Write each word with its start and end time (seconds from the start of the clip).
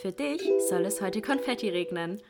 Für 0.00 0.12
dich 0.12 0.42
soll 0.68 0.84
es 0.84 1.00
heute 1.00 1.22
Konfetti 1.22 1.68
regnen. 1.70 2.20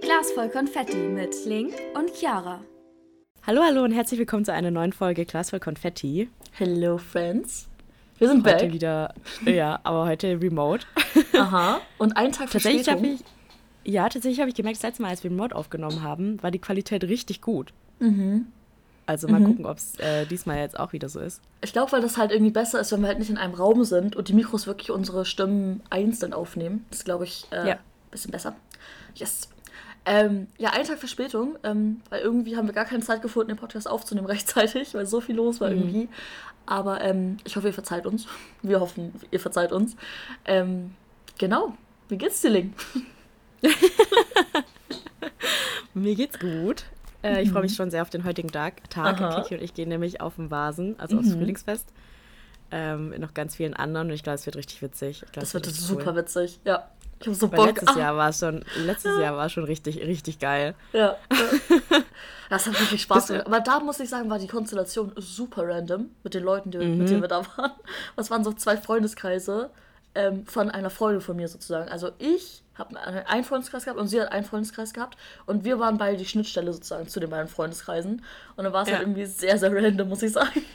Glas 0.00 0.32
voll 0.32 0.48
Konfetti 0.48 0.96
mit 0.96 1.34
Link 1.46 1.74
und 1.94 2.10
Chiara. 2.14 2.60
Hallo, 3.46 3.62
hallo 3.62 3.82
und 3.84 3.92
herzlich 3.92 4.18
willkommen 4.18 4.44
zu 4.44 4.52
einer 4.52 4.70
neuen 4.70 4.92
Folge 4.92 5.24
Glas 5.24 5.50
voll 5.50 5.60
Konfetti. 5.60 6.28
Hello, 6.52 6.98
Friends. 6.98 7.68
Wir 8.18 8.28
sind 8.28 8.44
Heute 8.46 8.64
back. 8.66 8.72
wieder, 8.72 9.14
ja, 9.46 9.80
aber 9.82 10.06
heute 10.06 10.38
remote. 10.40 10.84
Aha. 11.32 11.80
Und 11.98 12.16
einen 12.16 12.32
Tag 12.32 12.50
Tatsächlich 12.50 12.88
habe 12.88 13.00
Verspätung. 13.00 13.14
ich, 13.26 13.39
ja, 13.90 14.08
tatsächlich 14.08 14.40
habe 14.40 14.48
ich 14.48 14.54
gemerkt, 14.54 14.76
das 14.78 14.82
letzte 14.82 15.02
Mal, 15.02 15.08
als 15.08 15.22
wir 15.24 15.30
remote 15.30 15.54
aufgenommen 15.54 16.02
haben, 16.02 16.42
war 16.42 16.50
die 16.50 16.58
Qualität 16.58 17.04
richtig 17.04 17.40
gut. 17.40 17.72
Also 19.06 19.26
mal 19.28 19.42
gucken, 19.42 19.66
ob 19.66 19.76
es 19.76 19.98
äh, 19.98 20.24
diesmal 20.26 20.58
jetzt 20.58 20.78
auch 20.78 20.92
wieder 20.92 21.08
so 21.08 21.20
ist. 21.20 21.42
Ich 21.62 21.72
glaube, 21.72 21.92
weil 21.92 22.00
das 22.00 22.16
halt 22.16 22.30
irgendwie 22.30 22.52
besser 22.52 22.80
ist, 22.80 22.92
wenn 22.92 23.00
wir 23.00 23.08
halt 23.08 23.18
nicht 23.18 23.28
in 23.30 23.36
einem 23.38 23.54
Raum 23.54 23.84
sind 23.84 24.14
und 24.16 24.28
die 24.28 24.32
Mikros 24.34 24.66
wirklich 24.66 24.90
unsere 24.90 25.24
Stimmen 25.24 25.82
einzeln 25.90 26.32
aufnehmen. 26.32 26.86
Das 26.90 27.00
ist, 27.00 27.04
glaube 27.04 27.24
ich, 27.24 27.46
äh, 27.50 27.68
Ja. 27.68 27.74
ein 27.74 27.78
bisschen 28.10 28.30
besser. 28.30 28.54
Yes. 29.16 29.48
Ähm, 30.06 30.46
ja, 30.58 30.70
einen 30.70 30.84
Tag 30.86 30.98
Verspätung, 30.98 31.56
ähm, 31.62 32.00
weil 32.08 32.20
irgendwie 32.22 32.56
haben 32.56 32.66
wir 32.66 32.72
gar 32.72 32.86
keine 32.86 33.02
Zeit 33.02 33.20
gefunden, 33.20 33.48
den 33.48 33.58
Podcast 33.58 33.90
aufzunehmen 33.90 34.26
rechtzeitig, 34.28 34.94
weil 34.94 35.06
so 35.06 35.20
viel 35.20 35.34
los 35.36 35.60
war 35.60 35.70
irgendwie. 35.70 36.08
Aber 36.66 37.00
ähm, 37.02 37.36
ich 37.44 37.56
hoffe, 37.56 37.66
ihr 37.66 37.74
verzeiht 37.74 38.06
uns. 38.06 38.26
Wir 38.62 38.80
hoffen, 38.80 39.12
ihr 39.30 39.40
verzeiht 39.40 39.72
uns. 39.72 39.96
Ähm, 40.44 40.92
genau. 41.36 41.74
Wie 42.08 42.16
geht's 42.16 42.40
dir, 42.40 42.50
Ling? 42.50 42.72
Mir 45.94 46.14
geht's 46.14 46.38
gut. 46.38 46.84
Äh, 47.22 47.42
ich 47.42 47.50
freue 47.50 47.62
mich 47.62 47.74
schon 47.74 47.90
sehr 47.90 48.02
auf 48.02 48.10
den 48.10 48.24
heutigen 48.24 48.48
Tag. 48.50 48.88
Tag. 48.90 49.18
Kiki 49.42 49.56
und 49.56 49.62
ich 49.62 49.74
gehen 49.74 49.88
nämlich 49.88 50.20
auf 50.20 50.36
den 50.36 50.50
Vasen, 50.50 50.98
also 50.98 51.18
aufs 51.18 51.32
Frühlingsfest. 51.32 51.88
Ähm, 52.72 53.08
mit 53.10 53.18
noch 53.18 53.34
ganz 53.34 53.56
vielen 53.56 53.74
anderen 53.74 54.08
und 54.08 54.14
ich 54.14 54.22
glaube, 54.22 54.36
es 54.36 54.46
wird 54.46 54.54
richtig 54.56 54.80
witzig. 54.80 55.22
Ich 55.26 55.32
glaub, 55.32 55.42
Das 55.42 55.52
wird 55.54 55.66
richtig 55.66 55.84
super 55.84 56.10
cool. 56.12 56.16
witzig. 56.16 56.60
Ja. 56.64 56.88
Ich 57.18 57.26
habe 57.26 57.34
so 57.34 57.50
Weil 57.50 57.56
Bock. 57.58 57.66
letztes 57.66 57.88
Ah. 57.96 57.98
Jahr 57.98 58.16
war 58.16 58.28
es 58.30 58.38
schon, 58.38 58.64
letztes 58.76 59.18
Jahr 59.18 59.36
war 59.36 59.48
schon 59.48 59.64
richtig, 59.64 59.98
richtig 60.00 60.38
geil. 60.38 60.74
Ja. 60.92 61.16
ja. 61.90 61.98
Das 62.48 62.66
hat 62.66 62.80
wirklich 62.80 63.02
Spaß 63.02 63.26
gemacht. 63.26 63.46
Aber 63.46 63.60
da 63.60 63.80
muss 63.80 63.98
ich 64.00 64.08
sagen, 64.08 64.30
war 64.30 64.38
die 64.38 64.46
Konstellation 64.46 65.12
super 65.16 65.68
random 65.68 66.10
mit 66.22 66.32
den 66.34 66.44
Leuten, 66.44 66.70
die, 66.70 66.78
mit 66.78 67.08
denen 67.08 67.20
wir 67.20 67.28
da 67.28 67.44
waren. 67.56 67.72
Das 68.16 68.30
waren 68.30 68.44
so 68.44 68.52
zwei 68.52 68.76
Freundeskreise 68.76 69.70
ähm, 70.14 70.46
von 70.46 70.70
einer 70.70 70.90
Freundin 70.90 71.20
von 71.20 71.36
mir 71.36 71.48
sozusagen. 71.48 71.88
Also 71.90 72.10
ich 72.18 72.62
habe 72.74 72.98
einen 73.28 73.44
Freundeskreis 73.44 73.84
gehabt 73.84 74.00
und 74.00 74.08
sie 74.08 74.20
hat 74.20 74.32
einen 74.32 74.44
Freundeskreis 74.44 74.92
gehabt. 74.92 75.16
Und 75.46 75.64
wir 75.64 75.78
waren 75.78 75.98
beide 75.98 76.16
die 76.16 76.24
Schnittstelle 76.24 76.72
sozusagen 76.72 77.06
zu 77.08 77.20
den 77.20 77.28
beiden 77.30 77.48
Freundeskreisen. 77.48 78.22
Und 78.56 78.64
dann 78.64 78.72
war 78.72 78.82
es 78.82 78.88
Ja. 78.88 78.94
halt 78.96 79.04
irgendwie 79.04 79.26
sehr, 79.26 79.58
sehr 79.58 79.70
random, 79.74 80.08
muss 80.08 80.22
ich 80.22 80.32
sagen. 80.32 80.62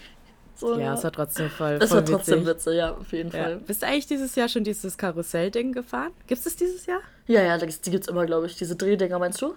So, 0.58 0.80
Ja, 0.80 0.94
es 0.94 1.04
war 1.04 1.12
trotzdem 1.12 1.50
voll, 1.50 1.82
voll 1.86 1.90
war 1.98 2.06
trotzdem 2.06 2.46
witzig. 2.46 2.76
ja, 2.76 2.94
auf 2.94 3.12
jeden 3.12 3.30
Ja. 3.30 3.44
Fall. 3.44 3.56
Bist 3.58 3.82
du 3.82 3.88
eigentlich 3.88 4.08
dieses 4.08 4.36
Jahr 4.36 4.48
schon 4.48 4.64
dieses 4.64 4.98
Karussell-Ding 4.98 5.74
gefahren? 5.74 6.14
Gibt 6.28 6.38
es 6.40 6.46
das 6.46 6.56
dieses 6.56 6.86
Jahr? 6.86 7.02
Ja, 7.28 7.42
ja, 7.42 7.58
die 7.58 7.92
gibt's 7.92 8.08
immer, 8.08 8.26
glaube 8.26 8.46
ich. 8.46 8.56
Diese 8.56 8.78
Drehdinger, 8.78 9.20
meinst 9.20 9.42
du? 9.42 9.54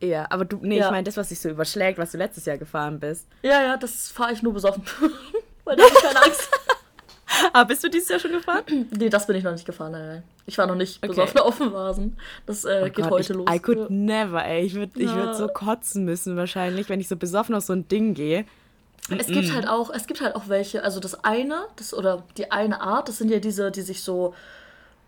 Ja, 0.00 0.26
aber 0.30 0.46
du, 0.46 0.60
nee, 0.62 0.78
Ja. 0.78 0.86
ich 0.86 0.90
meine 0.92 1.04
das, 1.04 1.18
was 1.18 1.28
sich 1.28 1.40
so 1.40 1.50
überschlägt, 1.50 1.98
was 1.98 2.12
du 2.12 2.16
letztes 2.16 2.46
Jahr 2.46 2.56
gefahren 2.56 3.00
bist. 3.00 3.26
Ja, 3.42 3.62
ja, 3.62 3.76
das 3.76 4.08
fahre 4.10 4.32
ich 4.32 4.42
nur 4.42 4.54
besoffen. 4.54 4.82
Weil 5.64 5.76
da 5.76 5.82
habe 5.82 5.92
ich 5.94 6.02
keine 6.02 6.22
Angst. 6.24 6.48
Ah, 7.52 7.64
bist 7.64 7.82
du 7.84 7.88
dieses 7.88 8.08
Jahr 8.08 8.18
schon 8.18 8.32
gefahren? 8.32 8.62
Nee, 8.98 9.08
das 9.08 9.26
bin 9.26 9.36
ich 9.36 9.44
noch 9.44 9.52
nicht 9.52 9.66
gefahren, 9.66 9.92
nein, 9.92 10.06
nein. 10.06 10.22
Ich 10.46 10.58
war 10.58 10.66
noch 10.66 10.74
nicht 10.74 10.98
Okay. 10.98 11.08
besoffen 11.08 11.40
auf 11.40 11.58
dem 11.58 11.72
Vasen. 11.72 12.16
Das 12.46 12.64
äh, 12.64 12.82
geht 12.90 12.96
Gott, 13.04 13.10
heute 13.10 13.32
ich, 13.32 13.38
los. 13.38 13.50
I 13.50 13.58
could 13.58 13.90
never, 13.90 14.44
ey. 14.44 14.64
Ich 14.64 14.74
würde 14.74 15.00
ich 15.00 15.10
Ja. 15.10 15.16
würd 15.16 15.34
so 15.36 15.48
kotzen 15.48 16.04
müssen 16.04 16.36
wahrscheinlich, 16.36 16.88
wenn 16.88 17.00
ich 17.00 17.08
so 17.08 17.16
besoffen 17.16 17.54
auf 17.54 17.64
so 17.64 17.72
ein 17.72 17.88
Ding 17.88 18.14
gehe. 18.14 18.44
Es 19.18 19.26
gibt 19.26 19.52
halt 19.52 19.68
auch, 19.68 19.90
es 19.90 20.06
gibt 20.06 20.22
halt 20.22 20.34
auch 20.34 20.48
welche, 20.48 20.82
also 20.82 20.98
das 20.98 21.24
eine, 21.24 21.66
das 21.76 21.92
oder 21.92 22.24
die 22.38 22.50
eine 22.50 22.80
Art, 22.80 23.08
das 23.08 23.18
sind 23.18 23.30
ja 23.30 23.38
diese, 23.38 23.70
die 23.70 23.82
sich 23.82 24.02
so, 24.02 24.34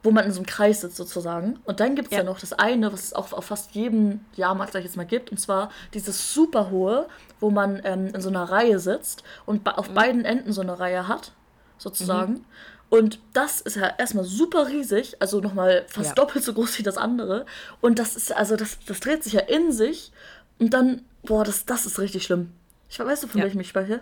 wo 0.02 0.10
man 0.10 0.26
in 0.26 0.32
so 0.32 0.38
einem 0.40 0.46
Kreis 0.46 0.82
sitzt 0.82 0.96
sozusagen. 0.96 1.58
Und 1.64 1.80
dann 1.80 1.94
gibt 1.96 2.08
es 2.08 2.12
ja. 2.12 2.18
Ja. 2.18 2.24
noch 2.24 2.38
das 2.38 2.52
eine, 2.52 2.92
was 2.92 3.04
es 3.04 3.12
auch 3.14 3.32
auf 3.32 3.46
fast 3.46 3.72
jedem 3.74 4.20
Jahrmarkt, 4.36 4.72
sag 4.74 4.80
ich 4.80 4.84
jetzt 4.86 4.96
mal, 4.96 5.06
gibt, 5.06 5.30
und 5.30 5.38
zwar 5.38 5.70
dieses 5.94 6.34
super 6.34 6.70
hohe, 6.70 7.08
wo 7.40 7.50
man 7.50 7.80
ähm, 7.84 8.08
in 8.14 8.20
so 8.20 8.28
einer 8.28 8.44
Reihe 8.44 8.78
sitzt 8.78 9.22
und 9.46 9.66
auf 9.66 9.88
beiden 9.90 10.24
Enden 10.26 10.52
so 10.52 10.60
eine 10.60 10.78
Reihe 10.78 11.08
hat, 11.08 11.32
sozusagen. 11.78 12.44
Und 12.88 13.18
das 13.32 13.60
ist 13.60 13.76
ja 13.76 13.92
erstmal 13.98 14.24
super 14.24 14.68
riesig, 14.68 15.16
also 15.20 15.40
nochmal 15.40 15.84
fast 15.88 16.10
Ja. 16.10 16.14
doppelt 16.14 16.44
so 16.44 16.52
groß 16.54 16.78
wie 16.78 16.82
das 16.84 16.96
andere. 16.96 17.44
Und 17.80 17.98
das 17.98 18.14
ist, 18.16 18.32
also 18.34 18.54
das, 18.56 18.78
das 18.86 19.00
dreht 19.00 19.24
sich 19.24 19.32
ja 19.32 19.40
in 19.40 19.72
sich. 19.72 20.12
Und 20.58 20.72
dann, 20.72 21.04
boah, 21.24 21.44
das, 21.44 21.64
das 21.66 21.84
ist 21.84 21.98
richtig 21.98 22.22
schlimm. 22.24 22.52
Ich 22.88 22.98
weißt 22.98 23.24
du, 23.24 23.26
von 23.28 23.38
Ja. 23.40 23.44
welchem 23.44 23.60
ich 23.60 23.68
spreche? 23.68 24.00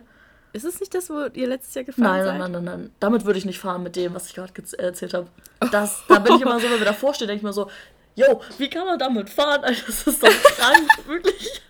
Ist 0.52 0.64
es 0.64 0.78
nicht 0.80 0.94
das, 0.94 1.08
wo 1.10 1.24
ihr 1.32 1.48
letztes 1.48 1.74
Jahr 1.74 1.84
gefahren 1.84 2.04
Nein, 2.04 2.24
seid? 2.24 2.38
nein, 2.38 2.52
nein, 2.52 2.64
nein, 2.64 2.80
nein. 2.80 2.90
Damit 3.00 3.24
würde 3.24 3.38
ich 3.38 3.44
nicht 3.46 3.58
fahren 3.58 3.82
mit 3.82 3.96
dem, 3.96 4.14
was 4.14 4.26
ich 4.28 4.34
gerade 4.34 4.52
erzählt 4.78 5.14
habe. 5.14 5.26
Das, 5.72 6.02
da 6.06 6.18
bin 6.20 6.36
ich 6.36 6.42
immer 6.42 6.60
so, 6.60 6.70
wenn 6.70 6.78
wir 6.78 6.84
davor 6.84 7.14
stehen, 7.14 7.26
denke 7.28 7.38
ich 7.38 7.42
mir 7.42 7.52
so, 7.54 7.68
yo, 8.14 8.40
wie 8.58 8.68
kann 8.70 8.86
man 8.86 8.98
damit 8.98 9.30
fahren? 9.30 9.64
Alter, 9.64 9.82
das 9.86 10.06
ist 10.06 10.22
doch 10.22 10.28
krank, 10.56 10.86
wirklich. 11.08 11.60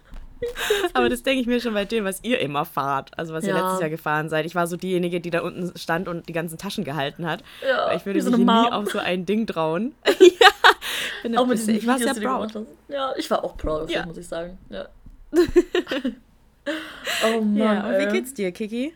Aber 0.94 1.08
das 1.08 1.22
denke 1.22 1.40
ich 1.40 1.46
mir 1.46 1.60
schon 1.60 1.74
bei 1.74 1.84
dem, 1.84 2.04
was 2.04 2.22
ihr 2.22 2.38
immer 2.40 2.64
fahrt. 2.64 3.16
Also 3.18 3.32
was 3.34 3.44
ihr 3.44 3.54
Ja. 3.54 3.60
letztes 3.62 3.80
Jahr 3.80 3.90
gefahren 3.90 4.28
seid. 4.28 4.46
Ich 4.46 4.54
war 4.54 4.66
so 4.66 4.76
diejenige, 4.76 5.20
die 5.20 5.30
da 5.30 5.40
unten 5.40 5.76
stand 5.78 6.08
und 6.08 6.28
die 6.28 6.32
ganzen 6.32 6.58
Taschen 6.58 6.84
gehalten 6.84 7.26
hat. 7.26 7.42
Ja, 7.66 7.94
ich 7.94 8.04
würde 8.06 8.20
so 8.22 8.30
mich 8.30 8.40
nie 8.40 8.50
auf 8.72 8.90
so 8.90 8.98
ein 8.98 9.24
Ding 9.26 9.46
trauen. 9.46 9.94
ja, 11.24 11.38
Auch 11.38 11.46
mit 11.46 11.56
bisschen, 11.58 11.76
ich 11.76 11.86
war 11.86 11.98
sehr 11.98 12.14
proud. 12.14 12.52
Ja, 12.88 13.14
ich 13.16 13.30
war 13.30 13.42
auch 13.44 13.56
proud, 13.56 13.90
Ja. 13.90 14.04
muss 14.06 14.16
ich 14.18 14.26
sagen. 14.28 14.58
Ja. 14.70 14.86
oh 17.26 17.40
Mann, 17.40 17.56
Ja, 17.56 17.86
und 17.88 17.98
wie 17.98 18.12
geht's 18.12 18.34
dir, 18.34 18.52
Kiki? 18.52 18.94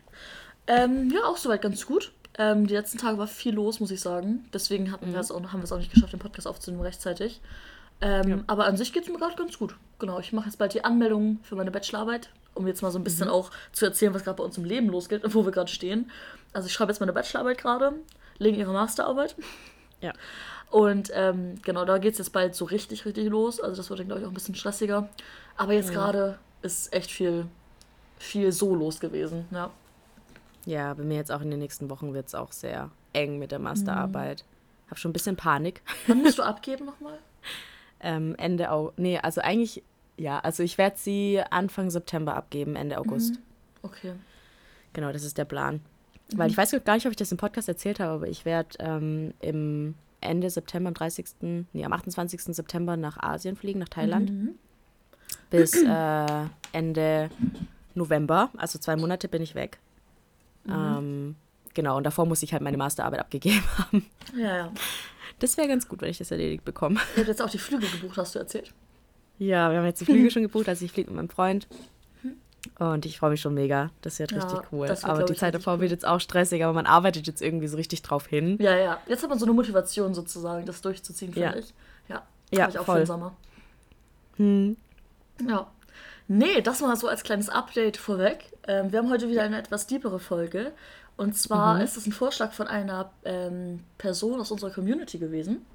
Ähm, 0.67 1.11
ja, 1.13 1.21
auch 1.25 1.37
soweit 1.37 1.61
ganz 1.61 1.85
gut. 1.85 2.11
Ähm, 2.37 2.67
die 2.67 2.73
letzten 2.75 2.97
Tage 2.97 3.17
war 3.17 3.27
viel 3.27 3.53
los, 3.53 3.79
muss 3.79 3.91
ich 3.91 3.99
sagen. 4.01 4.45
Deswegen 4.53 4.85
Mhm. 4.85 4.91
hatten 4.91 5.13
wir 5.13 5.19
es 5.19 5.31
auch, 5.31 5.41
haben 5.41 5.59
wir 5.59 5.63
es 5.65 5.71
auch 5.71 5.77
nicht 5.77 5.93
geschafft, 5.93 6.13
den 6.13 6.19
Podcast 6.19 6.47
aufzunehmen 6.47 6.83
rechtzeitig. 6.83 7.41
Ähm, 8.01 8.29
Ja. 8.29 8.37
Aber 8.47 8.65
an 8.65 8.77
sich 8.77 8.93
geht 8.93 9.03
es 9.03 9.09
mir 9.09 9.17
gerade 9.17 9.35
ganz 9.35 9.57
gut. 9.57 9.75
Genau, 9.99 10.19
ich 10.19 10.31
mache 10.33 10.45
jetzt 10.45 10.57
bald 10.57 10.73
die 10.73 10.83
Anmeldung 10.83 11.39
für 11.43 11.55
meine 11.55 11.71
Bachelorarbeit, 11.71 12.29
um 12.55 12.65
jetzt 12.67 12.81
mal 12.81 12.91
so 12.91 12.99
ein 12.99 13.03
bisschen 13.03 13.27
Mhm. 13.27 13.33
auch 13.33 13.51
zu 13.73 13.85
erzählen, 13.85 14.13
was 14.13 14.23
gerade 14.23 14.37
bei 14.37 14.43
uns 14.43 14.57
im 14.57 14.63
Leben 14.65 14.87
losgeht 14.87 15.23
und 15.23 15.33
wo 15.35 15.43
wir 15.45 15.51
gerade 15.51 15.69
stehen. 15.71 16.09
Also 16.53 16.67
ich 16.67 16.73
schreibe 16.73 16.91
jetzt 16.91 16.99
meine 16.99 17.13
Bachelorarbeit 17.13 17.57
gerade, 17.57 17.93
legen 18.37 18.57
ihre 18.57 18.73
Masterarbeit. 18.73 19.35
Ja. 20.01 20.13
Und 20.71 21.11
ähm, 21.13 21.55
genau, 21.61 21.83
da 21.83 21.97
geht 21.97 22.13
es 22.13 22.19
jetzt 22.19 22.31
bald 22.31 22.55
so 22.55 22.63
richtig, 22.63 23.03
richtig 23.05 23.27
los. 23.27 23.59
Also 23.59 23.75
das 23.75 23.89
wird 23.89 23.99
dann, 23.99 24.07
glaube 24.07 24.21
ich, 24.21 24.25
auch 24.25 24.31
ein 24.31 24.33
bisschen 24.33 24.55
stressiger. 24.55 25.09
Aber 25.57 25.73
jetzt 25.73 25.91
gerade 25.91 26.39
ist 26.61 26.93
echt 26.93 27.11
viel, 27.11 27.47
viel 28.17 28.53
so 28.53 28.73
los 28.75 29.01
gewesen. 29.01 29.45
Ja. 29.51 29.71
Ja, 30.65 30.93
bei 30.93 31.03
mir 31.03 31.17
jetzt 31.17 31.33
auch 31.33 31.41
in 31.41 31.49
den 31.51 31.59
nächsten 31.59 31.89
Wochen 31.89 32.13
wird 32.13 32.27
es 32.27 32.33
auch 32.35 32.53
sehr 32.53 32.91
eng 33.11 33.39
mit 33.39 33.51
der 33.51 33.59
Masterarbeit. 33.59 34.45
Hab 34.89 34.99
schon 34.99 35.09
ein 35.09 35.13
bisschen 35.13 35.35
Panik. 35.35 35.81
Wann 36.07 36.21
musst 36.21 36.37
du 36.37 36.43
abgeben 36.43 36.85
nochmal? 36.85 37.17
Ähm, 38.01 38.35
Ende 38.37 38.71
August. 38.71 38.99
Nee, 38.99 39.19
also 39.19 39.41
eigentlich, 39.41 39.83
ja, 40.17 40.39
also 40.39 40.63
ich 40.63 40.77
werde 40.77 40.97
sie 40.97 41.41
Anfang 41.49 41.89
September 41.89 42.35
abgeben, 42.35 42.75
Ende 42.75 42.97
August. 42.97 43.39
Okay. 43.81 44.13
Genau, 44.93 45.11
das 45.11 45.23
ist 45.23 45.37
der 45.37 45.45
Plan. 45.45 45.81
Weil 46.35 46.49
ich 46.49 46.57
weiß 46.57 46.71
gar 46.85 46.95
nicht, 46.95 47.05
ob 47.05 47.11
ich 47.11 47.17
das 47.17 47.31
im 47.31 47.37
Podcast 47.37 47.67
erzählt 47.67 47.99
habe, 47.99 48.11
aber 48.11 48.27
ich 48.27 48.45
werde 48.45 48.69
ähm, 48.79 49.33
im 49.39 49.95
Ende 50.21 50.49
September, 50.49 50.89
am 50.89 50.93
30., 50.93 51.25
nee, 51.73 51.83
am 51.85 51.93
28. 51.93 52.41
September 52.55 52.97
nach 52.97 53.17
Asien 53.17 53.55
fliegen, 53.55 53.79
nach 53.79 53.89
Thailand. 53.89 54.31
Bis 55.49 55.73
äh, 55.73 56.45
Ende 56.71 57.29
November, 57.95 58.49
also 58.57 58.77
zwei 58.77 58.95
Monate 58.95 59.27
bin 59.27 59.41
ich 59.41 59.55
weg. 59.55 59.79
Ähm, 60.67 61.35
genau, 61.73 61.97
und 61.97 62.03
davor 62.03 62.25
muss 62.25 62.43
ich 62.43 62.53
halt 62.53 62.61
meine 62.61 62.77
Masterarbeit 62.77 63.19
abgegeben 63.19 63.63
haben. 63.77 64.05
Ja, 64.35 64.57
ja. 64.57 64.71
Das 65.39 65.57
wäre 65.57 65.67
ganz 65.67 65.87
gut, 65.87 66.01
wenn 66.01 66.09
ich 66.09 66.17
das 66.17 66.31
erledigt 66.31 66.65
bekomme. 66.65 66.99
Ihr 67.15 67.21
habt 67.21 67.27
jetzt 67.29 67.41
auch 67.41 67.49
die 67.49 67.57
Flüge 67.57 67.87
gebucht, 67.87 68.17
hast 68.17 68.35
du 68.35 68.39
erzählt. 68.39 68.73
Ja, 69.37 69.71
wir 69.71 69.77
haben 69.77 69.85
jetzt 69.85 70.01
die 70.01 70.05
Flüge 70.05 70.29
schon 70.31 70.41
gebucht, 70.43 70.67
also 70.67 70.83
ich 70.85 70.91
fliege 70.91 71.09
mit 71.09 71.15
meinem 71.17 71.29
Freund. 71.29 71.67
Und 72.77 73.05
ich 73.05 73.17
freue 73.19 73.29
mich 73.31 73.39
schon 73.41 73.53
mega. 73.53 73.89
Das 74.01 74.19
wird 74.19 74.31
Ja, 74.33 74.39
richtig 74.39 74.59
cool. 74.73 74.89
wird, 74.89 75.03
aber 75.05 75.23
die 75.23 75.31
ich, 75.33 75.39
Zeit 75.39 75.53
davor 75.53 75.75
cool. 75.75 75.79
wird 75.81 75.91
jetzt 75.91 76.05
auch 76.05 76.19
stressig, 76.19 76.61
aber 76.63 76.73
man 76.73 76.85
arbeitet 76.85 77.25
jetzt 77.25 77.41
irgendwie 77.41 77.67
so 77.67 77.77
richtig 77.77 78.01
drauf 78.01 78.27
hin. 78.27 78.57
Ja, 78.59 78.75
ja. 78.77 78.99
Jetzt 79.07 79.23
hat 79.23 79.29
man 79.29 79.39
so 79.39 79.45
eine 79.45 79.53
Motivation 79.53 80.13
sozusagen, 80.13 80.65
das 80.65 80.81
durchzuziehen, 80.81 81.31
finde 81.33 81.49
Ja. 81.49 81.55
ich. 81.55 81.73
Ja, 82.09 82.23
Ja, 82.51 82.67
ich 82.67 82.77
auch 82.77 82.81
für 82.81 82.85
voll. 82.91 82.97
den 82.99 83.05
Sommer. 83.07 83.35
Hm. 84.35 84.75
Ja. 85.47 85.71
Nee, 86.27 86.61
das 86.61 86.81
mal 86.81 86.95
so 86.95 87.07
als 87.07 87.23
kleines 87.23 87.49
Update 87.49 87.97
vorweg. 87.97 88.51
Ähm, 88.67 88.91
wir 88.91 88.99
haben 88.99 89.09
heute 89.09 89.29
wieder 89.29 89.43
eine 89.43 89.57
etwas 89.57 89.87
deepere 89.87 90.19
Folge. 90.19 90.73
Und 91.19 91.37
zwar 91.37 91.75
Mhm. 91.75 91.81
ist 91.81 91.97
es 91.97 92.05
ein 92.05 92.13
Vorschlag 92.13 92.53
von 92.53 92.67
einer 92.67 93.11
ähm, 93.25 93.83
Person 93.97 94.39
aus 94.39 94.51
unserer 94.51 94.71
Community 94.71 95.17
gewesen. 95.17 95.65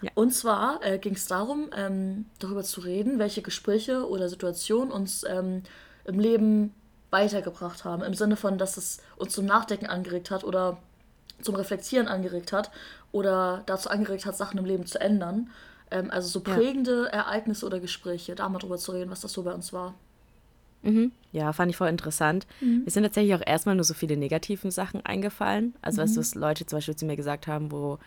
Ja. 0.00 0.10
Und 0.14 0.32
zwar 0.32 0.82
äh, 0.82 0.98
ging 0.98 1.14
es 1.16 1.26
darum, 1.26 1.68
ähm, 1.76 2.24
darüber 2.38 2.64
zu 2.64 2.80
reden, 2.80 3.18
welche 3.18 3.42
Gespräche 3.42 4.08
oder 4.08 4.30
Situationen 4.30 4.90
uns 4.90 5.22
ähm, 5.28 5.64
im 6.06 6.18
Leben 6.18 6.74
weitergebracht 7.10 7.84
haben. 7.84 8.02
Im 8.02 8.14
Sinne 8.14 8.36
von, 8.36 8.56
dass 8.56 8.78
es 8.78 9.02
uns 9.16 9.34
zum 9.34 9.44
Nachdenken 9.44 9.84
angeregt 9.84 10.30
hat 10.30 10.44
oder 10.44 10.78
zum 11.42 11.56
Reflektieren 11.56 12.08
angeregt 12.08 12.50
hat 12.50 12.70
oder 13.12 13.62
dazu 13.66 13.90
angeregt 13.90 14.24
hat, 14.24 14.38
Sachen 14.38 14.56
im 14.58 14.64
Leben 14.64 14.86
zu 14.86 14.98
ändern. 14.98 15.50
Ähm, 15.90 16.10
also 16.10 16.28
so 16.28 16.40
prägende 16.40 17.02
ja. 17.02 17.20
Ereignisse 17.20 17.66
oder 17.66 17.80
Gespräche, 17.80 18.34
da 18.34 18.48
mal 18.48 18.60
drüber 18.60 18.78
zu 18.78 18.92
reden, 18.92 19.10
was 19.10 19.20
das 19.20 19.34
so 19.34 19.42
bei 19.42 19.52
uns 19.52 19.74
war. 19.74 19.92
Mhm. 20.82 21.12
Ja, 21.32 21.52
fand 21.52 21.70
ich 21.70 21.76
voll 21.76 21.88
interessant. 21.88 22.46
Mhm. 22.60 22.82
Mir 22.84 22.90
sind 22.90 23.02
tatsächlich 23.02 23.34
auch 23.34 23.46
erstmal 23.46 23.74
nur 23.74 23.84
so 23.84 23.94
viele 23.94 24.16
negativen 24.16 24.70
Sachen 24.70 25.04
eingefallen. 25.04 25.74
Also, 25.82 26.00
mhm. 26.00 26.04
weißt 26.04 26.16
du, 26.16 26.20
was 26.20 26.34
Leute 26.34 26.66
zum 26.66 26.78
Beispiel 26.78 26.96
zu 26.96 27.06
mir 27.06 27.16
gesagt 27.16 27.46
haben, 27.46 27.70
wo 27.70 27.98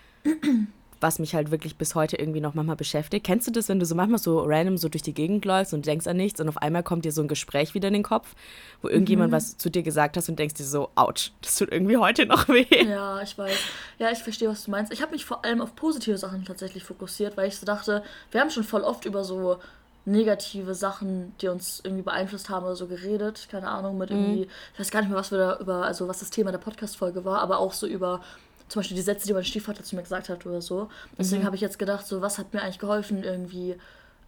was 1.03 1.19
mich 1.19 1.35
halt 1.35 1.51
wirklich 1.51 1.75
bis 1.75 1.93
heute 1.93 2.15
irgendwie 2.15 2.39
noch 2.39 2.55
manchmal 2.55 2.77
beschäftigt. 2.77 3.25
Kennst 3.25 3.45
du 3.45 3.51
das, 3.51 3.69
wenn 3.69 3.79
du 3.79 3.85
so 3.85 3.93
manchmal 3.93 4.19
so 4.19 4.39
random 4.39 4.77
so 4.77 4.89
durch 4.89 5.03
die 5.03 5.13
Gegend 5.13 5.45
läufst 5.45 5.73
und 5.73 5.85
denkst 5.85 6.07
an 6.07 6.17
nichts 6.17 6.39
und 6.39 6.47
auf 6.47 6.57
einmal 6.57 6.81
kommt 6.81 7.05
dir 7.05 7.11
so 7.11 7.21
ein 7.21 7.27
Gespräch 7.27 7.75
wieder 7.75 7.89
in 7.89 7.93
den 7.93 8.03
Kopf, 8.03 8.33
wo 8.81 8.87
irgendjemand 8.87 9.29
mhm. 9.29 9.35
was 9.35 9.57
zu 9.57 9.69
dir 9.69 9.83
gesagt 9.83 10.17
hat 10.17 10.27
und 10.27 10.39
denkst 10.39 10.55
dir 10.55 10.63
so, 10.63 10.89
ouch, 10.95 11.31
das 11.41 11.57
tut 11.57 11.71
irgendwie 11.71 11.97
heute 11.97 12.25
noch 12.25 12.47
weh. 12.47 12.65
Ja, 12.87 13.21
ich 13.21 13.37
weiß. 13.37 13.57
Ja, 13.99 14.11
ich 14.11 14.19
verstehe, 14.19 14.49
was 14.49 14.63
du 14.63 14.71
meinst. 14.71 14.91
Ich 14.91 15.01
habe 15.01 15.11
mich 15.11 15.25
vor 15.25 15.43
allem 15.45 15.61
auf 15.61 15.75
positive 15.75 16.17
Sachen 16.17 16.45
tatsächlich 16.45 16.83
fokussiert, 16.83 17.37
weil 17.37 17.49
ich 17.49 17.57
so 17.57 17.65
dachte, 17.65 18.03
wir 18.31 18.41
haben 18.41 18.49
schon 18.49 18.63
voll 18.63 18.81
oft 18.81 19.05
über 19.05 19.23
so 19.23 19.57
negative 20.05 20.75
Sachen, 20.75 21.33
die 21.39 21.47
uns 21.47 21.81
irgendwie 21.83 22.03
beeinflusst 22.03 22.49
haben 22.49 22.65
oder 22.65 22.75
so 22.75 22.87
geredet. 22.87 23.47
Keine 23.49 23.67
Ahnung, 23.69 23.97
mit 23.97 24.09
mhm. 24.09 24.17
irgendwie, 24.17 24.47
ich 24.73 24.79
weiß 24.79 24.91
gar 24.91 25.01
nicht 25.01 25.09
mehr, 25.09 25.17
was 25.17 25.31
wir 25.31 25.37
da 25.37 25.57
über, 25.59 25.85
also 25.85 26.07
was 26.07 26.19
das 26.19 26.29
Thema 26.29 26.51
der 26.51 26.59
Podcast-Folge 26.59 27.23
war, 27.25 27.39
aber 27.39 27.59
auch 27.59 27.73
so 27.73 27.87
über 27.87 28.21
zum 28.67 28.79
Beispiel 28.79 28.95
die 28.95 29.03
Sätze, 29.03 29.27
die 29.27 29.33
mein 29.33 29.43
Stiefvater 29.43 29.83
zu 29.83 29.95
mir 29.95 30.01
gesagt 30.01 30.29
hat 30.29 30.45
oder 30.45 30.61
so. 30.61 30.89
Deswegen 31.17 31.41
mhm. 31.41 31.45
habe 31.45 31.55
ich 31.55 31.61
jetzt 31.61 31.79
gedacht, 31.79 32.07
so 32.07 32.21
was 32.21 32.37
hat 32.37 32.53
mir 32.53 32.61
eigentlich 32.61 32.79
geholfen, 32.79 33.23
irgendwie 33.23 33.75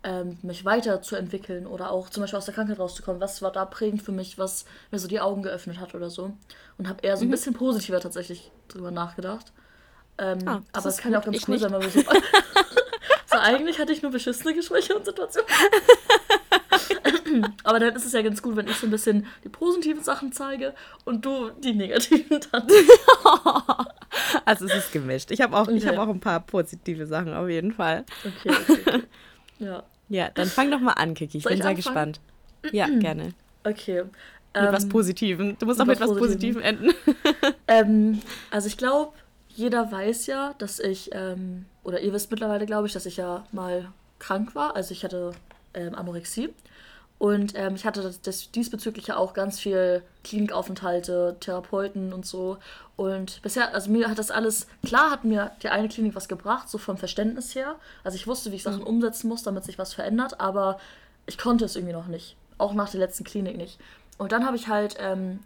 ähm, 0.03 0.37
mich 0.43 0.63
weiterzuentwickeln 0.65 1.65
oder 1.65 1.91
auch 1.91 2.09
zum 2.09 2.21
Beispiel 2.21 2.37
aus 2.37 2.45
der 2.45 2.53
Krankheit 2.53 2.77
rauszukommen. 2.77 3.19
Was 3.19 3.41
war 3.41 3.51
da 3.51 3.65
prägend 3.65 4.03
für 4.03 4.11
mich, 4.11 4.37
was 4.37 4.65
mir 4.91 4.99
so 4.99 5.07
die 5.07 5.19
Augen 5.19 5.41
geöffnet 5.41 5.79
hat 5.79 5.95
oder 5.95 6.09
so. 6.09 6.31
Und 6.77 6.87
habe 6.87 7.01
eher 7.01 7.17
so 7.17 7.23
ein 7.23 7.27
mhm. 7.27 7.31
bisschen 7.31 7.53
positiver 7.53 7.99
tatsächlich 7.99 8.51
drüber 8.67 8.91
nachgedacht. 8.91 9.51
Ähm, 10.17 10.39
ah, 10.45 10.61
aber 10.71 10.85
es 10.89 10.97
kann 10.97 11.11
ja 11.11 11.19
auch 11.19 11.25
ganz 11.25 11.47
cool 11.47 11.55
nicht. 11.55 11.61
sein, 11.61 11.73
wenn 11.73 11.81
wir 11.81 11.89
so. 11.89 12.01
Eigentlich 13.45 13.79
hatte 13.79 13.93
ich 13.93 14.01
nur 14.01 14.11
beschissene 14.11 14.53
Gespräche 14.53 14.95
und 14.95 15.05
Situationen. 15.05 15.49
Aber 17.63 17.79
dann 17.79 17.95
ist 17.95 18.05
es 18.05 18.13
ja 18.13 18.21
ganz 18.21 18.41
gut, 18.41 18.55
wenn 18.55 18.67
ich 18.67 18.77
so 18.77 18.87
ein 18.87 18.91
bisschen 18.91 19.27
die 19.43 19.49
positiven 19.49 20.03
Sachen 20.03 20.31
zeige 20.31 20.73
und 21.03 21.25
du 21.25 21.49
die 21.51 21.73
negativen 21.73 22.39
dann. 22.51 22.67
also 24.45 24.65
es 24.65 24.73
ist 24.73 24.91
gemischt. 24.91 25.31
Ich 25.31 25.41
habe 25.41 25.55
auch, 25.55 25.67
okay. 25.67 25.85
hab 25.85 25.97
auch 25.97 26.09
ein 26.09 26.19
paar 26.19 26.39
positive 26.39 27.05
Sachen 27.05 27.33
auf 27.33 27.49
jeden 27.49 27.71
Fall. 27.71 28.05
Okay, 28.23 28.49
okay, 28.49 28.81
okay. 28.85 29.03
Ja. 29.59 29.83
Ja, 30.07 30.29
dann 30.29 30.47
fang 30.47 30.69
doch 30.69 30.79
mal 30.79 30.93
an, 30.93 31.13
Kiki. 31.13 31.37
Ich 31.37 31.43
Soll 31.43 31.51
bin 31.51 31.59
ich 31.59 31.63
sehr 31.63 31.71
anfangen? 31.71 32.13
gespannt. 32.13 32.19
Ja, 32.71 32.87
gerne. 32.87 33.33
Okay. 33.63 34.03
Mit 34.03 34.13
ähm, 34.53 34.73
was 34.73 34.87
Positivem. 34.87 35.57
Du 35.57 35.65
musst 35.65 35.81
auch 35.81 35.85
mit 35.85 35.99
was 35.99 36.15
Positivem 36.15 36.61
enden. 36.61 36.93
ähm, 37.67 38.21
also 38.51 38.67
ich 38.67 38.77
glaube, 38.77 39.13
jeder 39.55 39.91
weiß 39.91 40.27
ja, 40.27 40.53
dass 40.57 40.79
ich, 40.79 41.09
ähm, 41.13 41.65
oder 41.83 42.01
ihr 42.01 42.13
wisst 42.13 42.29
mittlerweile, 42.29 42.65
glaube 42.65 42.87
ich, 42.87 42.93
dass 42.93 43.05
ich 43.05 43.17
ja 43.17 43.45
mal 43.51 43.91
krank 44.19 44.53
war. 44.53 44.75
Also 44.75 44.91
ich 44.91 45.03
hatte 45.03 45.31
ähm, 45.73 45.95
Anorexie. 45.95 46.53
Und 47.17 47.53
ähm, 47.55 47.75
ich 47.75 47.85
hatte 47.85 48.01
das, 48.01 48.21
das 48.21 48.51
diesbezüglich 48.51 49.07
ja 49.07 49.15
auch 49.15 49.33
ganz 49.33 49.59
viel 49.59 50.03
Klinikaufenthalte, 50.25 51.37
Therapeuten 51.39 52.11
und 52.11 52.25
so. 52.25 52.57
Und 52.97 53.41
bisher, 53.41 53.73
also 53.73 53.89
mir 53.89 54.09
hat 54.09 54.19
das 54.19 54.31
alles, 54.31 54.67
klar 54.85 55.11
hat 55.11 55.23
mir 55.23 55.51
die 55.63 55.69
eine 55.69 55.87
Klinik 55.87 56.15
was 56.15 56.27
gebracht, 56.27 56.69
so 56.69 56.77
vom 56.77 56.97
Verständnis 56.97 57.55
her. 57.55 57.75
Also 58.03 58.17
ich 58.17 58.27
wusste, 58.27 58.51
wie 58.51 58.57
ich 58.57 58.63
Sachen 58.63 58.81
mhm. 58.81 58.87
umsetzen 58.87 59.29
muss, 59.29 59.43
damit 59.43 59.63
sich 59.63 59.79
was 59.79 59.93
verändert, 59.93 60.41
aber 60.41 60.77
ich 61.25 61.37
konnte 61.37 61.63
es 61.63 61.77
irgendwie 61.77 61.93
noch 61.93 62.07
nicht. 62.07 62.35
Auch 62.57 62.73
nach 62.73 62.89
der 62.89 62.99
letzten 62.99 63.23
Klinik 63.23 63.55
nicht. 63.55 63.79
Und 64.17 64.33
dann 64.33 64.45
habe 64.45 64.57
ich 64.57 64.67
halt 64.67 64.97
ähm, 64.99 65.39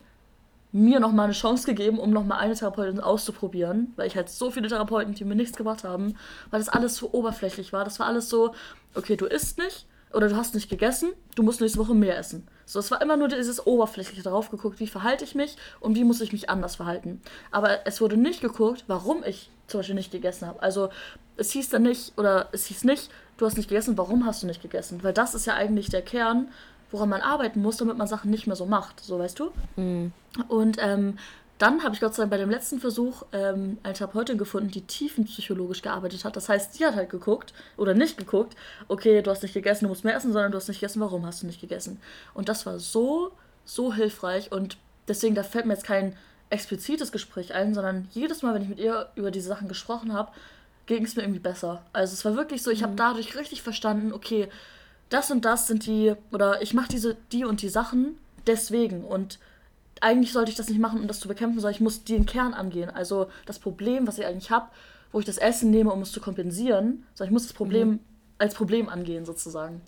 mir 0.71 1.00
nochmal 1.00 1.25
eine 1.25 1.33
Chance 1.33 1.66
gegeben, 1.66 2.00
um 2.00 2.12
nochmal 2.12 2.39
eine 2.39 2.54
Therapeutin 2.54 3.00
auszuprobieren, 3.00 3.94
weil 3.95 4.07
ich 4.07 4.16
halt 4.16 4.30
so 4.30 4.51
viele 4.51 4.68
Therapeuten, 4.68 5.16
die 5.16 5.25
mir 5.25 5.36
nichts 5.36 5.57
gebracht 5.57 5.83
haben, 5.83 6.16
weil 6.51 6.60
das 6.60 6.69
alles 6.69 6.95
so 6.95 7.12
oberflächlich 7.12 7.74
war. 7.74 7.83
Das 7.83 8.00
war 8.00 8.07
alles 8.07 8.30
so, 8.30 8.54
okay, 8.94 9.16
du 9.16 9.25
isst 9.25 9.57
nicht, 9.57 9.88
oder 10.13 10.27
du 10.27 10.36
hast 10.36 10.56
nicht 10.56 10.69
gegessen, 10.69 11.10
du 11.36 11.44
musst 11.44 11.62
nächste 11.62 11.80
Woche 11.80 11.94
mehr 11.94 12.18
essen. 12.18 12.48
So, 12.66 12.80
es 12.80 12.92
war 12.92 13.01
immer 13.01 13.18
nur 13.18 13.27
dieses 13.27 13.66
Oberflächliche 13.66 14.24
darauf 14.24 14.50
geguckt, 14.50 14.80
wie 14.80 14.88
verhalte 14.88 15.24
ich 15.24 15.36
mich 15.36 15.56
und 15.80 15.95
wie 15.95 16.04
muss 16.04 16.21
ich 16.21 16.31
mich 16.31 16.50
anders 16.50 16.75
verhalten. 16.75 17.22
Aber 17.51 17.86
es 17.86 18.01
wurde 18.01 18.18
nicht 18.18 18.42
geguckt, 18.42 18.86
warum 18.88 19.24
ich 19.24 19.50
zum 19.68 19.80
Beispiel 19.80 19.95
nicht 19.95 20.12
gegessen 20.12 20.48
habe. 20.48 20.62
Also 20.62 20.89
es 21.38 21.51
hieß 21.51 21.69
dann 21.69 21.83
nicht, 21.83 22.18
oder 22.18 22.50
es 22.51 22.65
hieß 22.65 22.83
nicht, 22.83 23.10
du 23.38 23.45
hast 23.45 23.57
nicht 23.57 23.69
gegessen, 23.69 23.98
warum 23.98 24.25
hast 24.25 24.44
du 24.44 24.48
nicht 24.48 24.62
gegessen? 24.62 25.04
Weil 25.04 25.13
das 25.13 25.36
ist 25.36 25.45
ja 25.45 25.54
eigentlich 25.54 25.89
der 25.89 26.01
Kern, 26.01 26.50
woran 26.91 27.09
man 27.09 27.21
arbeiten 27.21 27.62
muss, 27.62 27.77
damit 27.77 27.97
man 27.97 28.07
Sachen 28.07 28.31
nicht 28.31 28.47
mehr 28.47 28.56
so 28.56 28.65
macht, 28.65 29.00
so 29.00 29.19
weißt 29.19 29.39
du? 29.39 29.51
Mhm. 29.75 30.12
Und 30.47 30.77
ähm, 30.80 31.18
dann 31.59 31.83
habe 31.83 31.94
ich 31.94 32.00
Gott 32.00 32.15
sei 32.15 32.24
Dank 32.24 32.31
bei 32.31 32.38
dem 32.38 32.50
letzten 32.50 32.80
Versuch 32.80 33.24
ähm, 33.33 33.77
eine 33.83 33.94
Therapeutin 33.94 34.38
gefunden, 34.38 34.71
die 34.71 34.81
tiefenpsychologisch 34.81 35.81
gearbeitet 35.81 36.24
hat. 36.24 36.38
Das 36.38 36.47
heißt, 36.47 36.74
sie 36.74 36.86
hat 36.86 36.95
halt 36.95 37.09
geguckt 37.09 37.53
oder 37.75 37.94
nicht 37.94 38.18
geguckt, 38.18 38.56
okay, 38.88 39.21
du 39.21 39.30
hast 39.30 39.44
nicht 39.44 39.53
gegessen, 39.53 39.86
du 39.86 39.89
musst 39.89 40.06
mehr 40.06 40.15
essen, 40.15 40.31
sondern 40.31 40.51
du 40.51 40.57
hast 40.57 40.69
nicht 40.69 40.80
gegessen, 40.80 41.01
warum 41.01 41.25
hast 41.25 41.44
du 41.44 41.47
nicht 41.47 41.59
gegessen? 41.59 42.00
Und 42.33 42.47
das 42.47 42.65
war 42.65 42.80
so, 42.80 43.33
so 43.65 43.94
hilfreich 43.94 44.53
und 44.53 44.77
deswegen, 45.09 45.36
da 45.36 45.44
fällt 45.44 45.65
mir 45.65 45.74
jetzt 45.74 45.86
kein 45.86 46.15
explizites 46.50 47.12
Gespräch 47.12 47.53
ein, 47.53 47.74
sondern 47.74 48.07
jedes 48.12 48.41
Mal, 48.41 48.53
wenn 48.53 48.63
ich 48.63 48.69
mit 48.69 48.80
ihr 48.80 49.09
über 49.15 49.30
diese 49.30 49.50
Sachen 49.50 49.68
gesprochen 49.68 50.13
habe, 50.13 50.31
ging 50.86 51.03
es 51.03 51.18
mir 51.18 51.24
irgendwie 51.24 51.41
besser. 51.41 51.83
Also 51.91 52.13
es 52.13 52.24
war 52.24 52.38
wirklich 52.38 52.63
so, 52.63 52.71
ich 52.71 52.80
mhm. 52.80 52.86
habe 52.86 52.95
dadurch 52.95 53.36
richtig 53.36 53.62
verstanden, 53.62 54.13
okay, 54.13 54.47
das 55.09 55.31
und 55.31 55.45
das 55.45 55.67
sind 55.67 55.85
die, 55.85 56.13
oder 56.31 56.61
ich 56.61 56.73
mache 56.73 56.89
diese, 56.89 57.17
die 57.31 57.45
und 57.45 57.61
die 57.61 57.69
Sachen 57.69 58.17
deswegen 58.47 59.03
und 59.03 59.39
eigentlich 60.01 60.31
sollte 60.31 60.51
ich 60.51 60.57
das 60.57 60.69
nicht 60.69 60.79
machen, 60.79 61.01
um 61.01 61.07
das 61.07 61.19
zu 61.19 61.27
bekämpfen, 61.27 61.59
sondern 61.59 61.75
ich 61.75 61.81
muss 61.81 62.03
den 62.03 62.25
Kern 62.25 62.53
angehen. 62.53 62.89
Also 62.89 63.29
das 63.45 63.59
Problem, 63.59 64.07
was 64.07 64.17
ich 64.17 64.25
eigentlich 64.25 64.51
habe, 64.51 64.67
wo 65.11 65.19
ich 65.19 65.25
das 65.25 65.38
Essen 65.38 65.71
nehme, 65.71 65.91
um 65.91 66.01
es 66.01 66.11
zu 66.11 66.21
kompensieren, 66.21 67.06
sondern 67.13 67.29
ich 67.29 67.33
muss 67.33 67.44
das 67.44 67.53
Problem 67.53 67.89
mhm. 67.89 68.00
als 68.38 68.53
Problem 68.53 68.89
angehen, 68.89 69.25
sozusagen. 69.25 69.81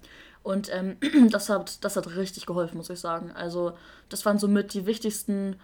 Und 0.44 0.70
ähm, 0.74 0.98
das, 1.30 1.50
hat, 1.50 1.84
das 1.84 1.96
hat 1.96 2.16
richtig 2.16 2.46
geholfen, 2.46 2.78
muss 2.78 2.90
ich 2.90 3.00
sagen. 3.00 3.32
Also 3.32 3.74
das 4.10 4.26
waren 4.26 4.40
somit 4.40 4.74
die 4.74 4.86
wichtigsten 4.86 5.56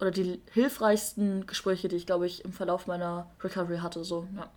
oder 0.00 0.10
die 0.10 0.40
hilfreichsten 0.52 1.46
Gespräche, 1.46 1.88
die 1.88 1.96
ich, 1.96 2.06
glaube 2.06 2.26
ich, 2.26 2.44
im 2.44 2.52
Verlauf 2.52 2.86
meiner 2.86 3.26
Recovery 3.42 3.78
hatte. 3.78 4.02
So, 4.04 4.26
ja. 4.36 4.48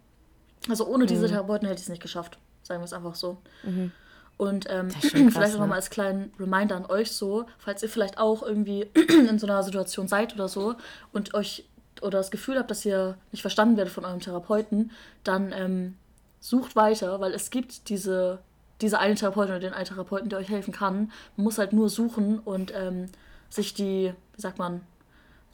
Also 0.70 0.88
ohne 0.88 1.04
mhm. 1.04 1.08
diese 1.08 1.28
Therapeuten 1.28 1.68
hätte 1.68 1.80
ich 1.80 1.86
es 1.86 1.90
nicht 1.90 2.02
geschafft. 2.02 2.38
Sagen 2.62 2.80
wir 2.80 2.86
es 2.86 2.94
einfach 2.94 3.16
so. 3.16 3.40
Mhm. 3.64 3.92
Und 4.38 4.66
ähm, 4.70 4.90
krass, 4.90 5.12
vielleicht 5.12 5.36
auch 5.56 5.60
nochmal 5.60 5.68
ne? 5.70 5.76
als 5.76 5.90
kleinen 5.90 6.34
Reminder 6.40 6.76
an 6.76 6.86
euch 6.86 7.12
so, 7.12 7.46
falls 7.60 7.84
ihr 7.84 7.90
vielleicht 7.90 8.18
auch 8.18 8.44
irgendwie 8.44 8.82
in 9.30 9.40
so 9.40 9.48
einer 9.48 9.64
Situation 9.64 10.08
seid 10.08 10.34
oder 10.34 10.48
so 10.48 10.76
und 11.12 11.34
euch 11.34 11.66
oder 12.02 12.18
das 12.18 12.32
Gefühl 12.32 12.58
habt, 12.58 12.70
dass 12.70 12.84
ihr 12.84 13.18
nicht 13.32 13.42
verstanden 13.42 13.78
werdet 13.78 13.94
von 13.94 14.04
eurem 14.04 14.20
Therapeuten, 14.20 14.92
dann 15.24 15.54
ähm, 15.54 15.96
sucht 16.40 16.76
weiter, 16.76 17.22
weil 17.22 17.34
es 17.34 17.50
gibt 17.50 17.90
diese, 17.90 18.40
diese 18.82 19.00
eine 19.00 19.16
Therapeutin 19.16 19.52
oder 19.52 19.60
den 19.60 19.74
einen 19.74 19.86
Therapeuten, 19.86 20.30
der 20.30 20.40
euch 20.40 20.50
helfen 20.50 20.74
kann. 20.74 21.12
Man 21.38 21.46
muss 21.46 21.58
halt 21.58 21.72
nur 21.72 21.90
suchen 21.90 22.40
und 22.40 22.74
ähm, 22.76 23.06
sich 23.50 23.74
die, 23.74 24.14
wie 24.36 24.42
sagt 24.42 24.58
man, 24.58 24.82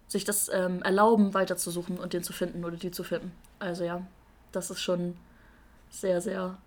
sich 0.08 0.24
das 0.24 0.50
ähm, 0.52 0.82
erlauben, 0.82 1.36
weiterzusuchen 1.36 2.00
und 2.00 2.14
den 2.14 2.24
zu 2.24 2.34
finden 2.34 2.66
oder 2.66 2.78
die 2.78 2.90
zu 2.90 3.04
finden. 3.04 3.32
Also 3.60 3.84
ja, 3.84 4.02
das 4.52 4.72
ist 4.72 4.82
schon 4.82 5.16
sehr, 5.92 6.22
sehr 6.22 6.58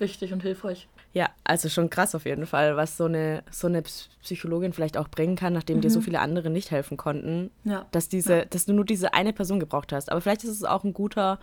wichtig 0.00 0.32
und 0.32 0.42
hilfreich. 0.42 0.88
Ja, 1.12 1.30
also 1.44 1.68
schon 1.68 1.90
krass 1.90 2.14
auf 2.14 2.26
jeden 2.26 2.46
Fall, 2.46 2.76
was 2.76 2.96
so 2.96 3.06
eine, 3.06 3.42
so 3.50 3.66
eine 3.66 3.82
Psychologin 4.22 4.72
vielleicht 4.72 4.96
auch 4.96 5.08
bringen 5.08 5.36
kann, 5.36 5.52
nachdem 5.52 5.78
mhm. 5.78 5.80
dir 5.82 5.90
so 5.90 6.00
mhm. 6.00 6.04
viele 6.04 6.20
andere 6.20 6.50
nicht 6.50 6.70
helfen 6.70 6.96
konnten. 6.96 7.50
Ja. 7.64 7.86
Dass, 7.92 8.08
diese, 8.08 8.38
ja. 8.38 8.44
dass 8.44 8.66
du 8.66 8.72
nur 8.72 8.84
diese 8.84 9.14
eine 9.14 9.32
Person 9.32 9.60
gebraucht 9.60 9.92
hast. 9.92 10.10
Aber 10.12 10.20
vielleicht 10.20 10.44
ist 10.44 10.50
es 10.50 10.64
auch 10.64 10.84
ein 10.84 10.92
guter 10.92 11.38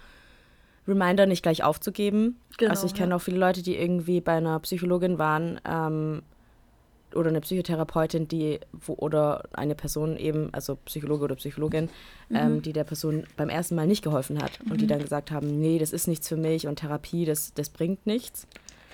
Reminder, 0.88 1.26
nicht 1.26 1.42
gleich 1.42 1.64
aufzugeben. 1.64 2.40
Genau, 2.58 2.72
also 2.72 2.86
ich 2.86 2.94
kenne 2.94 3.12
ja. 3.12 3.16
auch 3.16 3.22
viele 3.22 3.38
Leute, 3.38 3.64
die 3.64 3.76
irgendwie 3.76 4.22
bei 4.22 4.34
einer 4.34 4.60
Psychologin 4.60 5.18
waren 5.18 5.60
ähm, 5.68 6.22
oder 7.16 7.30
eine 7.30 7.42
Psychotherapeutin, 7.42 8.28
die 8.28 8.60
wo, 8.72 8.94
oder 8.94 9.44
eine 9.54 9.76
Person 9.76 10.18
eben, 10.18 10.54
also 10.54 10.76
Psychologe 10.86 11.24
oder 11.24 11.36
Psychologin, 11.36 11.90
mhm. 12.30 12.36
ähm, 12.36 12.62
die 12.62 12.74
der 12.74 12.84
Person 12.84 13.26
beim 13.38 13.50
ersten 13.50 13.76
Mal 13.76 13.88
nicht 13.88 14.04
geholfen 14.04 14.42
hat 14.42 14.64
mhm. 14.64 14.72
und 14.72 14.82
die 14.82 14.86
mhm. 14.86 14.90
dann 14.90 15.02
gesagt 15.02 15.32
haben, 15.32 15.60
nee, 15.60 15.80
das 15.80 15.94
ist 15.94 16.08
nichts 16.08 16.28
für 16.28 16.38
mich 16.38 16.68
und 16.68 16.78
Therapie, 16.78 17.26
das, 17.26 17.54
das 17.54 17.70
bringt 17.70 18.06
nichts. 18.06 18.48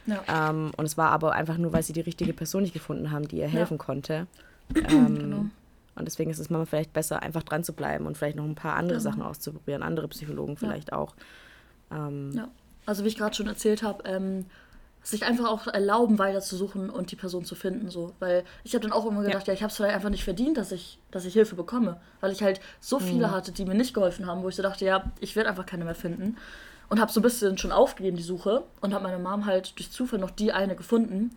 Ja. 0.05 0.49
Ähm, 0.49 0.71
und 0.77 0.85
es 0.85 0.97
war 0.97 1.11
aber 1.11 1.33
einfach 1.33 1.57
nur, 1.57 1.73
weil 1.73 1.83
sie 1.83 1.93
die 1.93 2.01
richtige 2.01 2.33
Person 2.33 2.63
nicht 2.63 2.73
gefunden 2.73 3.11
haben, 3.11 3.27
die 3.27 3.37
ihr 3.37 3.47
helfen 3.47 3.77
ja. 3.77 3.83
konnte. 3.83 4.27
Ähm, 4.73 5.19
genau. 5.19 5.45
Und 5.95 6.05
deswegen 6.05 6.31
ist 6.31 6.39
es 6.39 6.49
manchmal 6.49 6.65
vielleicht 6.65 6.93
besser, 6.93 7.21
einfach 7.21 7.43
dran 7.43 7.65
zu 7.65 7.73
bleiben 7.73 8.05
und 8.05 8.17
vielleicht 8.17 8.37
noch 8.37 8.45
ein 8.45 8.55
paar 8.55 8.77
andere 8.77 8.99
genau. 8.99 9.11
Sachen 9.11 9.21
auszuprobieren, 9.21 9.83
andere 9.83 10.07
Psychologen 10.07 10.55
vielleicht 10.55 10.91
ja. 10.91 10.97
auch. 10.97 11.13
Ähm, 11.91 12.31
ja, 12.33 12.47
also 12.85 13.03
wie 13.03 13.09
ich 13.09 13.17
gerade 13.17 13.35
schon 13.35 13.47
erzählt 13.47 13.83
habe, 13.83 14.03
ähm, 14.05 14.45
sich 15.03 15.25
einfach 15.25 15.49
auch 15.49 15.67
erlauben, 15.67 16.19
weiterzusuchen 16.19 16.89
und 16.89 17.11
die 17.11 17.15
Person 17.15 17.43
zu 17.43 17.55
finden. 17.55 17.89
So. 17.89 18.13
Weil 18.19 18.43
ich 18.63 18.75
habe 18.75 18.83
dann 18.83 18.91
auch 18.91 19.05
immer 19.05 19.23
gedacht, 19.23 19.47
ja, 19.47 19.53
ja 19.53 19.55
ich 19.55 19.63
habe 19.63 19.71
es 19.71 19.77
vielleicht 19.77 19.95
einfach 19.95 20.09
nicht 20.09 20.23
verdient, 20.23 20.57
dass 20.57 20.71
ich, 20.71 20.99
dass 21.09 21.25
ich 21.25 21.33
Hilfe 21.33 21.55
bekomme. 21.55 21.99
Weil 22.19 22.31
ich 22.31 22.43
halt 22.43 22.61
so 22.79 22.99
viele 22.99 23.27
mhm. 23.27 23.31
hatte, 23.31 23.51
die 23.51 23.65
mir 23.65 23.75
nicht 23.75 23.93
geholfen 23.93 24.27
haben, 24.27 24.43
wo 24.43 24.49
ich 24.49 24.55
so 24.55 24.63
dachte, 24.63 24.85
ja, 24.85 25.11
ich 25.19 25.35
werde 25.35 25.49
einfach 25.49 25.65
keine 25.65 25.85
mehr 25.85 25.95
finden 25.95 26.37
und 26.91 26.99
habe 26.99 27.09
so 27.09 27.21
ein 27.21 27.23
bisschen 27.23 27.57
schon 27.57 27.71
aufgegeben, 27.71 28.17
die 28.17 28.23
Suche. 28.23 28.63
Und 28.81 28.93
habe 28.93 29.05
meine 29.05 29.17
Mom 29.17 29.45
halt 29.45 29.77
durch 29.77 29.89
Zufall 29.91 30.19
noch 30.19 30.29
die 30.29 30.51
eine 30.51 30.75
gefunden. 30.75 31.31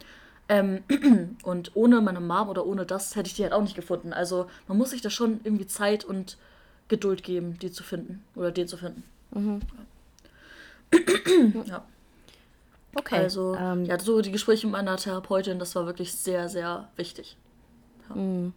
Ähm, 0.48 0.82
und 1.44 1.70
ohne 1.74 2.00
meine 2.00 2.18
Mom 2.20 2.48
oder 2.48 2.66
ohne 2.66 2.84
das 2.84 3.14
hätte 3.14 3.28
ich 3.28 3.34
die 3.34 3.44
halt 3.44 3.52
auch 3.52 3.62
nicht 3.62 3.76
gefunden. 3.76 4.12
Also 4.12 4.48
man 4.66 4.76
muss 4.76 4.90
sich 4.90 5.00
da 5.00 5.10
schon 5.10 5.40
irgendwie 5.44 5.68
Zeit 5.68 6.04
und 6.04 6.38
Geduld 6.88 7.22
geben, 7.22 7.56
die 7.60 7.70
zu 7.70 7.84
finden. 7.84 8.24
Oder 8.34 8.50
den 8.50 8.66
zu 8.66 8.76
finden. 8.76 9.04
Mhm. 9.30 9.60
ja. 11.66 11.84
Okay. 12.94 13.16
Also, 13.16 13.54
ähm, 13.54 13.84
ja, 13.84 13.98
so 13.98 14.20
die 14.20 14.32
Gespräche 14.32 14.66
mit 14.66 14.72
meiner 14.72 14.96
Therapeutin, 14.96 15.58
das 15.58 15.74
war 15.74 15.86
wirklich 15.86 16.12
sehr, 16.12 16.48
sehr 16.48 16.88
wichtig. 16.96 17.36
Ja, 18.08 18.16
mm. 18.16 18.52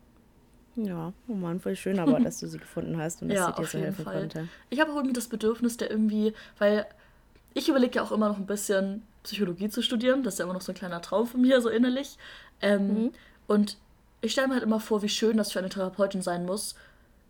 ja. 0.76 1.14
oh 1.28 1.34
Mann, 1.34 1.60
voll 1.60 1.76
schön 1.76 2.00
aber, 2.00 2.20
dass 2.24 2.40
du 2.40 2.48
sie 2.48 2.58
gefunden 2.58 2.98
hast 2.98 3.22
und 3.22 3.30
dass 3.30 3.38
ja, 3.38 3.54
sie 3.56 3.62
dir 3.62 3.68
so 3.68 3.78
helfen 3.80 4.06
Fall. 4.06 4.20
konnte. 4.20 4.48
Ich 4.70 4.80
habe 4.80 4.92
auch 4.92 4.96
irgendwie 4.96 5.14
das 5.14 5.28
Bedürfnis, 5.28 5.78
der 5.78 5.90
irgendwie, 5.90 6.34
weil 6.58 6.86
ich 7.54 7.70
überlege 7.70 7.96
ja 7.96 8.04
auch 8.04 8.12
immer 8.12 8.30
noch 8.30 8.38
ein 8.38 8.46
bisschen 8.46 9.04
Psychologie 9.24 9.70
zu 9.70 9.82
studieren, 9.82 10.24
das 10.24 10.36
ist 10.36 10.40
ja 10.40 10.46
immer 10.46 10.54
noch 10.54 10.62
so 10.62 10.72
ein 10.72 10.76
kleiner 10.76 11.02
Traum 11.02 11.28
von 11.28 11.42
mir, 11.42 11.62
so 11.62 11.70
innerlich. 11.70 12.18
Ähm, 12.62 12.88
mhm. 12.88 13.12
Und 13.48 13.78
ich 14.22 14.32
stelle 14.32 14.48
mir 14.48 14.54
halt 14.56 14.64
immer 14.64 14.80
vor, 14.80 15.02
wie 15.02 15.10
schön 15.10 15.38
das 15.38 15.52
für 15.52 15.60
eine 15.60 15.70
Therapeutin 15.70 16.22
sein 16.22 16.46
muss, 16.46 16.76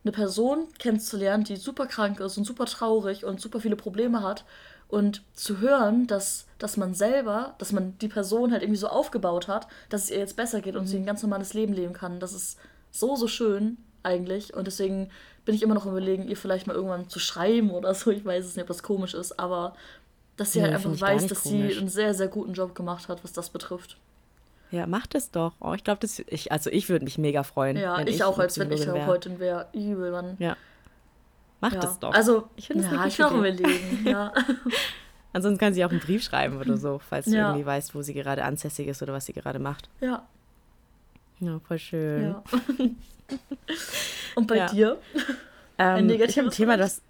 eine 0.07 0.15
Person 0.15 0.67
kennenzulernen, 0.79 1.43
die 1.43 1.57
super 1.57 1.85
krank 1.85 2.19
ist 2.19 2.37
und 2.37 2.45
super 2.45 2.65
traurig 2.65 3.25
und 3.25 3.41
super 3.41 3.59
viele 3.59 3.75
Probleme 3.75 4.23
hat 4.23 4.45
und 4.87 5.21
zu 5.33 5.59
hören, 5.59 6.07
dass, 6.07 6.45
dass 6.59 6.77
man 6.77 6.93
selber, 6.93 7.55
dass 7.59 7.73
man 7.73 7.97
die 7.99 8.07
Person 8.07 8.51
halt 8.51 8.63
irgendwie 8.63 8.79
so 8.79 8.87
aufgebaut 8.87 9.47
hat, 9.47 9.67
dass 9.89 10.05
es 10.05 10.09
ihr 10.11 10.19
jetzt 10.19 10.37
besser 10.37 10.61
geht 10.61 10.75
und 10.75 10.83
mhm. 10.83 10.87
sie 10.87 10.97
ein 10.97 11.05
ganz 11.05 11.21
normales 11.21 11.53
Leben 11.53 11.73
leben 11.73 11.93
kann. 11.93 12.19
Das 12.19 12.33
ist 12.33 12.57
so, 12.91 13.15
so 13.15 13.27
schön 13.27 13.77
eigentlich. 14.03 14.53
Und 14.53 14.65
deswegen 14.67 15.09
bin 15.43 15.55
ich 15.55 15.61
immer 15.61 15.75
noch 15.75 15.85
überlegen, 15.85 16.27
ihr 16.27 16.37
vielleicht 16.37 16.67
mal 16.67 16.75
irgendwann 16.75 17.09
zu 17.09 17.19
schreiben 17.19 17.71
oder 17.71 17.93
so. 17.93 18.11
Ich 18.11 18.23
weiß 18.23 18.45
es 18.45 18.55
nicht, 18.55 18.63
ob 18.63 18.69
das 18.69 18.83
komisch 18.83 19.13
ist, 19.13 19.37
aber 19.39 19.75
dass 20.37 20.53
sie 20.53 20.59
nee, 20.59 20.65
halt 20.65 20.75
einfach 20.75 21.01
weiß, 21.01 21.27
dass 21.27 21.43
komisch. 21.43 21.73
sie 21.73 21.79
einen 21.79 21.89
sehr, 21.89 22.13
sehr 22.13 22.27
guten 22.27 22.53
Job 22.53 22.73
gemacht 22.75 23.09
hat, 23.09 23.23
was 23.23 23.33
das 23.33 23.49
betrifft. 23.49 23.97
Ja, 24.71 24.85
mach 24.87 25.07
das 25.07 25.31
doch. 25.31 25.53
Oh, 25.59 25.73
ich 25.73 25.83
glaube, 25.83 25.99
das 26.01 26.19
ich 26.27 26.51
also 26.51 26.69
ich 26.69 26.89
würde 26.89 27.05
mich 27.05 27.17
mega 27.17 27.43
freuen. 27.43 27.77
Ja, 27.77 27.99
ich, 28.01 28.07
ich, 28.15 28.23
auch, 28.23 28.37
als 28.37 28.59
wenn 28.59 28.71
ich 28.71 28.81
Therapeutin 28.81 29.39
wäre. 29.39 29.67
Übel, 29.73 30.11
Mann. 30.11 30.35
Ja. 30.39 30.57
Mach 31.61 31.73
ja. 31.73 31.79
das 31.79 31.99
doch. 31.99 32.13
Also, 32.13 32.49
ich 32.55 32.67
finde 32.67 32.83
es 32.85 32.91
ja, 32.91 33.05
ich 33.05 33.17
will 33.17 33.25
auch 33.25 33.31
überlegen, 33.31 34.01
ja. 34.05 34.33
Ansonsten 35.33 35.59
kann 35.59 35.73
sie 35.73 35.83
auch 35.83 35.89
einen 35.89 35.99
Brief 35.99 36.23
schreiben 36.23 36.57
oder 36.57 36.77
so, 36.77 36.99
falls 36.99 37.25
du 37.25 37.35
irgendwie 37.35 37.65
weißt, 37.65 37.95
wo 37.95 38.01
sie 38.01 38.13
gerade 38.13 38.43
ansässig 38.43 38.87
ist 38.87 39.01
oder 39.01 39.13
was 39.13 39.25
sie 39.25 39.33
gerade 39.33 39.59
macht. 39.59 39.89
Ja. 39.99 40.27
Ja, 41.39 41.59
voll 41.59 41.79
schön. 41.79 42.23
Ja. 42.23 42.43
Und 44.35 44.47
bei 44.47 44.65
dir? 44.67 44.97
Ähm, 45.77 46.09
ich 46.09 46.37
habe 46.37 46.47
ein 46.47 46.51
Thema, 46.51 46.77
das 46.77 47.01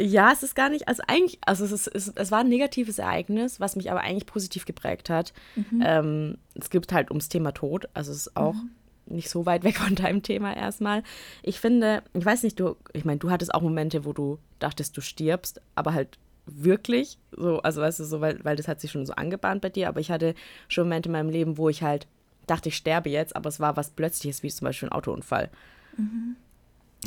ja, 0.00 0.32
es 0.32 0.42
ist 0.42 0.54
gar 0.54 0.70
nicht, 0.70 0.88
also 0.88 1.02
eigentlich, 1.06 1.38
also 1.44 1.64
es, 1.64 1.72
ist, 1.72 1.86
es, 1.88 2.08
es 2.08 2.30
war 2.30 2.40
ein 2.40 2.48
negatives 2.48 2.98
Ereignis, 2.98 3.60
was 3.60 3.76
mich 3.76 3.90
aber 3.90 4.00
eigentlich 4.00 4.26
positiv 4.26 4.64
geprägt 4.64 5.10
hat. 5.10 5.32
Mhm. 5.56 5.82
Ähm, 5.84 6.38
es 6.54 6.70
gibt 6.70 6.92
halt 6.92 7.10
ums 7.10 7.28
Thema 7.28 7.52
Tod, 7.52 7.88
also 7.92 8.10
es 8.10 8.26
ist 8.26 8.36
auch 8.36 8.54
mhm. 8.54 8.70
nicht 9.06 9.28
so 9.28 9.46
weit 9.46 9.62
weg 9.64 9.76
von 9.76 9.94
deinem 9.94 10.22
Thema 10.22 10.56
erstmal. 10.56 11.02
Ich 11.42 11.60
finde, 11.60 12.02
ich 12.14 12.24
weiß 12.24 12.42
nicht, 12.42 12.58
du, 12.58 12.76
ich 12.92 13.04
meine, 13.04 13.18
du 13.18 13.30
hattest 13.30 13.54
auch 13.54 13.62
Momente, 13.62 14.04
wo 14.04 14.12
du 14.12 14.38
dachtest, 14.58 14.96
du 14.96 15.02
stirbst, 15.02 15.60
aber 15.74 15.92
halt 15.92 16.18
wirklich, 16.46 17.18
so, 17.36 17.60
also 17.60 17.82
weißt 17.82 18.00
du, 18.00 18.04
so, 18.04 18.20
weil, 18.20 18.42
weil 18.42 18.56
das 18.56 18.68
hat 18.68 18.80
sich 18.80 18.90
schon 18.90 19.06
so 19.06 19.12
angebahnt 19.12 19.60
bei 19.60 19.68
dir, 19.68 19.88
aber 19.88 20.00
ich 20.00 20.10
hatte 20.10 20.34
schon 20.68 20.84
Momente 20.84 21.08
in 21.08 21.12
meinem 21.12 21.30
Leben, 21.30 21.58
wo 21.58 21.68
ich 21.68 21.82
halt 21.82 22.06
dachte, 22.46 22.70
ich 22.70 22.76
sterbe 22.76 23.10
jetzt, 23.10 23.36
aber 23.36 23.48
es 23.48 23.60
war 23.60 23.76
was 23.76 23.90
Plötzliches, 23.90 24.42
wie 24.42 24.50
zum 24.50 24.64
Beispiel 24.64 24.88
ein 24.88 24.92
Autounfall. 24.92 25.50
Mhm. 25.96 26.36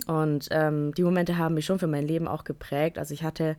Und 0.08 0.48
ähm, 0.52 0.94
die 0.96 1.04
Momente 1.04 1.38
haben 1.38 1.56
mich 1.56 1.66
schon 1.66 1.80
für 1.80 1.88
mein 1.88 2.08
Leben 2.08 2.28
auch 2.28 2.44
geprägt. 2.44 2.98
Also 2.98 3.14
ich 3.14 3.24
hatte 3.24 3.56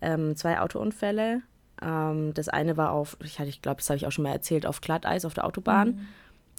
ähm, 0.00 0.36
zwei 0.36 0.60
Autounfälle. 0.60 1.42
Ähm, 1.82 2.34
das 2.34 2.48
eine 2.48 2.76
war 2.76 2.92
auf, 2.92 3.16
ich, 3.22 3.38
ich 3.40 3.62
glaube, 3.62 3.78
das 3.78 3.88
habe 3.88 3.96
ich 3.96 4.06
auch 4.06 4.12
schon 4.12 4.24
mal 4.24 4.32
erzählt, 4.32 4.66
auf 4.66 4.80
Glatteis 4.80 5.24
auf 5.24 5.34
der 5.34 5.44
Autobahn. 5.44 5.88
Mhm. 5.88 6.08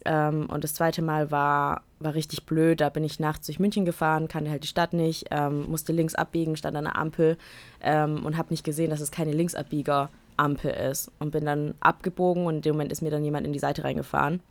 Ähm, 0.06 0.46
und 0.50 0.64
das 0.64 0.74
zweite 0.74 1.02
Mal 1.02 1.32
war, 1.32 1.82
war 2.00 2.14
richtig 2.14 2.46
blöd. 2.46 2.82
Da 2.82 2.90
bin 2.90 3.04
ich 3.04 3.20
nachts 3.20 3.48
durch 3.48 3.60
München 3.60 3.86
gefahren, 3.86 4.28
kannte 4.28 4.52
halt 4.52 4.64
die 4.64 4.68
Stadt 4.68 4.94
nicht, 4.94 5.26
ähm, 5.32 5.70
musste 5.70 5.92
links 5.92 6.16
abbiegen, 6.16 6.56
stand 6.56 6.78
an 6.78 6.86
der 6.86 6.98
Ampel 6.98 7.38
ähm, 7.82 8.26
und 8.26 8.38
habe 8.38 8.52
nicht 8.52 8.64
gesehen, 8.64 8.90
dass 8.90 9.02
es 9.02 9.12
keine 9.12 9.34
Linksabbieger-Ampel 9.34 10.72
ist. 10.72 11.12
Und 11.20 11.32
bin 11.32 11.46
dann 11.46 11.74
abgebogen 11.80 12.46
und 12.46 12.58
in 12.58 12.62
dem 12.62 12.74
Moment 12.74 12.92
ist 12.92 13.02
mir 13.02 13.12
dann 13.12 13.24
jemand 13.24 13.46
in 13.46 13.54
die 13.54 13.60
Seite 13.60 13.84
reingefahren. 13.84 14.42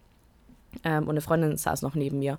Und 0.85 1.11
eine 1.11 1.21
Freundin 1.21 1.57
saß 1.57 1.83
noch 1.83 1.95
neben 1.95 2.19
mir. 2.19 2.39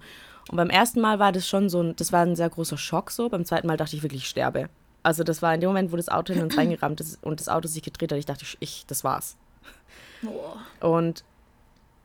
Und 0.50 0.58
beim 0.58 0.70
ersten 0.70 1.02
Mal 1.02 1.20
war 1.20 1.32
das 1.32 1.48
schon 1.48 1.70
so 1.70 1.82
ein, 1.82 1.96
das 1.96 2.12
war 2.12 2.22
ein 2.22 2.36
sehr 2.36 2.50
großer 2.50 2.78
Schock 2.78 3.12
so. 3.12 3.30
Beim 3.30 3.46
zweiten 3.46 3.68
Mal 3.68 3.78
dachte 3.78 3.96
ich 3.96 4.04
wirklich, 4.04 4.24
ich 4.24 4.30
sterbe. 4.30 4.70
Also 5.04 5.24
das 5.24 5.42
war 5.42 5.54
in 5.54 5.62
dem 5.62 5.70
Moment, 5.70 5.92
wo 5.92 5.98
das 5.98 6.10
Auto 6.10 6.34
in 6.34 6.42
uns 6.42 6.58
reingerammt 6.58 7.02
ist 7.02 7.24
und 7.24 7.40
das 7.40 7.50
Auto 7.50 7.68
sich 7.68 7.84
gedreht 7.84 8.12
hat, 8.12 8.20
ich 8.20 8.26
dachte, 8.26 8.46
ich, 8.60 8.86
das 8.88 9.04
war's. 9.04 9.38
Oh. 10.26 10.88
Und 10.88 11.24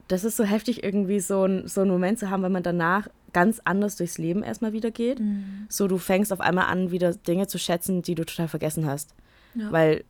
das 0.08 0.24
ist 0.24 0.36
so 0.36 0.44
heftig, 0.44 0.82
irgendwie 0.82 1.20
so 1.20 1.44
ein, 1.44 1.68
so 1.68 1.80
einen 1.80 1.90
Moment 1.90 2.18
zu 2.18 2.30
haben, 2.30 2.42
wenn 2.42 2.52
man 2.52 2.62
danach 2.62 3.08
ganz 3.32 3.60
anders 3.64 3.96
durchs 3.96 4.18
Leben 4.18 4.42
erstmal 4.42 4.72
wieder 4.72 4.90
geht. 4.90 5.20
Mhm. 5.20 5.66
So, 5.68 5.88
du 5.88 5.98
fängst 5.98 6.32
auf 6.32 6.40
einmal 6.40 6.66
an, 6.66 6.90
wieder 6.90 7.14
Dinge 7.14 7.46
zu 7.46 7.58
schätzen, 7.58 8.02
die 8.02 8.14
du 8.14 8.24
total 8.26 8.48
vergessen 8.48 8.86
hast. 8.86 9.14
Ja. 9.54 9.72
Weil 9.72 10.04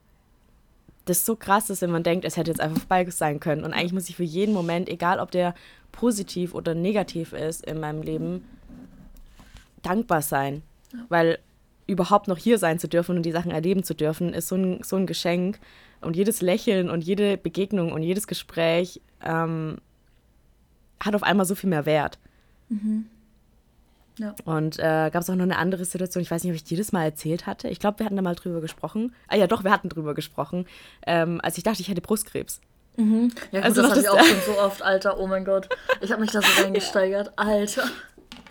das 1.04 1.26
so 1.26 1.37
krass 1.37 1.71
ist, 1.71 1.82
wenn 1.82 1.90
man 1.90 2.02
denkt, 2.02 2.25
es 2.25 2.37
hätte 2.37 2.50
jetzt 2.50 2.61
einfach 2.61 2.78
vorbei 2.78 3.09
sein 3.11 3.40
können. 3.40 3.64
Und 3.64 3.73
eigentlich 3.73 3.92
muss 3.92 4.09
ich 4.09 4.16
für 4.16 4.23
jeden 4.23 4.54
Moment, 4.54 4.88
egal 4.88 5.18
ob 5.18 5.30
der 5.30 5.54
positiv 5.90 6.54
oder 6.54 6.75
negativ 6.75 7.32
ist 7.32 7.66
in 7.66 7.80
meinem 7.80 8.02
Leben, 8.02 8.44
dankbar 9.82 10.23
sein. 10.23 10.62
Weil 11.09 11.38
überhaupt 11.87 12.28
noch 12.28 12.38
hier 12.38 12.59
sein 12.59 12.78
zu 12.78 12.88
dürfen 12.88 13.16
und 13.16 13.23
die 13.25 13.32
Sachen 13.32 13.50
erleben 13.50 13.82
zu 13.82 13.94
dürfen, 13.94 14.32
ist 14.32 14.49
so 14.49 14.56
ein, 14.56 14.82
so 14.82 14.97
ein 14.97 15.06
Geschenk. 15.06 15.59
Und 16.00 16.16
jedes 16.16 16.40
Lächeln 16.40 16.90
und 16.90 17.02
jede 17.02 17.37
Begegnung 17.37 17.92
und 17.92 18.02
jedes 18.02 18.26
Gespräch 18.26 19.00
ähm, 19.23 19.78
hat 21.00 21.14
auf 21.14 21.23
einmal 21.23 21.47
so 21.47 21.54
viel 21.54 21.71
mehr 21.71 21.87
Wert. 21.87 22.18
Mhm. 22.68 23.06
Ja. 24.19 24.35
Und 24.45 24.78
äh, 24.78 25.11
gab 25.11 25.23
es 25.23 25.31
auch 25.31 25.35
noch 25.35 25.45
eine 25.45 25.57
andere 25.57 25.85
Situation, 25.85 26.23
ich 26.23 26.31
weiß 26.31 26.45
nicht, 26.45 26.52
ob 26.52 26.57
ich 26.57 26.64
dir 26.64 26.76
das 26.76 26.92
mal 26.92 27.04
erzählt 27.04 27.47
hatte. 27.47 27.69
Ich 27.69 27.81
glaube, 27.81 28.00
wir 28.00 28.07
hatten 28.07 28.16
da 28.16 28.23
mal 28.23 28.35
drüber 28.35 28.61
gesprochen. 28.61 29.14
Ah 29.28 29.37
ja, 29.37 29.47
doch, 29.47 29.64
wir 29.64 29.71
hatten 29.71 29.88
drüber 29.88 30.14
gesprochen, 30.14 30.66
ähm, 31.07 31.40
als 31.42 31.57
ich 31.57 31.64
dachte, 31.64 31.81
ich 31.81 31.88
hätte 31.88 32.02
Brustkrebs. 32.02 32.61
Mhm. 32.97 33.33
Ja, 33.52 33.61
gut, 33.61 33.64
also 33.64 33.83
das 33.83 33.90
hatte 33.92 34.00
ich 34.00 34.09
auch 34.09 34.23
schon 34.23 34.54
so 34.54 34.61
oft, 34.61 34.83
Alter. 34.83 35.19
Oh 35.19 35.26
mein 35.26 35.45
Gott. 35.45 35.69
Ich 36.00 36.12
habe 36.12 36.21
mich 36.21 36.31
da 36.31 36.42
so 36.42 36.62
reingesteigert. 36.62 37.33
Alter. 37.37 37.85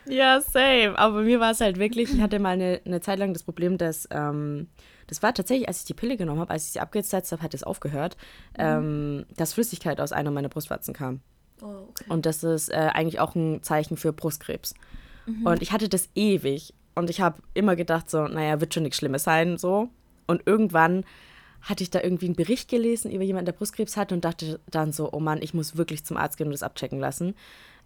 Ja, 0.06 0.42
same. 0.42 0.98
Aber 0.98 1.18
bei 1.18 1.24
mir 1.24 1.40
war 1.40 1.52
es 1.52 1.62
halt 1.62 1.78
wirklich, 1.78 2.12
ich 2.14 2.22
hatte 2.22 2.40
mal 2.40 2.50
eine, 2.50 2.82
eine 2.86 3.02
Zeit 3.02 3.20
lang 3.20 3.34
das 3.34 3.44
Problem, 3.44 3.78
dass, 3.78 4.08
ähm, 4.12 4.68
das 5.08 5.22
war 5.22 5.34
tatsächlich, 5.34 5.68
als 5.68 5.80
ich 5.80 5.86
die 5.86 5.94
Pille 5.94 6.18
genommen 6.18 6.40
habe, 6.40 6.52
als 6.52 6.66
ich 6.66 6.72
sie 6.72 6.80
abgesetzt 6.80 7.32
habe, 7.32 7.44
hat 7.44 7.54
es 7.54 7.64
aufgehört, 7.64 8.18
mhm. 8.58 8.64
ähm, 8.64 9.26
dass 9.38 9.54
Flüssigkeit 9.54 10.02
aus 10.02 10.12
einer 10.12 10.32
meiner 10.32 10.50
Brustwarzen 10.50 10.94
kam. 10.94 11.22
Oh, 11.62 11.88
okay. 11.90 12.06
Und 12.10 12.26
das 12.26 12.44
ist 12.44 12.70
äh, 12.70 12.90
eigentlich 12.94 13.20
auch 13.20 13.36
ein 13.36 13.62
Zeichen 13.62 13.96
für 13.96 14.12
Brustkrebs. 14.12 14.74
Mhm. 15.26 15.46
Und 15.46 15.62
ich 15.62 15.72
hatte 15.72 15.90
das 15.90 16.10
ewig. 16.16 16.74
Und 16.96 17.10
ich 17.10 17.22
habe 17.22 17.42
immer 17.54 17.76
gedacht, 17.76 18.10
so, 18.10 18.28
naja, 18.28 18.60
wird 18.60 18.74
schon 18.74 18.84
nichts 18.84 18.98
Schlimmes 18.98 19.24
sein, 19.24 19.58
so. 19.58 19.90
Und 20.28 20.44
irgendwann 20.46 21.06
hatte 21.62 21.84
ich 21.84 21.90
da 21.90 22.02
irgendwie 22.02 22.26
einen 22.26 22.36
Bericht 22.36 22.70
gelesen 22.70 23.12
über 23.12 23.24
jemanden, 23.24 23.46
der 23.46 23.54
Brustkrebs 23.54 23.96
hatte 23.96 24.16
und 24.16 24.26
dachte 24.26 24.60
dann 24.70 24.92
so, 24.92 25.12
oh 25.12 25.20
Mann, 25.20 25.42
ich 25.42 25.54
muss 25.54 25.78
wirklich 25.78 26.04
zum 26.04 26.18
Arzt 26.18 26.38
gehen 26.38 26.48
und 26.48 26.54
das 26.54 26.64
abchecken 26.64 27.00
lassen. 27.00 27.36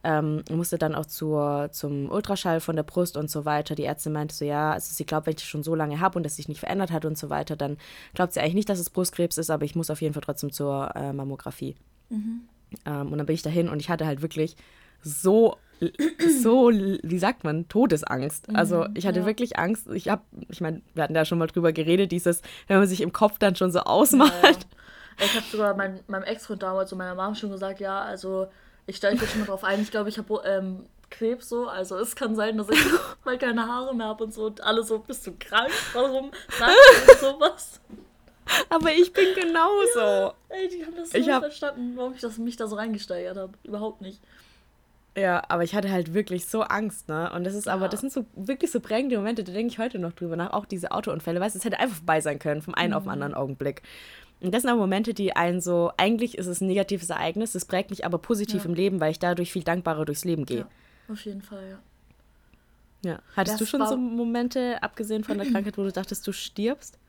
Ähm, 0.04 0.44
musste 0.52 0.78
dann 0.78 0.96
auch 0.96 1.08
zur, 1.08 1.70
zum 1.72 2.10
Ultraschall 2.10 2.62
von 2.62 2.76
der 2.76 2.84
Brust 2.84 3.18
und 3.18 3.30
so 3.30 3.44
weiter. 3.44 3.76
Die 3.76 3.86
Ärztin 3.86 4.14
meinte 4.14 4.36
so, 4.36 4.46
ja, 4.46 4.72
also 4.72 4.94
sie 4.94 5.06
glaubt, 5.06 5.26
wenn 5.26 5.32
ich 5.32 5.38
das 5.38 5.48
schon 5.48 5.64
so 5.64 5.76
lange 5.76 6.00
habe 6.00 6.18
und 6.18 6.24
das 6.24 6.36
sich 6.36 6.48
nicht 6.48 6.60
verändert 6.60 6.92
hat 6.92 7.06
und 7.06 7.18
so 7.18 7.30
weiter, 7.30 7.56
dann 7.56 7.78
glaubt 8.14 8.34
sie 8.34 8.40
eigentlich 8.40 8.54
nicht, 8.54 8.70
dass 8.70 8.80
es 8.80 8.90
Brustkrebs 8.90 9.38
ist, 9.38 9.50
aber 9.50 9.66
ich 9.66 9.76
muss 9.76 9.90
auf 9.90 10.02
jeden 10.02 10.14
Fall 10.14 10.24
trotzdem 10.24 10.52
zur 10.52 10.96
äh, 10.96 11.12
Mammographie. 11.12 11.76
Mhm. 12.10 12.42
Ähm, 12.86 13.12
und 13.12 13.18
dann 13.18 13.26
bin 13.26 13.34
ich 13.34 13.42
dahin 13.42 13.68
und 13.68 13.80
ich 13.80 13.90
hatte 13.90 14.06
halt 14.06 14.22
wirklich 14.22 14.56
so 15.02 15.58
so, 16.42 16.72
wie 16.72 17.20
sagt 17.20 17.44
man, 17.44 17.68
Todesangst. 17.68 18.48
Also 18.54 18.86
mhm, 18.86 18.94
ich 18.96 19.06
hatte 19.08 19.22
ja. 19.22 19.26
wirklich 19.26 19.58
Angst. 19.58 19.88
Ich 19.90 20.10
habe, 20.10 20.22
ich 20.50 20.62
meine, 20.62 20.82
wir 20.94 21.04
hatten 21.04 21.14
da 21.14 21.26
schon 21.26 21.38
mal 21.38 21.48
drüber 21.48 21.74
geredet, 21.74 22.12
dieses, 22.12 22.42
wenn 22.68 22.80
man 22.80 22.88
sich 22.88 23.02
im 23.02 23.14
Kopf 23.14 23.40
dann 23.40 23.56
schon 23.56 23.72
so 23.72 23.80
ausmalt. 23.80 24.32
Ja, 24.42 24.50
ja. 24.50 25.26
Ich 25.26 25.36
habe 25.36 25.46
sogar 25.50 25.76
mein, 25.76 26.00
meinem 26.08 26.24
Ex-Freund 26.24 26.62
damals 26.62 26.92
und 26.92 26.98
meiner 26.98 27.16
Mom 27.16 27.36
schon 27.36 27.50
gesagt, 27.50 27.80
ja, 27.80 28.02
also 28.02 28.48
ich 28.86 28.98
stelle 28.98 29.16
mich 29.16 29.30
schon 29.30 29.42
mal 29.42 29.48
drauf 29.48 29.64
ein. 29.64 29.82
Ich 29.82 29.92
glaube, 29.92 30.10
ich 30.10 30.18
habe 30.18 30.42
ähm, 30.46 30.86
Krebs 31.10 31.50
so. 31.50 31.68
Also 31.68 31.98
es 31.98 32.16
kann 32.16 32.36
sein, 32.36 32.58
dass 32.58 32.70
ich 32.70 32.80
mal 33.26 33.38
keine 33.38 33.66
Haare 33.68 33.96
mehr 33.96 34.08
habe 34.08 34.26
und 34.26 34.34
so. 34.34 34.46
Und 34.46 34.62
alle 34.62 34.84
so, 34.84 35.00
bist 35.00 35.26
du 35.26 35.34
krank? 35.40 35.72
Warum 35.94 36.32
sagst 36.58 36.78
du 37.08 37.28
sowas? 37.28 37.80
Aber 38.70 38.92
ich 38.92 39.12
bin 39.12 39.34
genauso. 39.34 40.00
Ja, 40.00 40.34
ey, 40.50 40.68
die 40.68 40.86
haben 40.86 40.96
das 40.96 41.12
so 41.12 41.18
ich 41.18 41.30
hab... 41.30 41.44
verstanden, 41.44 41.94
warum 41.96 42.14
ich 42.14 42.22
das, 42.22 42.38
mich 42.38 42.58
da 42.58 42.68
so 42.68 42.76
reingesteigert 42.76 43.38
habe. 43.38 43.54
Überhaupt 43.64 44.02
nicht. 44.02 44.22
Ja, 45.18 45.44
aber 45.48 45.64
ich 45.64 45.74
hatte 45.74 45.92
halt 45.92 46.14
wirklich 46.14 46.46
so 46.46 46.64
Angst, 46.64 47.08
ne? 47.08 47.32
Und 47.34 47.46
das 47.46 47.54
ist 47.54 47.68
ja. 47.68 47.74
aber, 47.74 47.88
das 47.88 48.02
sind 48.02 48.12
so 48.12 48.26
wirklich 48.36 48.72
so 48.72 48.82
prägende 48.82 49.16
Momente, 49.18 49.44
da 49.44 49.54
denke 49.54 49.72
ich 49.72 49.80
heute 49.80 49.98
noch 49.98 50.12
drüber 50.12 50.36
nach. 50.36 50.52
Auch 50.52 50.66
diese 50.66 50.92
Autounfälle, 50.92 51.40
weißt 51.40 51.56
du, 51.56 51.60
es 51.60 51.66
hätte 51.66 51.80
einfach 51.80 51.98
vorbei 51.98 52.20
sein 52.20 52.38
können, 52.38 52.62
vom 52.62 52.76
einen 52.76 52.92
mhm. 52.92 52.98
auf 52.98 53.04
den 53.04 53.12
anderen 53.12 53.34
Augenblick. 53.34 53.82
Und 54.42 54.54
das 54.54 54.64
sind 54.64 54.72
aber 54.72 54.82
Momente, 54.82 55.14
die 55.14 55.36
einen 55.36 55.62
so, 55.62 55.92
eigentlich 55.96 56.38
ist 56.38 56.48
es 56.48 56.60
ein 56.60 56.68
negatives 56.68 57.10
Ereignis, 57.10 57.54
das 57.54 57.64
prägt 57.64 57.90
mich 57.90 58.06
aber 58.06 58.18
positiv 58.18 58.64
ja. 58.64 58.70
im 58.70 58.76
Leben, 58.76 59.00
weil 59.00 59.12
ich 59.12 59.20
dadurch 59.20 59.54
viel 59.54 59.64
dankbarer 59.64 60.04
durchs 60.04 60.26
Leben 60.26 60.46
gehe. 60.46 60.60
Ja, 60.60 61.14
auf 61.14 61.24
jeden 61.26 61.42
Fall, 61.42 61.64
ja. 61.70 61.80
Ja. 63.10 63.20
Hattest 63.36 63.62
das 63.62 63.70
du 63.70 63.78
schon 63.78 63.88
so 63.88 63.96
Momente, 63.96 64.84
abgesehen 64.84 65.24
von 65.24 65.38
der 65.38 65.48
Krankheit, 65.52 65.78
wo 65.78 65.84
du 65.84 65.92
dachtest, 65.92 66.28
du 66.28 66.34
stirbst? 66.34 67.00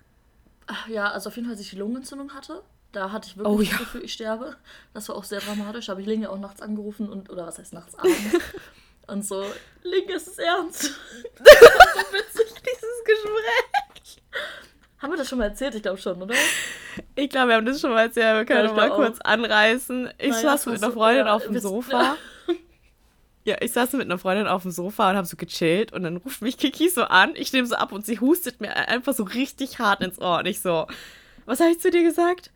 Ja, 0.89 1.11
also 1.11 1.29
auf 1.29 1.37
jeden 1.37 1.47
Fall, 1.47 1.55
als 1.55 1.61
ich 1.61 1.71
die 1.71 1.77
Lungenentzündung 1.77 2.33
hatte. 2.35 2.63
Da 2.97 3.13
hatte 3.13 3.29
ich 3.29 3.37
wirklich 3.37 3.55
oh, 3.55 3.61
ja. 3.61 3.71
das 3.73 3.79
Gefühl, 3.81 4.05
ich 4.05 4.15
sterbe. 4.15 4.57
Das 4.95 5.07
war 5.11 5.17
auch 5.17 5.25
sehr 5.25 5.41
dramatisch. 5.41 5.91
Habe 5.91 6.01
ich 6.01 6.07
Linge 6.07 6.31
auch 6.31 6.39
nachts 6.39 6.63
angerufen 6.63 7.11
und, 7.11 7.29
oder 7.29 7.47
was 7.47 7.59
heißt 7.59 7.75
nachts 7.75 7.95
abends? 7.95 8.17
und 9.07 9.23
so, 9.23 9.45
Linge, 9.83 10.15
ist 10.15 10.29
es 10.29 10.39
ernst? 10.39 10.83
das 11.45 11.61
war 11.61 11.93
so 11.93 12.13
witzig, 12.15 12.55
dieses 12.55 13.05
Gespräch. 13.05 14.23
Haben 14.97 15.13
wir 15.13 15.19
das 15.19 15.29
schon 15.29 15.37
mal 15.37 15.45
erzählt? 15.45 15.75
Ich 15.75 15.83
glaube 15.83 15.99
schon, 15.99 16.23
oder? 16.23 16.35
Ich 17.17 17.29
glaube, 17.29 17.49
wir 17.49 17.57
haben 17.57 17.67
das 17.67 17.83
schon 17.83 17.91
mal 17.91 18.01
erzählt, 18.01 18.35
wir 18.35 18.45
können 18.47 18.69
ja, 18.69 18.73
mal 18.73 18.89
kurz 18.89 19.21
auch. 19.21 19.27
anreißen. 19.27 20.09
Ich 20.17 20.31
naja, 20.31 20.41
saß 20.41 20.65
mit 20.65 20.83
einer 20.83 20.91
Freundin 20.91 21.27
so, 21.27 21.33
auf 21.33 21.43
dem 21.43 21.59
Sofa. 21.59 22.17
Ja, 23.45 23.59
ich 23.61 23.71
saß 23.73 23.93
mit 23.93 24.07
einer 24.07 24.19
Freundin 24.19 24.49
auf 24.49 24.63
dem 24.63 24.73
Sofa 24.73 25.09
und 25.09 25.17
habe 25.17 25.27
so 25.27 25.37
gechillt 25.37 25.93
und 25.93 26.03
dann 26.03 26.17
ruft 26.17 26.43
mich 26.43 26.59
Kiki 26.59 26.89
so 26.89 27.05
an. 27.05 27.37
Ich 27.37 27.53
nehme 27.53 27.69
so 27.69 27.77
ab 27.77 27.93
und 27.93 28.05
sie 28.05 28.19
hustet 28.19 28.61
mir 28.61 28.75
einfach 28.75 29.15
so 29.15 29.23
richtig 29.23 29.79
hart 29.79 30.01
ins 30.01 30.21
Ohr. 30.21 30.39
Und 30.39 30.47
ich 30.47 30.61
so, 30.61 30.89
was 31.45 31.61
habe 31.61 31.71
ich 31.71 31.79
zu 31.79 31.93
dir 31.93 32.03
gesagt? 32.03 32.51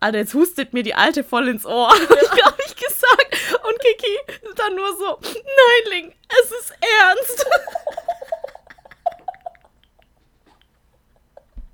Alter, 0.00 0.18
jetzt 0.18 0.32
hustet 0.32 0.72
mir 0.72 0.82
die 0.82 0.94
Alte 0.94 1.22
voll 1.22 1.48
ins 1.48 1.66
Ohr. 1.66 1.92
Ja. 2.36 2.54
ich 2.66 2.74
gesagt. 2.76 3.36
Und 3.64 3.78
Kiki 3.80 4.18
dann 4.56 4.74
nur 4.74 4.96
so, 4.96 5.18
nein, 5.22 5.90
Link, 5.90 6.14
es 6.28 6.50
ist 6.50 6.72
ernst. 6.80 7.46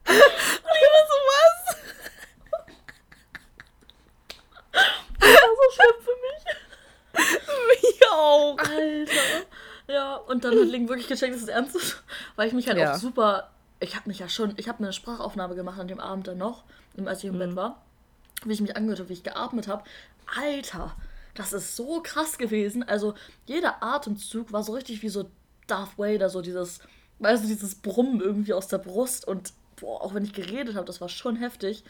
und 0.06 0.14
ich 0.14 0.90
war 0.92 1.06
so, 1.06 1.16
was? 1.32 1.76
Das 5.18 5.30
war 5.30 5.50
so 5.56 5.66
schlimm 5.74 5.98
für 6.04 6.16
mich. 6.26 6.42
Mich 7.82 7.98
auch. 8.10 8.58
Alter. 8.58 9.46
Ja, 9.88 10.16
und 10.16 10.44
dann 10.44 10.58
hat 10.58 10.66
Link 10.66 10.88
wirklich 10.88 11.08
gecheckt, 11.08 11.34
dass 11.34 11.42
es 11.42 11.48
ernst 11.48 11.76
ist. 11.76 12.02
Weil 12.34 12.48
ich 12.48 12.54
mich 12.54 12.66
halt 12.68 12.78
ja. 12.78 12.92
auch 12.92 12.96
super. 12.98 13.50
Ich 13.78 13.94
habe 13.94 14.08
mich 14.08 14.18
ja 14.18 14.28
schon. 14.28 14.54
Ich 14.56 14.68
habe 14.68 14.78
eine 14.78 14.92
Sprachaufnahme 14.92 15.54
gemacht 15.54 15.78
an 15.78 15.88
dem 15.88 16.00
Abend 16.00 16.26
dann 16.28 16.38
noch, 16.38 16.64
als 17.04 17.18
ich 17.20 17.26
im 17.26 17.34
mhm. 17.34 17.38
Bett 17.38 17.56
war. 17.56 17.85
Wie 18.44 18.52
ich 18.52 18.60
mich 18.60 18.76
angehört 18.76 19.00
habe, 19.00 19.08
wie 19.08 19.14
ich 19.14 19.22
geatmet 19.22 19.68
habe. 19.68 19.84
Alter, 20.38 20.94
das 21.34 21.52
ist 21.52 21.76
so 21.76 22.00
krass 22.02 22.38
gewesen. 22.38 22.82
Also, 22.82 23.14
jeder 23.46 23.82
Atemzug 23.82 24.52
war 24.52 24.62
so 24.62 24.72
richtig 24.72 25.02
wie 25.02 25.08
so 25.08 25.28
Darth 25.66 25.98
Vader, 25.98 26.28
so 26.28 26.42
dieses. 26.42 26.80
Weißt 27.18 27.44
du, 27.44 27.48
dieses 27.48 27.76
Brummen 27.76 28.20
irgendwie 28.20 28.52
aus 28.52 28.68
der 28.68 28.78
Brust. 28.78 29.26
Und 29.26 29.52
boah, 29.76 30.02
auch 30.02 30.12
wenn 30.12 30.24
ich 30.24 30.34
geredet 30.34 30.74
habe, 30.74 30.86
das 30.86 31.00
war 31.00 31.08
schon 31.08 31.36
heftig. 31.36 31.82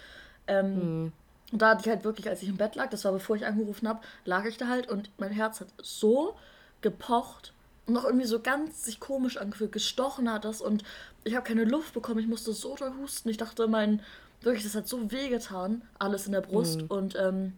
Ähm, 0.47 1.03
mhm. 1.05 1.13
Und 1.53 1.63
da 1.63 1.71
hatte 1.71 1.83
ich 1.83 1.89
halt 1.89 2.05
wirklich, 2.05 2.29
als 2.29 2.43
ich 2.43 2.49
im 2.49 2.57
Bett 2.57 2.75
lag, 2.75 2.91
das 2.91 3.05
war 3.05 3.13
bevor 3.13 3.37
ich 3.37 3.47
angerufen 3.47 3.89
habe, 3.89 4.01
lag 4.25 4.45
ich 4.47 4.57
da 4.57 4.67
halt 4.67 4.89
und 4.91 5.11
mein 5.19 5.31
Herz 5.31 5.61
hat 5.61 5.69
so 5.81 6.37
gepocht 6.81 7.53
und 7.87 7.95
noch 7.95 8.05
irgendwie 8.05 8.27
so 8.27 8.41
ganz 8.41 8.85
sich 8.85 8.99
komisch 8.99 9.37
angefühlt, 9.37 9.71
gestochen 9.71 10.31
hat 10.31 10.45
das 10.45 10.61
und 10.61 10.83
ich 11.23 11.37
habe 11.37 11.47
keine 11.47 11.65
Luft 11.65 11.95
bekommen, 11.95 12.19
ich 12.19 12.27
musste 12.27 12.53
so 12.53 12.75
doll 12.77 12.93
husten. 13.01 13.29
Ich 13.29 13.37
dachte, 13.37 13.69
mein, 13.69 14.03
wirklich, 14.47 14.65
das 14.65 14.75
hat 14.75 14.89
so 14.89 15.11
wehgetan, 15.13 15.83
alles 15.99 16.27
in 16.27 16.33
der 16.33 16.41
Brust 16.41 16.83
mhm. 16.83 16.87
und 16.87 17.17
ähm, 17.17 17.53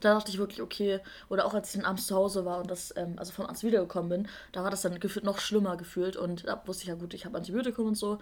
da 0.00 0.14
dachte 0.14 0.30
ich 0.30 0.38
wirklich, 0.38 0.62
okay, 0.62 1.00
oder 1.28 1.46
auch 1.46 1.54
als 1.54 1.70
ich 1.70 1.80
dann 1.80 1.86
abends 1.86 2.06
zu 2.06 2.14
Hause 2.14 2.44
war 2.44 2.58
und 2.58 2.70
das, 2.70 2.94
ähm, 2.96 3.14
also 3.16 3.32
von 3.32 3.46
Arzt 3.46 3.64
wiedergekommen 3.64 4.10
bin, 4.10 4.28
da 4.52 4.62
war 4.62 4.70
das 4.70 4.82
dann 4.82 5.00
gefühlt 5.00 5.24
noch 5.24 5.38
schlimmer 5.38 5.76
gefühlt 5.76 6.16
und 6.16 6.46
da 6.46 6.62
wusste 6.66 6.82
ich 6.82 6.88
ja 6.88 6.94
gut, 6.94 7.14
ich 7.14 7.24
habe 7.24 7.38
Antibiotikum 7.38 7.86
und 7.86 7.96
so 7.96 8.18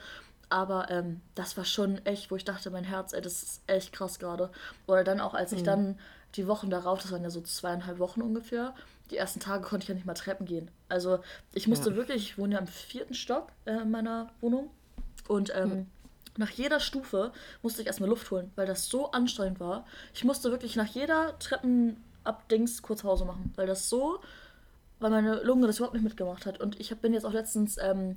aber 0.49 0.91
ähm, 0.91 1.21
das 1.35 1.57
war 1.57 1.65
schon 1.65 2.05
echt, 2.05 2.31
wo 2.31 2.37
ich 2.37 2.45
dachte, 2.45 2.71
mein 2.71 2.85
Herz, 2.85 3.12
ey, 3.12 3.21
das 3.21 3.43
ist 3.43 3.62
echt 3.67 3.93
krass 3.93 4.19
gerade. 4.19 4.50
Oder 4.87 5.03
dann 5.05 5.21
auch, 5.21 5.35
als 5.35 5.53
ich 5.53 5.61
mhm. 5.61 5.65
dann 5.65 5.99
die 6.37 6.47
Wochen 6.47 6.71
darauf, 6.71 7.03
das 7.03 7.11
waren 7.12 7.23
ja 7.23 7.31
so 7.31 7.41
zweieinhalb 7.41 7.99
Wochen 7.99 8.23
ungefähr, 8.23 8.75
die 9.11 9.17
ersten 9.17 9.41
Tage 9.41 9.62
konnte 9.65 9.85
ich 9.85 9.88
ja 9.88 9.95
nicht 9.95 10.07
mal 10.07 10.15
Treppen 10.15 10.47
gehen. 10.47 10.71
Also 10.88 11.21
ich 11.53 11.67
musste 11.67 11.91
ja. 11.91 11.97
wirklich, 11.97 12.31
ich 12.31 12.38
wohne 12.38 12.55
ja 12.55 12.61
im 12.61 12.67
vierten 12.67 13.15
Stock 13.15 13.49
äh, 13.65 13.83
in 13.83 13.91
meiner 13.91 14.31
Wohnung 14.41 14.71
und 15.29 15.53
ähm, 15.55 15.69
mhm. 15.69 15.87
Nach 16.38 16.50
jeder 16.50 16.81
Stufe 16.81 17.33
musste 17.62 17.83
ich 17.83 17.87
erstmal 17.87 18.09
Luft 18.09 18.31
holen, 18.31 18.50
weil 18.57 18.66
das 18.66 18.88
so 18.88 19.11
anstrengend 19.11 19.61
war. 19.61 19.87
Ich 20.14 20.25
musste 20.25 20.50
wirklich 20.50 20.76
nach 20.76 20.87
jeder 20.87 21.38
Treppenabdings 21.38 22.83
kurz 22.83 23.02
Pause 23.02 23.25
machen, 23.25 23.52
weil 23.57 23.66
das 23.66 23.88
so, 23.88 24.21
weil 25.00 25.11
meine 25.11 25.43
Lunge 25.43 25.66
das 25.66 25.78
überhaupt 25.78 25.95
nicht 25.95 26.05
mitgemacht 26.05 26.47
hat. 26.47 26.61
Und 26.61 26.81
ich 26.81 26.90
hab, 26.90 27.00
bin 27.00 27.12
jetzt 27.12 27.25
auch 27.25 27.33
letztens 27.33 27.78
ähm, 27.78 28.16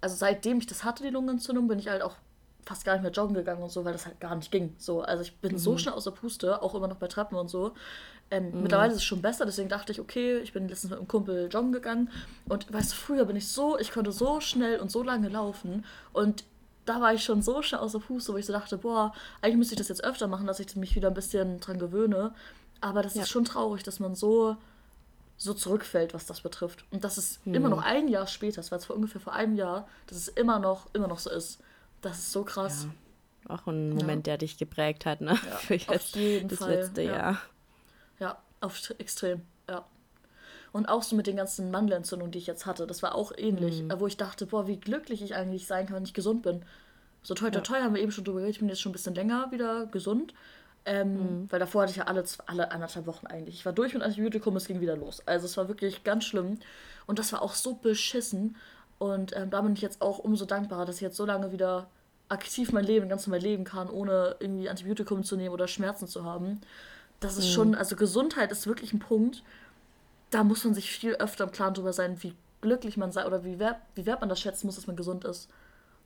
also 0.00 0.16
seitdem 0.16 0.58
ich 0.58 0.66
das 0.66 0.84
hatte, 0.84 1.02
die 1.02 1.10
Lungenentzündung, 1.10 1.68
bin 1.68 1.78
ich 1.78 1.88
halt 1.88 2.02
auch 2.02 2.14
fast 2.64 2.84
gar 2.84 2.94
nicht 2.94 3.02
mehr 3.02 3.12
joggen 3.12 3.34
gegangen 3.34 3.62
und 3.62 3.70
so, 3.70 3.84
weil 3.84 3.92
das 3.92 4.06
halt 4.06 4.18
gar 4.20 4.34
nicht 4.34 4.50
ging. 4.50 4.74
So, 4.78 5.02
also 5.02 5.22
ich 5.22 5.36
bin 5.36 5.52
mhm. 5.52 5.58
so 5.58 5.78
schnell 5.78 5.94
aus 5.94 6.04
der 6.04 6.10
Puste, 6.10 6.62
auch 6.62 6.74
immer 6.74 6.88
noch 6.88 6.96
bei 6.96 7.06
Treppen 7.06 7.36
und 7.38 7.48
so. 7.48 7.72
Ähm, 8.30 8.50
mhm. 8.50 8.62
Mittlerweile 8.62 8.90
ist 8.90 8.98
es 8.98 9.04
schon 9.04 9.22
besser, 9.22 9.46
deswegen 9.46 9.68
dachte 9.68 9.92
ich, 9.92 10.00
okay, 10.00 10.38
ich 10.38 10.52
bin 10.52 10.68
letztens 10.68 10.90
mit 10.90 10.98
einem 10.98 11.08
Kumpel 11.08 11.48
joggen 11.50 11.72
gegangen 11.72 12.10
und 12.48 12.72
weißt 12.72 12.92
du, 12.92 12.96
früher 12.96 13.24
bin 13.24 13.36
ich 13.36 13.48
so, 13.48 13.78
ich 13.78 13.92
konnte 13.92 14.10
so 14.10 14.40
schnell 14.40 14.80
und 14.80 14.90
so 14.90 15.02
lange 15.02 15.28
laufen 15.28 15.84
und 16.12 16.44
da 16.86 17.00
war 17.00 17.12
ich 17.12 17.22
schon 17.22 17.42
so 17.42 17.62
schnell 17.62 17.80
aus 17.80 17.92
der 17.92 17.98
Puste, 17.98 18.32
wo 18.32 18.36
ich 18.36 18.46
so 18.46 18.52
dachte, 18.52 18.78
boah, 18.78 19.12
eigentlich 19.42 19.56
müsste 19.56 19.74
ich 19.74 19.78
das 19.78 19.88
jetzt 19.88 20.04
öfter 20.04 20.28
machen, 20.28 20.46
dass 20.46 20.60
ich 20.60 20.74
mich 20.76 20.96
wieder 20.96 21.08
ein 21.08 21.14
bisschen 21.14 21.60
dran 21.60 21.78
gewöhne. 21.78 22.32
Aber 22.80 23.02
das 23.02 23.14
ja. 23.14 23.22
ist 23.22 23.28
schon 23.28 23.44
traurig, 23.44 23.82
dass 23.82 24.00
man 24.00 24.14
so 24.14 24.56
so 25.38 25.52
zurückfällt, 25.52 26.14
was 26.14 26.26
das 26.26 26.40
betrifft. 26.40 26.84
Und 26.90 27.04
dass 27.04 27.18
es 27.18 27.40
hm. 27.44 27.54
immer 27.54 27.68
noch 27.68 27.82
ein 27.82 28.08
Jahr 28.08 28.26
später, 28.26 28.56
das 28.56 28.70
war 28.70 28.78
jetzt 28.78 28.86
vor 28.86 28.96
ungefähr 28.96 29.20
vor 29.20 29.34
einem 29.34 29.54
Jahr, 29.54 29.86
dass 30.06 30.16
es 30.16 30.28
immer 30.28 30.58
noch, 30.58 30.86
immer 30.94 31.08
noch 31.08 31.18
so 31.18 31.30
ist. 31.30 31.60
Das 32.00 32.18
ist 32.18 32.32
so 32.32 32.44
krass. 32.44 32.86
Ja. 33.48 33.54
Auch 33.54 33.66
ein 33.66 33.90
Moment, 33.90 34.26
ja. 34.26 34.32
der 34.32 34.38
dich 34.38 34.56
geprägt 34.56 35.06
hat, 35.06 35.20
ne? 35.20 35.38
Ja, 35.48 35.56
Für 35.58 35.74
jetzt 35.74 36.14
auf 36.14 36.20
jeden 36.20 36.48
das 36.48 36.58
Fall. 36.58 36.70
letzte 36.70 37.02
ja. 37.02 37.16
Jahr. 37.16 37.42
Ja, 38.18 38.38
auf 38.60 38.90
extrem. 38.98 39.42
Und 40.76 40.90
auch 40.90 41.02
so 41.02 41.16
mit 41.16 41.26
den 41.26 41.36
ganzen 41.36 41.70
Mandelentzündungen, 41.70 42.32
die 42.32 42.38
ich 42.38 42.46
jetzt 42.46 42.66
hatte, 42.66 42.86
das 42.86 43.02
war 43.02 43.14
auch 43.14 43.32
ähnlich, 43.34 43.82
mhm. 43.82 43.98
wo 43.98 44.06
ich 44.06 44.18
dachte, 44.18 44.44
boah, 44.44 44.66
wie 44.66 44.76
glücklich 44.76 45.22
ich 45.22 45.34
eigentlich 45.34 45.66
sein 45.66 45.86
kann, 45.86 45.96
wenn 45.96 46.04
ich 46.04 46.12
gesund 46.12 46.42
bin. 46.42 46.60
So 47.22 47.32
toll, 47.32 47.50
toll, 47.50 47.62
toll, 47.62 47.78
haben 47.78 47.94
wir 47.94 48.02
eben 48.02 48.12
schon 48.12 48.24
drüber 48.24 48.40
geredet, 48.40 48.56
ich 48.56 48.60
bin 48.60 48.68
jetzt 48.68 48.82
schon 48.82 48.90
ein 48.90 48.92
bisschen 48.92 49.14
länger 49.14 49.50
wieder 49.52 49.86
gesund. 49.86 50.34
Ähm, 50.84 51.14
mhm. 51.14 51.46
Weil 51.50 51.60
davor 51.60 51.80
hatte 51.80 51.92
ich 51.92 51.96
ja 51.96 52.04
alle, 52.04 52.22
alle 52.44 52.72
anderthalb 52.72 53.06
Wochen 53.06 53.26
eigentlich. 53.26 53.54
Ich 53.54 53.64
war 53.64 53.72
durch 53.72 53.94
mit 53.94 54.02
Antibiotikum, 54.02 54.54
es 54.56 54.66
ging 54.66 54.82
wieder 54.82 54.98
los. 54.98 55.22
Also 55.24 55.46
es 55.46 55.56
war 55.56 55.66
wirklich 55.68 56.04
ganz 56.04 56.26
schlimm. 56.26 56.58
Und 57.06 57.18
das 57.18 57.32
war 57.32 57.40
auch 57.40 57.54
so 57.54 57.72
beschissen. 57.72 58.56
Und 58.98 59.34
ähm, 59.34 59.48
da 59.48 59.62
bin 59.62 59.72
ich 59.72 59.80
jetzt 59.80 60.02
auch 60.02 60.18
umso 60.18 60.44
dankbarer, 60.44 60.84
dass 60.84 60.96
ich 60.96 61.00
jetzt 61.00 61.16
so 61.16 61.24
lange 61.24 61.52
wieder 61.52 61.86
aktiv 62.28 62.70
mein 62.72 62.84
Leben, 62.84 63.08
ganz 63.08 63.26
normal 63.26 63.40
leben 63.40 63.64
kann, 63.64 63.88
ohne 63.88 64.36
irgendwie 64.40 64.68
Antibiotikum 64.68 65.24
zu 65.24 65.36
nehmen 65.36 65.54
oder 65.54 65.68
Schmerzen 65.68 66.06
zu 66.06 66.24
haben. 66.24 66.60
Das 67.18 67.38
ist 67.38 67.46
mhm. 67.46 67.52
schon, 67.52 67.74
also 67.74 67.96
Gesundheit 67.96 68.52
ist 68.52 68.66
wirklich 68.66 68.92
ein 68.92 68.98
Punkt, 68.98 69.42
da 70.30 70.44
muss 70.44 70.64
man 70.64 70.74
sich 70.74 70.90
viel 70.90 71.14
öfter 71.14 71.44
im 71.44 71.52
Klaren 71.52 71.74
drüber 71.74 71.92
sein, 71.92 72.22
wie 72.22 72.34
glücklich 72.60 72.96
man 72.96 73.12
sei 73.12 73.26
oder 73.26 73.44
wie 73.44 73.58
wert, 73.58 73.76
wie 73.94 74.06
wert 74.06 74.20
man 74.20 74.28
das 74.28 74.40
schätzen 74.40 74.66
muss, 74.66 74.76
dass 74.76 74.86
man 74.86 74.96
gesund 74.96 75.24
ist. 75.24 75.48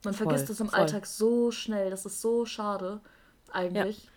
Man 0.03 0.13
voll, 0.13 0.27
vergisst 0.27 0.49
es 0.49 0.59
im 0.59 0.69
voll. 0.69 0.79
Alltag 0.79 1.05
so 1.05 1.51
schnell, 1.51 1.89
das 1.89 2.05
ist 2.05 2.21
so 2.21 2.45
schade 2.45 2.99
eigentlich. 3.51 4.05
Ja. 4.05 4.11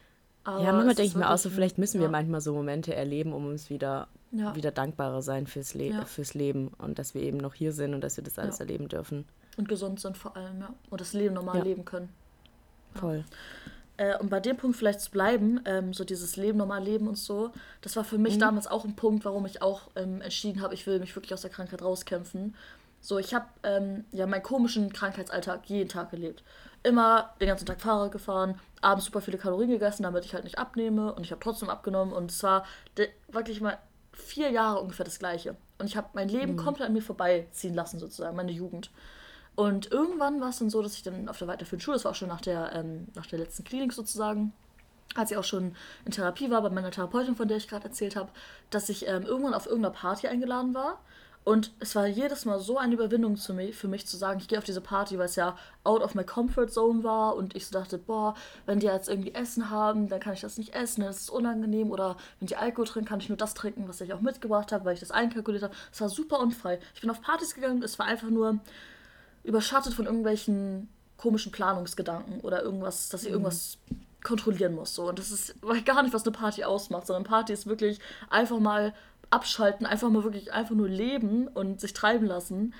Aber 0.45 0.63
ja, 0.63 0.73
manchmal 0.73 0.95
denke 0.95 1.09
ich 1.09 1.17
mir 1.17 1.31
auch 1.31 1.39
so, 1.39 1.49
vielleicht 1.49 1.79
müssen 1.79 2.01
wir 2.01 2.09
manchmal 2.11 2.43
so 2.43 2.53
Momente 2.53 2.95
erleben, 2.95 3.33
um 3.33 3.47
uns 3.47 3.71
wieder, 3.71 4.09
ja. 4.31 4.55
wieder 4.55 4.71
dankbarer 4.71 5.23
sein 5.23 5.47
fürs, 5.47 5.73
Le 5.73 5.87
ja. 5.87 6.05
fürs 6.05 6.35
Leben 6.35 6.69
und 6.79 6.99
dass 6.99 7.15
wir 7.15 7.23
eben 7.23 7.39
noch 7.39 7.55
hier 7.55 7.73
sind 7.73 7.95
und 7.95 8.03
dass 8.03 8.19
wir 8.19 8.25
das 8.25 8.39
alles 8.39 8.61
erleben 8.61 8.89
dürfen. 8.89 9.25
Und 9.57 9.69
gesund 9.69 10.01
sind 10.01 10.19
vor 10.19 10.37
allem, 10.37 10.61
ja. 10.61 10.75
Und 10.91 11.01
das 11.01 11.15
Leben 11.15 11.35
normal 11.35 11.63
leben 11.63 11.87
können. 11.87 12.11
Voll. 12.95 13.25
Äh, 13.97 14.17
und 14.19 14.31
bei 14.31 14.41
dem 14.41 14.57
Punkt 14.57 14.77
vielleicht 14.77 15.01
zu 15.01 15.11
bleiben, 15.11 15.61
ähm, 15.65 15.93
so 15.93 16.05
dieses 16.05 16.37
Leben 16.37 16.59
normal 16.59 16.83
leben 16.83 17.09
und 17.09 17.19
so, 17.19 17.53
das 17.81 17.97
war 17.97 18.05
für 18.05 18.19
mich 18.19 18.37
mhm. 18.37 18.41
damals 18.41 18.67
auch 18.67 18.85
ein 18.85 18.97
Punkt, 18.97 19.25
warum 19.25 19.47
ich 19.47 19.63
auch 19.63 19.89
ähm, 19.97 20.21
entschieden 20.21 20.63
habe, 20.63 20.75
ich 20.75 20.87
will 20.87 20.99
mich 20.99 21.15
wirklich 21.15 21.35
aus 21.35 21.43
der 21.43 21.51
Krankheit 21.51 21.83
rauskämpfen. 21.83 22.55
So, 23.01 23.19
ich 23.19 23.35
habe 23.35 23.47
ähm, 23.63 24.05
ja 24.13 24.27
meinen 24.27 24.43
komischen 24.43 24.93
Krankheitsalltag 24.93 25.69
jeden 25.69 25.89
Tag 25.89 26.11
gelebt 26.11 26.43
immer 26.85 27.31
den 27.41 27.49
ganzen 27.49 27.67
Tag 27.67 27.81
Fahrrad 27.81 28.13
gefahren, 28.13 28.61
abends 28.81 29.07
super 29.07 29.21
viele 29.21 29.39
Kalorien 29.39 29.71
gegessen, 29.71 30.05
damit 30.05 30.25
ich 30.25 30.35
halt 30.35 30.45
nicht 30.45 30.59
abnehme. 30.59 31.13
Und 31.13 31.25
ich 31.25 31.33
habe 31.33 31.41
trotzdem 31.43 31.71
abgenommen. 31.71 32.15
Und 32.15 32.31
es 32.31 32.43
war 32.43 32.65
wirklich 33.29 33.61
mal 33.61 33.79
vier 34.13 34.51
Jahre 34.51 34.81
ungefähr 34.81 35.05
das 35.05 35.19
Gleiche. 35.19 35.57
Und 35.79 35.87
ich 35.87 35.97
habe 35.97 36.09
mein 36.13 36.29
Leben 36.29 36.53
mhm. 36.53 36.57
komplett 36.59 36.87
an 36.87 36.93
mir 36.93 37.03
vorbeiziehen 37.03 37.75
lassen, 37.75 37.99
sozusagen, 37.99 38.37
meine 38.37 38.53
Jugend. 38.53 38.91
Und 39.57 39.93
irgendwann 39.93 40.41
war 40.41 40.51
es 40.51 40.59
dann 40.59 40.71
so, 40.71 40.83
dass 40.83 40.95
ich 40.95 41.03
dann 41.03 41.29
auf 41.29 41.39
der 41.39 41.49
weiterführenden 41.49 41.85
Schule, 41.85 41.97
das 41.97 42.05
war 42.05 42.13
auch 42.13 42.17
schon 42.17 42.29
nach 42.29 42.41
der, 42.41 42.73
ähm, 42.75 43.07
nach 43.15 43.27
der 43.27 43.39
letzten 43.39 43.65
Klinik 43.65 43.93
sozusagen, 43.93 44.53
als 45.15 45.31
ich 45.31 45.37
auch 45.37 45.45
schon 45.45 45.77
in 46.05 46.11
Therapie 46.11 46.51
war 46.51 46.61
bei 46.63 46.71
meiner 46.71 46.91
Therapeutin, 46.91 47.37
von 47.37 47.47
der 47.47 47.59
ich 47.59 47.69
gerade 47.69 47.85
erzählt 47.85 48.17
habe, 48.17 48.31
dass 48.71 48.89
ich 48.89 49.07
ähm, 49.07 49.23
irgendwann 49.23 49.55
auf 49.55 49.67
irgendeiner 49.67 49.95
Party 49.95 50.27
eingeladen 50.27 50.75
war 50.75 50.99
und 51.45 51.73
es 51.79 51.95
war 51.95 52.07
jedes 52.07 52.47
Mal 52.47 52.59
so 52.59 52.79
eine 52.79 52.95
Überwindung 52.95 53.37
zu 53.37 53.53
mich, 53.53 53.77
für 53.77 53.87
mich 53.87 54.07
zu 54.07 54.17
sagen, 54.17 54.41
ich 54.41 54.49
gehe 54.49 54.57
auf 54.57 54.65
diese 54.65 54.81
Party, 54.81 55.19
weil 55.19 55.27
es 55.27 55.37
ja 55.37 55.57
out 55.85 56.01
of 56.03 56.15
my 56.15 56.25
comfort 56.25 56.69
zone 56.69 57.05
war 57.05 57.37
und 57.37 57.55
ich 57.55 57.67
so 57.67 57.79
dachte, 57.79 57.99
boah, 57.99 58.35
wenn 58.65 58.81
die 58.81 58.87
jetzt 58.87 59.11
irgendwie 59.11 59.35
Essen 59.35 59.69
haben, 59.69 60.09
dann 60.09 60.21
kann 60.21 60.33
ich 60.33 60.41
das 60.41 60.57
nicht 60.57 60.75
essen, 60.75 61.03
das 61.03 61.21
ist 61.21 61.31
unangenehm 61.31 61.91
oder 61.91 62.17
wenn 62.41 62.49
die 62.49 62.57
Alkohol 62.57 62.87
trinken, 62.87 63.09
kann 63.11 63.21
ich 63.21 63.29
nur 63.29 63.37
das 63.37 63.53
trinken, 63.53 63.87
was 63.87 64.01
ich 64.01 64.15
auch 64.15 64.23
mitgebracht 64.23 64.73
habe, 64.73 64.87
weil 64.87 64.95
ich 64.95 65.01
das 65.01 65.11
einkalkuliert 65.11 65.65
habe. 65.65 65.75
Es 65.93 66.01
war 66.01 66.09
super 66.09 66.41
unfrei. 66.41 66.81
Ich 66.95 67.03
bin 67.03 67.11
auf 67.11 67.21
Partys 67.21 67.55
gegangen, 67.55 67.83
es 67.83 67.99
war 67.99 68.07
einfach 68.07 68.31
nur 68.31 68.59
überschattet 69.45 69.95
von 69.95 70.07
irgendwelchen 70.07 70.89
komischen 71.17 71.53
Planungsgedanken 71.53 72.41
oder 72.41 72.63
irgendwas, 72.63 73.09
dass 73.09 73.23
ich 73.23 73.29
mhm. 73.29 73.35
irgendwas 73.35 73.79
kontrollieren 74.25 74.75
muss. 74.75 74.95
So. 74.95 75.09
Und 75.09 75.19
das 75.19 75.31
ist 75.31 75.55
gar 75.85 76.03
nicht, 76.03 76.15
was 76.15 76.25
eine 76.25 76.33
Party 76.33 76.65
ausmacht, 76.65 77.07
sondern 77.07 77.25
Party 77.25 77.53
ist 77.53 77.67
wirklich 77.67 78.01
einfach 78.31 78.59
mal 78.59 78.95
abschalten, 79.31 79.87
einfach 79.87 80.11
mal 80.11 80.25
wirklich 80.25 80.53
einfach 80.53 80.75
nur 80.75 80.89
leben 80.89 81.49
und 81.49 81.81
sich 81.81 81.93
treiben 81.93 82.27
lassen. 82.27 82.75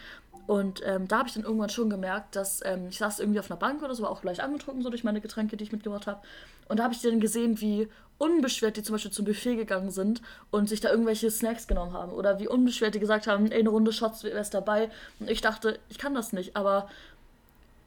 Und 0.47 0.83
ähm, 0.85 1.09
da 1.09 1.19
habe 1.19 1.29
ich 1.29 1.35
dann 1.35 1.45
irgendwann 1.45 1.71
schon 1.71 1.89
gemerkt, 1.89 2.37
dass 2.37 2.61
ähm, 2.65 2.89
ich 2.89 2.99
saß 2.99 3.21
irgendwie 3.21 3.41
auf 3.41 3.51
einer 3.51 3.59
Bank 3.59 3.83
oder 3.83 3.95
so, 3.95 4.03
war 4.03 4.11
auch 4.11 4.23
leicht 4.25 4.41
angetrunken, 4.41 4.83
so 4.83 4.91
durch 4.91 5.05
meine 5.05 5.21
Getränke, 5.21 5.57
die 5.57 5.65
ich 5.65 5.73
mitgebracht 5.73 6.07
habe. 6.07 6.21
Und 6.69 6.79
da 6.79 6.85
habe 6.85 6.95
ich 6.95 7.01
dann 7.01 7.21
gesehen, 7.21 7.61
wie 7.61 7.89
unbeschwert 8.19 8.77
die 8.77 8.83
zum 8.83 8.95
Beispiel 8.95 9.11
zum 9.11 9.25
Buffet 9.25 9.57
gegangen 9.57 9.91
sind 9.91 10.23
und 10.51 10.69
sich 10.69 10.81
da 10.81 10.91
irgendwelche 10.91 11.31
Snacks 11.31 11.67
genommen 11.67 11.93
haben. 11.93 12.13
Oder 12.13 12.39
wie 12.39 12.49
unbeschwert 12.49 12.95
die 12.95 13.01
gesagt 13.01 13.27
haben, 13.27 13.51
ey, 13.51 13.61
eine 13.61 13.71
Runde 13.71 13.93
Shots, 13.93 14.23
wer 14.23 14.39
ist 14.39 14.55
dabei? 14.55 14.91
Und 15.19 15.31
ich 15.31 15.41
dachte, 15.41 15.79
ich 15.89 15.99
kann 15.99 16.15
das 16.15 16.33
nicht, 16.33 16.57
aber 16.57 16.89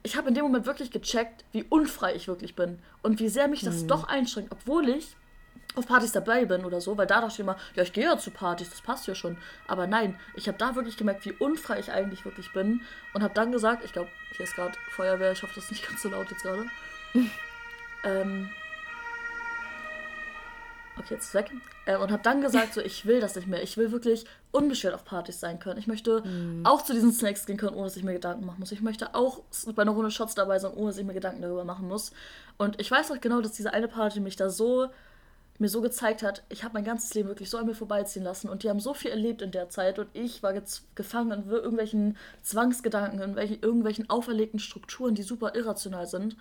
ich 0.04 0.15
habe 0.15 0.30
in 0.30 0.36
dem 0.36 0.43
Moment 0.43 0.65
wirklich 0.65 0.91
gecheckt, 0.91 1.43
wie 1.52 1.63
unfrei 1.63 2.15
ich 2.15 2.28
wirklich 2.28 2.56
bin 2.56 2.80
und 3.04 3.20
wie 3.20 3.30
sehr 3.30 3.48
mich 3.48 3.62
das 3.62 3.84
mhm. 3.84 3.88
doch 3.88 4.04
einschränkt, 4.06 4.52
obwohl 4.52 4.89
ich 4.89 5.15
auf 5.77 5.87
Partys 5.87 6.11
dabei 6.11 6.45
bin 6.45 6.65
oder 6.65 6.81
so, 6.81 6.97
weil 6.97 7.07
da 7.07 7.21
dachte 7.21 7.33
ich 7.33 7.39
immer, 7.39 7.57
ja, 7.75 7.83
ich 7.83 7.93
gehe 7.93 8.05
ja 8.05 8.17
zu 8.17 8.31
Partys, 8.31 8.69
das 8.69 8.81
passt 8.81 9.07
ja 9.07 9.15
schon. 9.15 9.37
Aber 9.67 9.87
nein, 9.87 10.19
ich 10.35 10.47
habe 10.47 10.57
da 10.57 10.75
wirklich 10.75 10.97
gemerkt, 10.97 11.25
wie 11.25 11.33
unfrei 11.33 11.79
ich 11.79 11.91
eigentlich 11.91 12.25
wirklich 12.25 12.51
bin 12.53 12.81
und 13.13 13.23
habe 13.23 13.33
dann 13.33 13.51
gesagt, 13.51 13.83
ich 13.83 13.93
glaube, 13.93 14.09
hier 14.35 14.45
ist 14.45 14.55
gerade 14.55 14.77
Feuerwehr, 14.91 15.31
ich 15.31 15.43
hoffe, 15.43 15.53
das 15.55 15.65
ist 15.65 15.71
nicht 15.71 15.87
ganz 15.87 16.01
so 16.01 16.09
laut 16.09 16.29
jetzt 16.29 16.43
gerade. 16.43 16.65
ähm, 18.03 18.49
okay, 20.97 21.15
jetzt 21.15 21.25
ist 21.25 21.33
weg. 21.33 21.51
Äh, 21.85 21.97
und 21.97 22.11
habe 22.11 22.23
dann 22.23 22.41
gesagt, 22.41 22.73
so, 22.73 22.81
ich 22.81 23.05
will 23.05 23.19
das 23.19 23.35
nicht 23.35 23.47
mehr. 23.47 23.63
Ich 23.63 23.77
will 23.77 23.91
wirklich 23.91 24.25
unbeschwert 24.51 24.93
auf 24.93 25.05
Partys 25.05 25.39
sein 25.39 25.59
können. 25.59 25.79
Ich 25.79 25.87
möchte 25.87 26.21
mm. 26.21 26.65
auch 26.65 26.81
zu 26.81 26.93
diesen 26.93 27.11
Snacks 27.11 27.45
gehen 27.45 27.57
können, 27.57 27.75
ohne 27.75 27.85
dass 27.85 27.97
ich 27.97 28.03
mir 28.03 28.13
Gedanken 28.13 28.45
machen 28.45 28.59
muss. 28.59 28.71
Ich 28.71 28.81
möchte 28.81 29.15
auch 29.15 29.41
bei 29.75 29.81
einer 29.81 29.91
Runde 29.91 30.11
Shots 30.11 30.35
dabei 30.35 30.59
sein, 30.59 30.73
ohne 30.73 30.87
dass 30.87 30.97
ich 30.97 31.05
mir 31.05 31.13
Gedanken 31.13 31.41
darüber 31.41 31.63
machen 31.63 31.87
muss. 31.87 32.11
Und 32.57 32.79
ich 32.81 32.91
weiß 32.91 33.11
auch 33.11 33.21
genau, 33.21 33.41
dass 33.41 33.53
diese 33.53 33.73
eine 33.73 33.87
Party 33.87 34.19
mich 34.19 34.35
da 34.35 34.49
so 34.49 34.89
mir 35.60 35.70
so 35.70 35.82
gezeigt 35.82 36.24
hat, 36.24 36.43
ich 36.50 36.63
habe 36.63 36.76
mein 36.76 36.84
ganzes 36.84 37.13
Leben 37.13 37.30
wirklich 37.30 37.50
so 37.50 37.58
an 37.58 37.65
mir 37.65 37.76
vorbeiziehen 37.76 38.24
lassen 38.24 38.50
und 38.50 38.63
die 38.63 38.70
haben 38.70 38.80
so 38.80 38.93
viel 38.93 39.12
erlebt 39.12 39.41
in 39.41 39.52
der 39.52 39.70
Zeit 39.70 39.98
und 39.98 40.08
ich 40.13 40.43
war 40.43 40.54
gefangen 40.96 41.43
in 41.43 41.50
irgendwelchen 41.50 42.17
Zwangsgedanken, 42.43 43.22
in 43.22 43.36
welchen, 43.36 43.62
irgendwelchen 43.62 44.10
auferlegten 44.10 44.60
Strukturen, 44.60 45.15
die 45.15 45.24
super 45.24 45.56
irrational 45.56 46.06
sind. 46.06 46.38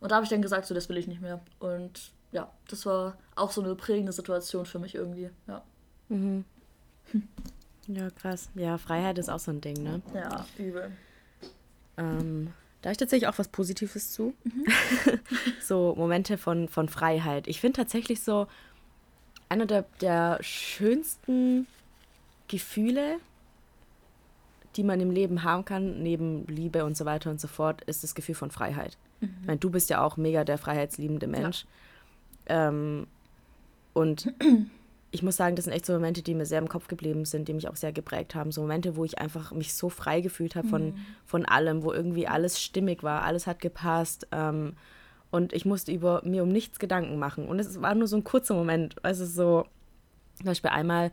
Und 0.00 0.10
da 0.10 0.16
habe 0.16 0.24
ich 0.24 0.30
dann 0.30 0.42
gesagt, 0.42 0.66
so 0.66 0.74
das 0.74 0.88
will 0.88 0.96
ich 0.96 1.06
nicht 1.06 1.20
mehr. 1.20 1.40
Und 1.60 2.12
ja, 2.32 2.50
das 2.68 2.84
war 2.86 3.16
auch 3.36 3.50
so 3.50 3.62
eine 3.62 3.74
prägende 3.74 4.12
Situation 4.12 4.66
für 4.66 4.78
mich 4.78 4.94
irgendwie, 4.94 5.30
ja. 5.46 5.62
Mhm. 6.08 6.44
Ja, 7.86 8.10
krass. 8.10 8.50
Ja, 8.54 8.76
Freiheit 8.76 9.16
ist 9.18 9.30
auch 9.30 9.38
so 9.38 9.50
ein 9.50 9.62
Ding, 9.62 9.82
ne? 9.82 10.02
Ja, 10.14 10.46
übel. 10.58 10.90
Ähm, 11.96 12.52
da 12.80 12.88
habe 12.88 12.92
ich 12.92 12.98
tatsächlich 12.98 13.28
auch 13.28 13.38
was 13.38 13.48
Positives 13.48 14.12
zu. 14.12 14.34
Mhm. 14.44 14.64
so 15.60 15.94
Momente 15.96 16.38
von, 16.38 16.68
von 16.68 16.88
Freiheit. 16.88 17.48
Ich 17.48 17.60
finde 17.60 17.76
tatsächlich 17.76 18.22
so, 18.22 18.46
einer 19.48 19.66
der, 19.66 19.84
der 20.00 20.38
schönsten 20.42 21.66
Gefühle, 22.48 23.16
die 24.76 24.84
man 24.84 25.00
im 25.00 25.10
Leben 25.10 25.42
haben 25.42 25.64
kann, 25.64 26.02
neben 26.02 26.46
Liebe 26.46 26.84
und 26.84 26.96
so 26.96 27.04
weiter 27.04 27.30
und 27.30 27.40
so 27.40 27.48
fort, 27.48 27.82
ist 27.84 28.02
das 28.02 28.14
Gefühl 28.14 28.34
von 28.34 28.50
Freiheit. 28.50 28.96
Mhm. 29.20 29.36
Ich 29.40 29.46
meine, 29.46 29.58
du 29.58 29.70
bist 29.70 29.90
ja 29.90 30.02
auch 30.02 30.16
mega 30.16 30.44
der 30.44 30.58
freiheitsliebende 30.58 31.26
Mensch. 31.26 31.64
Ja. 32.48 32.68
Ähm, 32.68 33.06
und 33.94 34.32
ich 35.10 35.22
muss 35.22 35.36
sagen, 35.36 35.56
das 35.56 35.64
sind 35.64 35.72
echt 35.72 35.86
so 35.86 35.94
Momente, 35.94 36.22
die 36.22 36.34
mir 36.34 36.44
sehr 36.44 36.58
im 36.58 36.68
Kopf 36.68 36.86
geblieben 36.86 37.24
sind, 37.24 37.48
die 37.48 37.54
mich 37.54 37.68
auch 37.68 37.76
sehr 37.76 37.92
geprägt 37.92 38.34
haben. 38.34 38.52
So 38.52 38.60
Momente, 38.60 38.96
wo 38.96 39.04
ich 39.04 39.18
einfach 39.18 39.52
mich 39.52 39.72
so 39.72 39.88
frei 39.88 40.20
gefühlt 40.20 40.54
habe 40.54 40.68
von, 40.68 40.86
mhm. 40.86 40.94
von 41.24 41.44
allem, 41.46 41.82
wo 41.82 41.92
irgendwie 41.92 42.26
alles 42.26 42.60
stimmig 42.60 43.02
war, 43.02 43.22
alles 43.22 43.46
hat 43.46 43.60
gepasst. 43.60 44.26
Ähm, 44.32 44.74
und 45.30 45.52
ich 45.52 45.64
musste 45.64 45.92
über 45.92 46.22
mir 46.24 46.42
um 46.42 46.50
nichts 46.50 46.78
Gedanken 46.78 47.18
machen. 47.18 47.48
Und 47.48 47.58
es 47.58 47.80
war 47.80 47.94
nur 47.94 48.06
so 48.06 48.16
ein 48.16 48.24
kurzer 48.24 48.54
Moment. 48.54 48.96
Also 49.02 49.24
so, 49.24 49.64
zum 50.34 50.46
Beispiel 50.46 50.70
einmal, 50.70 51.10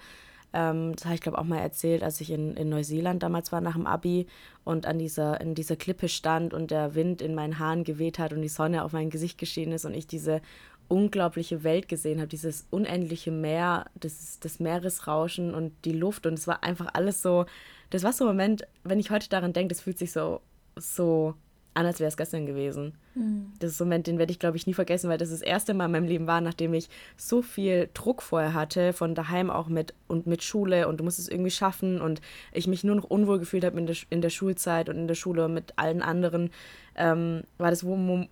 ähm, 0.52 0.94
das 0.96 1.06
habe 1.06 1.16
ich 1.16 1.22
glaube 1.22 1.38
auch 1.38 1.44
mal 1.44 1.60
erzählt, 1.60 2.04
als 2.04 2.20
ich 2.22 2.32
in, 2.32 2.56
in 2.56 2.70
Neuseeland 2.70 3.24
damals 3.24 3.52
war 3.52 3.62
nach 3.62 3.74
dem 3.74 3.88
Abi 3.88 4.28
und 4.64 4.86
an 4.86 5.00
dieser, 5.00 5.40
in 5.42 5.56
dieser 5.56 5.76
Klippe 5.76 6.10
stand 6.10 6.54
und 6.54 6.72
der 6.72 6.96
Wind 6.96 7.22
in 7.22 7.36
meinen 7.36 7.60
Haaren 7.60 7.84
geweht 7.84 8.20
hat 8.20 8.34
und 8.34 8.42
die 8.42 8.50
Sonne 8.50 8.84
auf 8.84 8.94
mein 8.94 9.10
Gesicht 9.10 9.38
geschienen 9.38 9.74
ist 9.74 9.86
und 9.86 9.94
ich 9.94 10.08
diese 10.08 10.42
unglaubliche 10.88 11.64
Welt 11.64 11.88
gesehen 11.88 12.20
habe, 12.20 12.28
dieses 12.28 12.66
unendliche 12.70 13.32
Meer, 13.32 13.86
das, 13.96 14.40
das 14.40 14.60
Meeresrauschen 14.60 15.54
und 15.54 15.74
die 15.86 15.94
Luft 15.94 16.26
und 16.26 16.34
es 16.34 16.48
war 16.48 16.64
einfach 16.64 16.90
alles 16.94 17.22
so, 17.22 17.46
das 17.90 18.04
war 18.04 18.14
so 18.14 18.26
ein 18.26 18.30
Moment, 18.30 18.68
wenn 18.84 19.00
ich 19.00 19.12
heute 19.12 19.30
daran 19.30 19.54
denke, 19.54 19.74
das 19.74 19.82
fühlt 19.82 19.98
sich 19.98 20.12
so, 20.12 20.42
so 20.76 21.36
an, 21.76 21.86
als 21.86 22.00
wäre 22.00 22.08
es 22.08 22.18
gestern 22.18 22.46
gewesen. 22.46 22.94
Mhm. 23.16 23.52
Das 23.60 23.72
ist 23.72 23.78
so 23.78 23.84
ein 23.84 23.90
Moment, 23.90 24.08
den 24.08 24.18
werde 24.18 24.32
ich, 24.32 24.40
glaube 24.40 24.56
ich, 24.56 24.66
nie 24.66 24.74
vergessen, 24.74 25.10
weil 25.10 25.18
das 25.18 25.30
das 25.30 25.42
erste 25.42 25.74
Mal 25.74 25.86
in 25.86 25.92
meinem 25.92 26.08
Leben 26.08 26.26
war, 26.26 26.40
nachdem 26.40 26.74
ich 26.74 26.90
so 27.18 27.42
viel 27.42 27.90
Druck 27.94 28.22
vorher 28.22 28.54
hatte, 28.54 28.94
von 28.94 29.14
daheim 29.14 29.50
auch 29.50 29.68
mit 29.68 29.94
und 30.08 30.26
mit 30.26 30.42
Schule 30.42 30.88
und 30.88 31.00
du 31.00 31.04
musst 31.04 31.20
es 31.20 31.28
irgendwie 31.28 31.52
schaffen 31.52 32.00
und 32.00 32.22
ich 32.54 32.68
mich 32.68 32.86
nur 32.86 32.96
noch 32.96 33.04
unwohl 33.04 33.40
gefühlt 33.40 33.66
habe 33.66 33.78
in 33.78 33.88
der, 33.88 33.96
in 34.10 34.22
der 34.22 34.30
Schulzeit 34.30 34.88
und 34.88 34.96
in 34.96 35.08
der 35.08 35.16
Schule 35.16 35.50
mit 35.50 35.74
allen 35.76 36.02
anderen, 36.02 36.50
ähm, 36.96 37.44
war 37.58 37.72
das, 37.72 37.86
wo, 37.86 38.26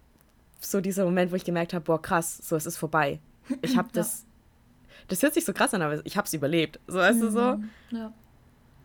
so 0.66 0.82
dieser 0.82 1.06
Moment, 1.06 1.32
wo 1.32 1.36
ich 1.36 1.46
gemerkt 1.46 1.74
habe, 1.74 1.84
boah, 1.86 2.02
krass, 2.02 2.38
so, 2.38 2.56
es 2.56 2.66
ist 2.66 2.78
vorbei. 2.78 3.20
Ich 3.62 3.78
habe 3.78 3.90
das, 3.94 4.22
ja. 4.22 4.90
das 5.10 5.24
hört 5.24 5.34
sich 5.34 5.46
so 5.46 5.54
krass 5.54 5.74
an, 5.74 5.82
aber 5.82 6.06
ich 6.06 6.18
habe 6.18 6.26
es 6.26 6.34
überlebt. 6.34 6.80
So, 6.88 7.00
weißt 7.00 7.20
mhm. 7.20 7.22
du 7.22 7.32
so? 7.32 7.58
Mhm. 7.58 7.70
Ja. 7.92 8.14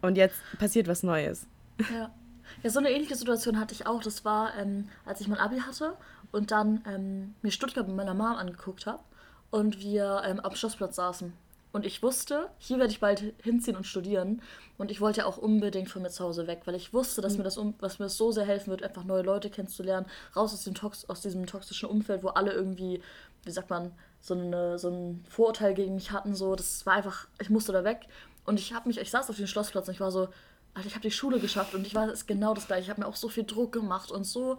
Und 0.03 0.17
jetzt 0.17 0.41
passiert 0.59 0.88
was 0.88 1.03
Neues. 1.03 1.47
Ja. 1.93 2.12
Ja, 2.62 2.71
so 2.71 2.79
eine 2.79 2.91
ähnliche 2.91 3.14
Situation 3.14 3.61
hatte 3.61 3.75
ich 3.75 3.87
auch. 3.87 4.03
Das 4.03 4.25
war, 4.25 4.57
ähm, 4.57 4.88
als 5.05 5.21
ich 5.21 5.29
mein 5.29 5.38
Abi 5.38 5.61
hatte 5.61 5.95
und 6.33 6.51
dann 6.51 6.83
ähm, 6.87 7.35
mir 7.43 7.51
Stuttgart 7.51 7.87
mit 7.87 7.97
meiner 7.97 8.14
Mom 8.14 8.37
angeguckt 8.37 8.87
habe 8.87 9.03
und 9.51 9.81
wir 9.81 10.23
ähm, 10.25 10.41
am 10.41 10.55
Schlossplatz 10.55 10.97
saßen. 10.97 11.33
Und 11.79 11.87
ich 11.87 12.03
wusste, 12.03 12.51
hier 12.59 12.81
werde 12.81 12.91
ich 12.91 12.99
bald 12.99 13.35
hinziehen 13.41 13.77
und 13.77 13.87
studieren. 13.87 14.43
Und 14.79 14.91
ich 14.91 15.01
wollte 15.01 15.25
auch 15.25 15.38
unbedingt 15.38 15.88
von 15.88 16.03
mir 16.03 16.11
zu 16.11 16.25
Hause 16.25 16.49
weg, 16.49 16.62
weil 16.64 16.75
ich 16.75 16.93
wusste, 16.93 17.21
dass 17.21 17.35
mhm. 17.35 17.38
mir 17.38 17.45
das 17.45 17.57
was 17.79 18.01
mir 18.01 18.07
das 18.07 18.17
so 18.17 18.33
sehr 18.33 18.45
helfen 18.45 18.71
wird, 18.71 18.83
einfach 18.83 19.05
neue 19.05 19.23
Leute 19.23 19.49
kennenzulernen, 19.49 20.07
raus 20.35 20.53
aus, 20.53 20.64
dem 20.64 20.75
Tox 20.75 21.09
aus 21.09 21.21
diesem 21.21 21.47
toxischen 21.47 21.88
Umfeld, 21.88 22.25
wo 22.25 22.31
alle 22.31 22.51
irgendwie, 22.51 23.01
wie 23.45 23.51
sagt 23.53 23.71
man, 23.71 23.93
so, 24.21 24.35
eine, 24.35 24.77
so 24.81 24.88
ein 24.91 25.25
Vorurteil 25.29 25.73
gegen 25.73 25.95
mich 25.95 26.11
hatten. 26.11 26.35
So, 26.35 26.57
das 26.57 26.85
war 26.85 26.95
einfach, 26.95 27.29
ich 27.41 27.49
musste 27.49 27.71
da 27.71 27.85
weg. 27.85 28.09
Und 28.45 28.59
ich 28.59 28.75
habe 28.75 28.88
mich, 28.88 28.99
ich 28.99 29.12
saß 29.12 29.31
auf 29.31 29.37
dem 29.37 29.47
Schlossplatz 29.47 29.87
und 29.87 29.95
ich 29.95 30.01
war 30.01 30.11
so, 30.11 30.31
Alter, 30.75 30.88
ich 30.88 30.95
habe 30.95 31.03
die 31.03 31.12
Schule 31.12 31.38
geschafft 31.38 31.77
und 31.77 31.87
ich 31.87 31.95
war 31.95 32.09
es 32.09 32.27
genau 32.27 32.55
das 32.55 32.67
gleiche. 32.67 32.83
Ich 32.83 32.91
habe 32.91 33.03
mir 33.03 33.07
auch 33.07 33.14
so 33.14 33.29
viel 33.29 33.45
Druck 33.45 33.71
gemacht 33.71 34.11
und 34.11 34.25
so, 34.25 34.59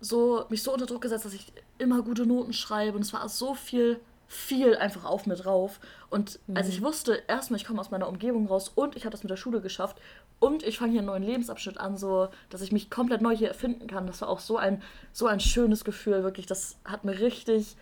so, 0.00 0.44
mich 0.48 0.64
so 0.64 0.72
unter 0.72 0.86
Druck 0.86 1.02
gesetzt, 1.02 1.24
dass 1.24 1.34
ich 1.34 1.52
immer 1.78 2.02
gute 2.02 2.26
Noten 2.26 2.52
schreibe. 2.52 2.96
Und 2.96 3.02
es 3.02 3.12
war 3.12 3.28
so 3.28 3.54
viel 3.54 4.00
viel 4.32 4.76
einfach 4.76 5.04
auf 5.04 5.26
mir 5.26 5.36
drauf. 5.36 5.78
Und 6.08 6.40
mhm. 6.46 6.56
als 6.56 6.68
ich 6.68 6.82
wusste, 6.82 7.22
erstmal, 7.28 7.60
ich 7.60 7.66
komme 7.66 7.80
aus 7.80 7.90
meiner 7.90 8.08
Umgebung 8.08 8.46
raus 8.46 8.70
und 8.74 8.96
ich 8.96 9.04
habe 9.04 9.12
das 9.12 9.22
mit 9.22 9.30
der 9.30 9.36
Schule 9.36 9.60
geschafft 9.60 10.00
und 10.40 10.62
ich 10.62 10.78
fange 10.78 10.92
hier 10.92 11.00
einen 11.00 11.06
neuen 11.06 11.22
Lebensabschnitt 11.22 11.78
an, 11.78 11.98
so 11.98 12.28
dass 12.48 12.62
ich 12.62 12.72
mich 12.72 12.90
komplett 12.90 13.20
neu 13.20 13.36
hier 13.36 13.48
erfinden 13.48 13.86
kann. 13.86 14.06
Das 14.06 14.22
war 14.22 14.28
auch 14.28 14.40
so 14.40 14.56
ein, 14.56 14.82
so 15.12 15.26
ein 15.26 15.38
schönes 15.38 15.84
Gefühl, 15.84 16.22
wirklich. 16.22 16.46
Das 16.46 16.76
hat 16.84 17.04
mir 17.04 17.20
richtig, 17.20 17.76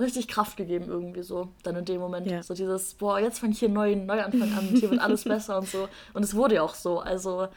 richtig 0.00 0.28
Kraft 0.28 0.56
gegeben, 0.56 0.86
irgendwie 0.88 1.22
so, 1.22 1.48
dann 1.62 1.76
in 1.76 1.84
dem 1.84 2.00
Moment. 2.00 2.26
Ja. 2.26 2.42
So 2.42 2.54
dieses, 2.54 2.94
boah, 2.94 3.20
jetzt 3.20 3.40
fange 3.40 3.52
ich 3.52 3.58
hier 3.58 3.68
einen 3.68 3.74
neuen 3.74 4.06
Neuanfang 4.06 4.52
an 4.54 4.68
und 4.68 4.78
hier 4.78 4.90
wird 4.90 5.00
alles 5.00 5.24
besser 5.28 5.58
und 5.58 5.68
so. 5.68 5.88
Und 6.14 6.22
es 6.22 6.34
wurde 6.34 6.54
ja 6.56 6.62
auch 6.62 6.74
so. 6.74 7.00
Also, 7.00 7.48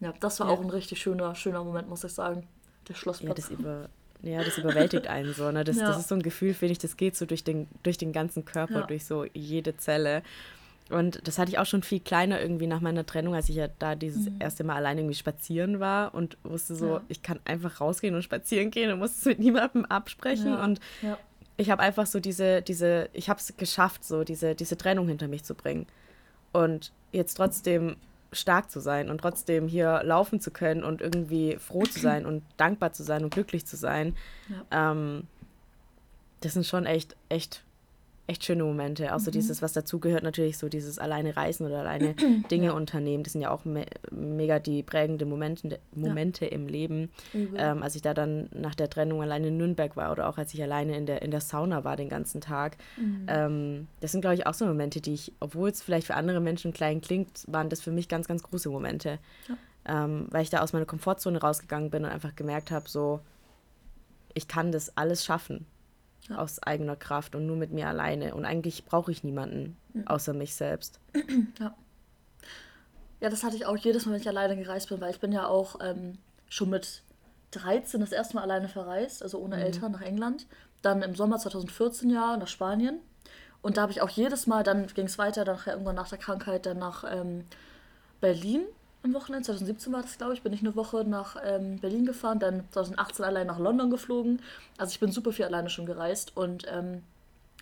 ja, 0.00 0.12
das 0.18 0.40
war 0.40 0.48
ja. 0.48 0.52
auch 0.52 0.60
ein 0.60 0.70
richtig 0.70 1.00
schöner, 1.00 1.36
schöner 1.36 1.62
Moment, 1.62 1.88
muss 1.88 2.02
ich 2.02 2.12
sagen. 2.12 2.48
Der 2.88 2.94
Schlussplatz. 2.94 3.28
Ja, 3.28 3.34
das 3.34 3.50
über 3.50 3.88
ja, 4.24 4.42
das 4.42 4.58
überwältigt 4.58 5.06
einen 5.06 5.32
so. 5.34 5.50
Ne? 5.50 5.64
Das, 5.64 5.76
ja. 5.78 5.86
das 5.86 6.00
ist 6.00 6.08
so 6.08 6.14
ein 6.14 6.22
Gefühl, 6.22 6.54
finde 6.54 6.72
ich, 6.72 6.78
das 6.78 6.96
geht 6.96 7.16
so 7.16 7.26
durch 7.26 7.44
den, 7.44 7.68
durch 7.82 7.98
den 7.98 8.12
ganzen 8.12 8.44
Körper, 8.44 8.80
ja. 8.80 8.86
durch 8.86 9.04
so 9.04 9.24
jede 9.32 9.76
Zelle. 9.76 10.22
Und 10.90 11.26
das 11.26 11.38
hatte 11.38 11.50
ich 11.50 11.58
auch 11.58 11.66
schon 11.66 11.82
viel 11.82 12.00
kleiner 12.00 12.40
irgendwie 12.40 12.66
nach 12.66 12.80
meiner 12.80 13.06
Trennung, 13.06 13.34
als 13.34 13.48
ich 13.48 13.56
ja 13.56 13.68
da 13.78 13.94
dieses 13.94 14.28
mhm. 14.28 14.36
erste 14.38 14.64
Mal 14.64 14.76
alleine 14.76 15.00
irgendwie 15.00 15.16
spazieren 15.16 15.80
war 15.80 16.14
und 16.14 16.36
wusste 16.42 16.74
so, 16.74 16.94
ja. 16.94 17.02
ich 17.08 17.22
kann 17.22 17.40
einfach 17.44 17.80
rausgehen 17.80 18.14
und 18.14 18.22
spazieren 18.22 18.70
gehen 18.70 18.92
und 18.92 18.98
muss 18.98 19.16
es 19.16 19.24
mit 19.24 19.38
niemandem 19.38 19.86
absprechen. 19.86 20.54
Und 20.54 20.80
ich 21.56 21.70
habe 21.70 21.82
einfach 21.82 22.06
so 22.06 22.20
diese, 22.20 22.60
diese, 22.60 23.08
ich 23.12 23.30
habe 23.30 23.40
es 23.40 23.56
geschafft, 23.56 24.04
so 24.04 24.24
diese, 24.24 24.54
diese 24.54 24.76
Trennung 24.76 25.08
hinter 25.08 25.26
mich 25.26 25.44
zu 25.44 25.54
bringen. 25.54 25.86
Und 26.52 26.92
jetzt 27.12 27.34
trotzdem 27.34 27.96
stark 28.34 28.70
zu 28.70 28.80
sein 28.80 29.10
und 29.10 29.18
trotzdem 29.18 29.68
hier 29.68 30.02
laufen 30.04 30.40
zu 30.40 30.50
können 30.50 30.84
und 30.84 31.00
irgendwie 31.00 31.56
froh 31.56 31.84
zu 31.84 32.00
sein 32.00 32.26
und 32.26 32.42
dankbar 32.56 32.92
zu 32.92 33.02
sein 33.02 33.24
und 33.24 33.32
glücklich 33.32 33.66
zu 33.66 33.76
sein. 33.76 34.16
Ja. 34.48 34.92
Ähm, 34.92 35.26
das 36.40 36.52
sind 36.52 36.66
schon 36.66 36.86
echt, 36.86 37.16
echt, 37.28 37.64
echt 38.26 38.44
schöne 38.44 38.64
Momente. 38.64 39.14
Auch 39.14 39.20
so 39.20 39.30
mhm. 39.30 39.32
dieses, 39.32 39.60
was 39.60 39.72
dazugehört, 39.72 40.22
natürlich 40.22 40.56
so 40.56 40.68
dieses 40.68 40.98
alleine 40.98 41.36
reisen 41.36 41.66
oder 41.66 41.80
alleine 41.80 42.14
Dinge 42.50 42.66
ja. 42.66 42.72
unternehmen. 42.72 43.22
Das 43.22 43.34
sind 43.34 43.42
ja 43.42 43.50
auch 43.50 43.64
me 43.64 43.84
mega 44.10 44.58
die 44.58 44.82
prägenden 44.82 45.28
Momente, 45.28 45.78
Momente 45.94 46.46
ja. 46.46 46.52
im 46.52 46.66
Leben. 46.66 47.10
Mhm. 47.32 47.54
Ähm, 47.56 47.82
als 47.82 47.96
ich 47.96 48.02
da 48.02 48.14
dann 48.14 48.48
nach 48.52 48.74
der 48.74 48.88
Trennung 48.88 49.20
alleine 49.20 49.48
in 49.48 49.56
Nürnberg 49.56 49.96
war 49.96 50.10
oder 50.10 50.28
auch 50.28 50.38
als 50.38 50.54
ich 50.54 50.62
alleine 50.62 50.96
in 50.96 51.06
der, 51.06 51.22
in 51.22 51.30
der 51.30 51.40
Sauna 51.40 51.84
war 51.84 51.96
den 51.96 52.08
ganzen 52.08 52.40
Tag. 52.40 52.78
Mhm. 52.96 53.26
Ähm, 53.28 53.88
das 54.00 54.12
sind, 54.12 54.22
glaube 54.22 54.36
ich, 54.36 54.46
auch 54.46 54.54
so 54.54 54.64
Momente, 54.64 55.00
die 55.00 55.14
ich, 55.14 55.32
obwohl 55.40 55.68
es 55.68 55.82
vielleicht 55.82 56.06
für 56.06 56.14
andere 56.14 56.40
Menschen 56.40 56.72
klein 56.72 57.00
klingt, 57.00 57.44
waren 57.46 57.68
das 57.68 57.82
für 57.82 57.92
mich 57.92 58.08
ganz, 58.08 58.26
ganz 58.26 58.42
große 58.42 58.70
Momente. 58.70 59.18
Ja. 59.48 59.56
Ähm, 59.86 60.28
weil 60.30 60.42
ich 60.42 60.50
da 60.50 60.62
aus 60.62 60.72
meiner 60.72 60.86
Komfortzone 60.86 61.38
rausgegangen 61.38 61.90
bin 61.90 62.04
und 62.04 62.10
einfach 62.10 62.34
gemerkt 62.34 62.70
habe, 62.70 62.88
so, 62.88 63.20
ich 64.32 64.48
kann 64.48 64.72
das 64.72 64.96
alles 64.96 65.24
schaffen 65.26 65.66
ja. 66.28 66.36
aus 66.36 66.62
eigener 66.62 66.96
Kraft 66.96 67.34
und 67.34 67.46
nur 67.46 67.56
mit 67.56 67.72
mir 67.72 67.88
alleine. 67.88 68.34
Und 68.34 68.44
eigentlich 68.44 68.84
brauche 68.84 69.12
ich 69.12 69.24
niemanden 69.24 69.76
mhm. 69.92 70.06
außer 70.06 70.32
mich 70.32 70.54
selbst. 70.54 71.00
Ja. 71.60 71.74
Ja, 73.20 73.30
das 73.30 73.42
hatte 73.42 73.56
ich 73.56 73.64
auch 73.64 73.76
jedes 73.76 74.04
Mal, 74.04 74.12
wenn 74.12 74.20
ich 74.20 74.28
alleine 74.28 74.54
gereist 74.54 74.90
bin, 74.90 75.00
weil 75.00 75.10
ich 75.10 75.20
bin 75.20 75.32
ja 75.32 75.46
auch 75.46 75.76
ähm, 75.80 76.18
schon 76.50 76.68
mit 76.68 77.02
13 77.52 78.00
das 78.00 78.12
erste 78.12 78.34
Mal 78.34 78.42
alleine 78.42 78.68
verreist, 78.68 79.22
also 79.22 79.38
ohne 79.38 79.56
mhm. 79.56 79.62
Eltern 79.62 79.92
nach 79.92 80.02
England. 80.02 80.46
Dann 80.82 81.00
im 81.00 81.14
Sommer 81.14 81.38
2014 81.38 82.10
ja 82.10 82.36
nach 82.36 82.48
Spanien. 82.48 82.98
Und 83.62 83.78
da 83.78 83.82
habe 83.82 83.92
ich 83.92 84.02
auch 84.02 84.10
jedes 84.10 84.46
Mal, 84.46 84.62
dann 84.62 84.88
ging 84.88 85.06
es 85.06 85.16
weiter, 85.16 85.46
dann 85.46 85.58
irgendwann 85.64 85.94
nach 85.94 86.10
der 86.10 86.18
Krankheit, 86.18 86.66
dann 86.66 86.78
nach 86.78 87.04
ähm, 87.10 87.46
Berlin 88.20 88.66
am 89.04 89.14
Wochenende, 89.14 89.44
2017 89.44 89.92
war 89.92 90.02
das, 90.02 90.16
glaube 90.16 90.34
ich, 90.34 90.42
bin 90.42 90.52
ich 90.52 90.60
eine 90.60 90.74
Woche 90.76 91.04
nach 91.04 91.36
ähm, 91.44 91.78
Berlin 91.78 92.06
gefahren, 92.06 92.38
dann 92.38 92.64
2018 92.70 93.24
allein 93.24 93.46
nach 93.46 93.58
London 93.58 93.90
geflogen. 93.90 94.40
Also 94.78 94.92
ich 94.92 95.00
bin 95.00 95.12
super 95.12 95.32
viel 95.32 95.44
alleine 95.44 95.68
schon 95.68 95.86
gereist 95.86 96.36
und 96.36 96.66
ähm, 96.72 97.02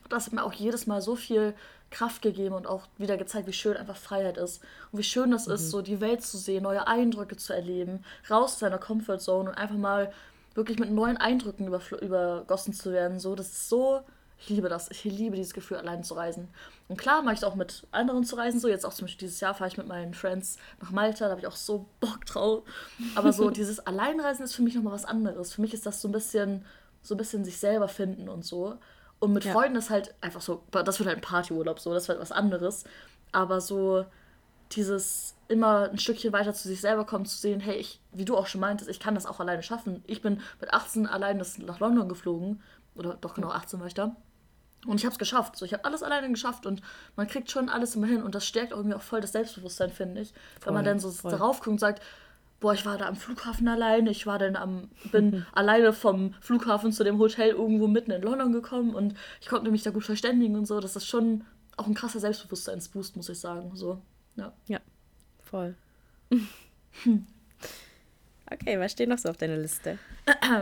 das 0.08 0.26
hat 0.26 0.32
mir 0.32 0.44
auch 0.44 0.52
jedes 0.52 0.86
Mal 0.86 1.02
so 1.02 1.16
viel 1.16 1.54
Kraft 1.90 2.22
gegeben 2.22 2.54
und 2.54 2.66
auch 2.66 2.86
wieder 2.96 3.16
gezeigt, 3.16 3.48
wie 3.48 3.52
schön 3.52 3.76
einfach 3.76 3.96
Freiheit 3.96 4.38
ist 4.38 4.62
und 4.92 5.00
wie 5.00 5.04
schön 5.04 5.30
das 5.30 5.46
mhm. 5.48 5.54
ist, 5.54 5.70
so 5.70 5.82
die 5.82 6.00
Welt 6.00 6.22
zu 6.22 6.38
sehen, 6.38 6.62
neue 6.62 6.86
Eindrücke 6.86 7.36
zu 7.36 7.52
erleben, 7.52 8.04
raus 8.30 8.52
aus 8.52 8.58
seiner 8.60 8.78
Comfortzone 8.78 9.50
und 9.50 9.56
einfach 9.56 9.76
mal 9.76 10.12
wirklich 10.54 10.78
mit 10.78 10.90
neuen 10.90 11.16
Eindrücken 11.16 11.66
übergossen 11.66 12.72
zu 12.72 12.92
werden. 12.92 13.18
So, 13.18 13.34
das 13.34 13.48
ist 13.48 13.68
so 13.68 14.02
ich 14.42 14.48
liebe 14.48 14.68
das. 14.68 14.90
Ich 14.90 15.04
liebe 15.04 15.36
dieses 15.36 15.54
Gefühl, 15.54 15.76
allein 15.76 16.02
zu 16.02 16.14
reisen. 16.14 16.48
Und 16.88 16.96
klar 16.96 17.22
mache 17.22 17.34
ich 17.34 17.40
es 17.40 17.44
auch 17.44 17.54
mit 17.54 17.86
anderen 17.92 18.24
zu 18.24 18.34
reisen. 18.34 18.58
So, 18.58 18.66
jetzt 18.66 18.84
auch 18.84 18.92
zum 18.92 19.06
Beispiel 19.06 19.28
dieses 19.28 19.40
Jahr 19.40 19.54
fahre 19.54 19.68
ich 19.68 19.76
mit 19.76 19.86
meinen 19.86 20.14
Friends 20.14 20.56
nach 20.80 20.90
Malta. 20.90 21.26
Da 21.26 21.30
habe 21.30 21.40
ich 21.40 21.46
auch 21.46 21.54
so 21.54 21.86
Bock 22.00 22.26
drauf. 22.26 22.64
Aber 23.14 23.32
so 23.32 23.50
dieses 23.50 23.78
Alleinreisen 23.86 24.44
ist 24.44 24.56
für 24.56 24.62
mich 24.62 24.74
nochmal 24.74 24.94
was 24.94 25.04
anderes. 25.04 25.54
Für 25.54 25.60
mich 25.60 25.72
ist 25.74 25.86
das 25.86 26.00
so 26.00 26.08
ein 26.08 26.12
bisschen, 26.12 26.64
so 27.02 27.14
ein 27.14 27.18
bisschen 27.18 27.44
sich 27.44 27.58
selber 27.58 27.86
finden 27.86 28.28
und 28.28 28.44
so. 28.44 28.78
Und 29.20 29.32
mit 29.32 29.44
ja. 29.44 29.52
Freunden 29.52 29.76
ist 29.76 29.90
halt 29.90 30.12
einfach 30.20 30.40
so, 30.40 30.64
das 30.72 30.98
wird 30.98 31.06
halt 31.06 31.18
ein 31.18 31.22
Partyurlaub, 31.22 31.78
so, 31.78 31.94
das 31.94 32.08
wird 32.08 32.20
was 32.20 32.32
anderes. 32.32 32.82
Aber 33.30 33.60
so 33.60 34.04
dieses 34.72 35.36
immer 35.46 35.88
ein 35.88 35.98
Stückchen 35.98 36.32
weiter 36.32 36.52
zu 36.52 36.66
sich 36.66 36.80
selber 36.80 37.04
kommen, 37.04 37.26
zu 37.26 37.38
sehen, 37.38 37.60
hey, 37.60 37.76
ich, 37.76 38.00
wie 38.10 38.24
du 38.24 38.36
auch 38.36 38.48
schon 38.48 38.60
meintest, 38.60 38.90
ich 38.90 38.98
kann 38.98 39.14
das 39.14 39.26
auch 39.26 39.38
alleine 39.38 39.62
schaffen. 39.62 40.02
Ich 40.08 40.20
bin 40.20 40.40
mit 40.60 40.74
18 40.74 41.06
allein 41.06 41.40
nach 41.58 41.78
London 41.78 42.08
geflogen. 42.08 42.60
Oder 42.94 43.14
doch 43.14 43.34
genau 43.34 43.50
18 43.50 43.80
war 43.80 43.86
ich 43.86 43.94
da. 43.94 44.16
Und 44.86 44.96
ich 44.98 45.04
habe 45.04 45.12
es 45.12 45.18
geschafft. 45.18 45.56
So, 45.56 45.64
ich 45.64 45.72
habe 45.72 45.84
alles 45.84 46.02
alleine 46.02 46.28
geschafft 46.28 46.66
und 46.66 46.82
man 47.14 47.28
kriegt 47.28 47.50
schon 47.50 47.68
alles 47.68 47.94
immer 47.94 48.08
hin. 48.08 48.22
Und 48.22 48.34
das 48.34 48.46
stärkt 48.46 48.72
irgendwie 48.72 48.94
auch 48.94 49.02
voll 49.02 49.20
das 49.20 49.32
Selbstbewusstsein, 49.32 49.90
finde 49.90 50.22
ich. 50.22 50.32
Voll, 50.58 50.66
Wenn 50.66 50.74
man 50.74 50.84
dann 50.84 50.98
so 50.98 51.10
voll. 51.10 51.30
darauf 51.30 51.58
guckt 51.58 51.68
und 51.68 51.78
sagt, 51.78 52.02
boah, 52.58 52.74
ich 52.74 52.84
war 52.84 52.98
da 52.98 53.06
am 53.06 53.16
Flughafen 53.16 53.68
alleine, 53.68 54.10
ich 54.10 54.26
war 54.26 54.38
dann 54.38 54.56
am, 54.56 54.88
bin 55.10 55.46
alleine 55.52 55.92
vom 55.92 56.34
Flughafen 56.40 56.92
zu 56.92 57.04
dem 57.04 57.18
Hotel 57.18 57.50
irgendwo 57.50 57.86
mitten 57.86 58.10
in 58.10 58.22
London 58.22 58.52
gekommen 58.52 58.94
und 58.94 59.14
ich 59.40 59.48
konnte 59.48 59.70
mich 59.70 59.82
da 59.82 59.90
gut 59.90 60.04
verständigen 60.04 60.56
und 60.56 60.66
so. 60.66 60.80
Das 60.80 60.96
ist 60.96 61.06
schon 61.06 61.44
auch 61.76 61.86
ein 61.86 61.94
krasser 61.94 62.20
Selbstbewusstseinsboost, 62.20 63.16
muss 63.16 63.28
ich 63.28 63.38
sagen. 63.38 63.72
So, 63.74 64.00
ja. 64.36 64.52
Ja, 64.66 64.80
voll. 65.42 65.74
okay, 68.50 68.78
was 68.78 68.92
steht 68.92 69.08
noch 69.08 69.18
so 69.18 69.28
auf 69.28 69.36
deiner 69.36 69.56
Liste? 69.56 69.98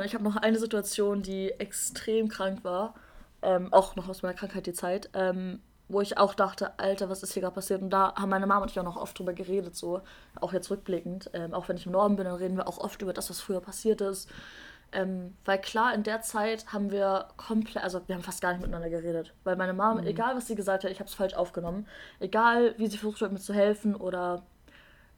Ich 0.04 0.14
habe 0.14 0.24
noch 0.24 0.36
eine 0.36 0.58
Situation, 0.58 1.22
die 1.22 1.50
extrem 1.52 2.28
krank 2.28 2.64
war 2.64 2.94
ähm, 3.42 3.72
auch 3.72 3.96
noch 3.96 4.08
aus 4.08 4.22
meiner 4.22 4.34
Krankheit 4.34 4.66
die 4.66 4.72
Zeit, 4.72 5.10
ähm, 5.14 5.60
wo 5.88 6.00
ich 6.00 6.18
auch 6.18 6.34
dachte, 6.34 6.78
Alter, 6.78 7.08
was 7.08 7.22
ist 7.22 7.32
hier 7.32 7.42
gerade 7.42 7.54
passiert? 7.54 7.82
Und 7.82 7.90
da 7.90 8.14
haben 8.14 8.28
meine 8.28 8.46
Mama 8.46 8.62
und 8.62 8.70
ich 8.70 8.78
auch 8.78 8.84
noch 8.84 8.96
oft 8.96 9.18
drüber 9.18 9.32
geredet, 9.32 9.74
so, 9.74 10.02
auch 10.40 10.52
jetzt 10.52 10.70
rückblickend. 10.70 11.30
Ähm, 11.34 11.52
auch 11.52 11.68
wenn 11.68 11.76
ich 11.76 11.86
im 11.86 11.92
Norden 11.92 12.16
bin, 12.16 12.26
dann 12.26 12.36
reden 12.36 12.56
wir 12.56 12.68
auch 12.68 12.78
oft 12.78 13.02
über 13.02 13.12
das, 13.12 13.28
was 13.28 13.40
früher 13.40 13.60
passiert 13.60 14.00
ist. 14.00 14.30
Ähm, 14.92 15.36
weil 15.44 15.60
klar, 15.60 15.94
in 15.94 16.02
der 16.02 16.20
Zeit 16.20 16.72
haben 16.72 16.90
wir 16.90 17.28
komplett, 17.36 17.82
also 17.82 18.00
wir 18.06 18.14
haben 18.14 18.22
fast 18.22 18.40
gar 18.40 18.52
nicht 18.52 18.60
miteinander 18.60 18.90
geredet. 18.90 19.32
Weil 19.44 19.56
meine 19.56 19.72
Mama, 19.72 20.00
mhm. 20.00 20.06
egal 20.06 20.36
was 20.36 20.46
sie 20.46 20.54
gesagt 20.54 20.84
hat, 20.84 20.90
ich 20.90 21.00
habe 21.00 21.08
es 21.08 21.14
falsch 21.14 21.34
aufgenommen. 21.34 21.86
Egal 22.18 22.74
wie 22.76 22.86
sie 22.86 22.98
versucht 22.98 23.20
hat, 23.22 23.32
mir 23.32 23.38
zu 23.38 23.54
helfen 23.54 23.94
oder 23.94 24.42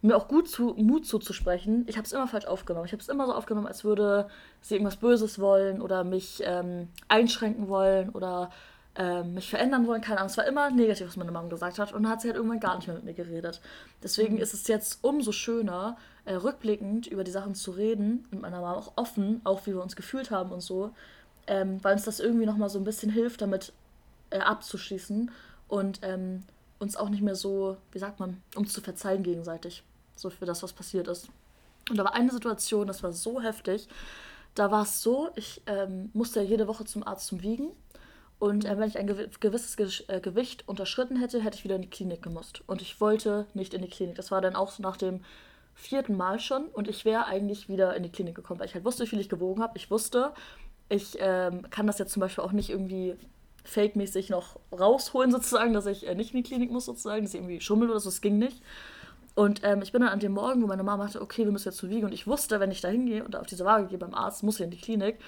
mir 0.03 0.17
auch 0.17 0.27
gut 0.27 0.49
zu, 0.49 0.75
Mut 0.77 1.07
zuzusprechen, 1.07 1.85
ich 1.87 1.97
habe 1.97 2.05
es 2.05 2.13
immer 2.13 2.27
falsch 2.27 2.47
aufgenommen. 2.47 2.87
Ich 2.87 2.93
habe 2.93 3.01
es 3.01 3.09
immer 3.09 3.27
so 3.27 3.35
aufgenommen, 3.35 3.69
als 3.69 3.85
würde 3.85 4.29
sie 4.61 4.75
irgendwas 4.75 4.97
Böses 4.97 5.39
wollen 5.39 5.81
oder 5.81 6.03
mich 6.03 6.43
ähm, 6.45 6.89
einschränken 7.09 7.69
wollen 7.69 8.11
oder 8.11 8.51
ähm, 8.97 9.35
mich 9.35 9.49
verändern 9.49 9.87
wollen. 9.87 10.03
Keine 10.03 10.19
Ahnung. 10.19 10.31
Es 10.31 10.37
war 10.37 10.47
immer 10.47 10.71
negativ, 10.71 11.07
was 11.07 11.17
meine 11.17 11.31
Mama 11.31 11.49
gesagt 11.49 11.79
hat. 11.79 11.93
Und 11.93 12.03
dann 12.03 12.13
hat 12.13 12.21
sie 12.21 12.29
halt 12.29 12.37
irgendwann 12.37 12.59
gar 12.59 12.77
nicht 12.77 12.89
mehr 12.89 12.97
mit 12.97 13.05
mir 13.05 13.15
geredet. 13.15 13.61
Deswegen 14.03 14.35
mhm. 14.35 14.41
ist 14.41 14.55
es 14.55 14.67
jetzt 14.67 14.99
umso 15.03 15.31
schöner, 15.31 15.97
äh, 16.25 16.35
rückblickend 16.35 17.07
über 17.07 17.23
die 17.23 17.31
Sachen 17.31 17.55
zu 17.55 17.71
reden. 17.71 18.27
Mit 18.31 18.43
meiner 18.43 18.61
Mama 18.61 18.75
auch 18.75 18.93
offen, 18.97 19.41
auch 19.45 19.67
wie 19.67 19.73
wir 19.73 19.83
uns 19.83 19.95
gefühlt 19.95 20.33
haben 20.33 20.51
und 20.51 20.61
so. 20.61 20.91
Ähm, 21.47 21.83
weil 21.83 21.95
uns 21.95 22.05
das 22.05 22.19
irgendwie 22.19 22.47
nochmal 22.47 22.69
so 22.69 22.79
ein 22.79 22.85
bisschen 22.85 23.11
hilft, 23.11 23.41
damit 23.41 23.73
äh, 24.31 24.39
abzuschließen. 24.39 25.31
Und 25.69 26.01
ähm, 26.03 26.43
uns 26.81 26.97
auch 26.97 27.09
nicht 27.09 27.23
mehr 27.23 27.37
so, 27.37 27.77
wie 27.93 28.01
sagt 28.01 28.19
man, 28.19 28.43
uns 28.57 28.73
zu 28.73 28.81
verzeihen 28.81 29.23
gegenseitig 29.23 29.85
so 30.23 30.31
für 30.31 30.47
das, 30.47 30.63
was 30.63 30.73
passiert 30.73 31.09
ist. 31.09 31.29
Und 31.91 31.97
da 31.97 32.05
war 32.05 32.15
eine 32.15 32.31
Situation, 32.31 32.87
das 32.87 33.03
war 33.03 33.13
so 33.13 33.41
heftig. 33.41 33.89
Da 34.55 34.71
war 34.71 34.83
es 34.83 35.03
so, 35.03 35.31
ich 35.35 35.63
ähm, 35.67 36.11
musste 36.13 36.41
ja 36.41 36.47
jede 36.47 36.69
Woche 36.69 36.85
zum 36.85 37.07
Arzt 37.07 37.27
zum 37.27 37.43
Wiegen. 37.43 37.71
Und 38.39 38.65
äh, 38.65 38.77
wenn 38.79 38.89
ich 38.89 38.99
ein 38.99 39.07
gewisses 39.07 39.77
Ge 39.77 39.89
äh, 40.09 40.21
Gewicht 40.21 40.69
unterschritten 40.69 41.17
hätte, 41.17 41.41
hätte 41.41 41.57
ich 41.57 41.65
wieder 41.65 41.77
in 41.77 41.83
die 41.83 41.91
Klinik 41.91 42.23
gemusst. 42.23 42.63
Und 42.67 42.83
ich 42.83 43.01
wollte 43.01 43.47
nicht 43.55 43.73
in 43.73 43.83
die 43.83 43.89
Klinik. 43.89 44.17
Das 44.17 44.31
war 44.31 44.41
dann 44.41 44.57
auch 44.57 44.71
so 44.71 44.83
nach 44.83 44.97
dem 44.97 45.21
vierten 45.75 46.17
Mal 46.17 46.41
schon. 46.41 46.67
Und 46.67 46.89
ich 46.89 47.05
wäre 47.05 47.27
eigentlich 47.27 47.69
wieder 47.69 47.95
in 47.97 48.03
die 48.03 48.11
Klinik 48.11 48.35
gekommen, 48.35 48.61
weil 48.61 48.67
ich 48.67 48.75
halt 48.75 48.85
wusste, 48.85 49.05
wie 49.05 49.09
viel 49.09 49.21
ich 49.21 49.29
gewogen 49.29 49.63
habe. 49.63 49.77
Ich 49.77 49.91
wusste, 49.91 50.33
ich 50.89 51.17
ähm, 51.21 51.71
kann 51.71 51.87
das 51.87 51.99
jetzt 51.99 52.13
zum 52.13 52.21
Beispiel 52.21 52.45
auch 52.45 52.53
nicht 52.53 52.69
irgendwie 52.69 53.17
fake-mäßig 53.65 54.29
noch 54.29 54.59
rausholen, 54.73 55.31
sozusagen, 55.33 55.73
dass 55.73 55.87
ich 55.87 56.07
äh, 56.07 56.15
nicht 56.15 56.35
in 56.35 56.43
die 56.43 56.49
Klinik 56.49 56.71
muss, 56.71 56.85
sozusagen, 56.85 57.25
dass 57.25 57.35
ich 57.35 57.41
irgendwie 57.41 57.61
schummel 57.61 57.91
oder 57.91 58.01
so. 58.01 58.11
Das 58.11 58.21
ging 58.21 58.39
nicht. 58.39 58.61
Und 59.35 59.61
ähm, 59.65 59.81
ich 59.83 59.93
bin 59.93 60.03
dann 60.03 60.11
an 60.11 60.21
dem 60.21 60.33
Morgen, 60.33 60.63
wo 60.63 60.67
meine 60.67 60.83
Mama 60.83 61.05
sagte, 61.05 61.23
okay, 61.23 61.45
wir 61.45 61.53
müssen 61.53 61.69
jetzt 61.69 61.79
zur 61.79 61.89
Wiege. 61.91 62.07
Und 62.07 62.13
ich 62.13 62.27
wusste, 62.27 62.61
wenn 62.61 62.71
ich 62.71 62.81
da 62.81 62.89
hingehe 62.89 63.25
und 63.25 63.35
auf 63.37 63.47
diese 63.47 63.65
Waage 63.65 63.87
gehe 63.87 63.99
beim 63.99 64.15
Arzt, 64.15 64.43
muss 64.43 64.57
ich 64.57 64.65
in 64.65 64.71
die 64.71 64.81
Klinik. 64.81 65.19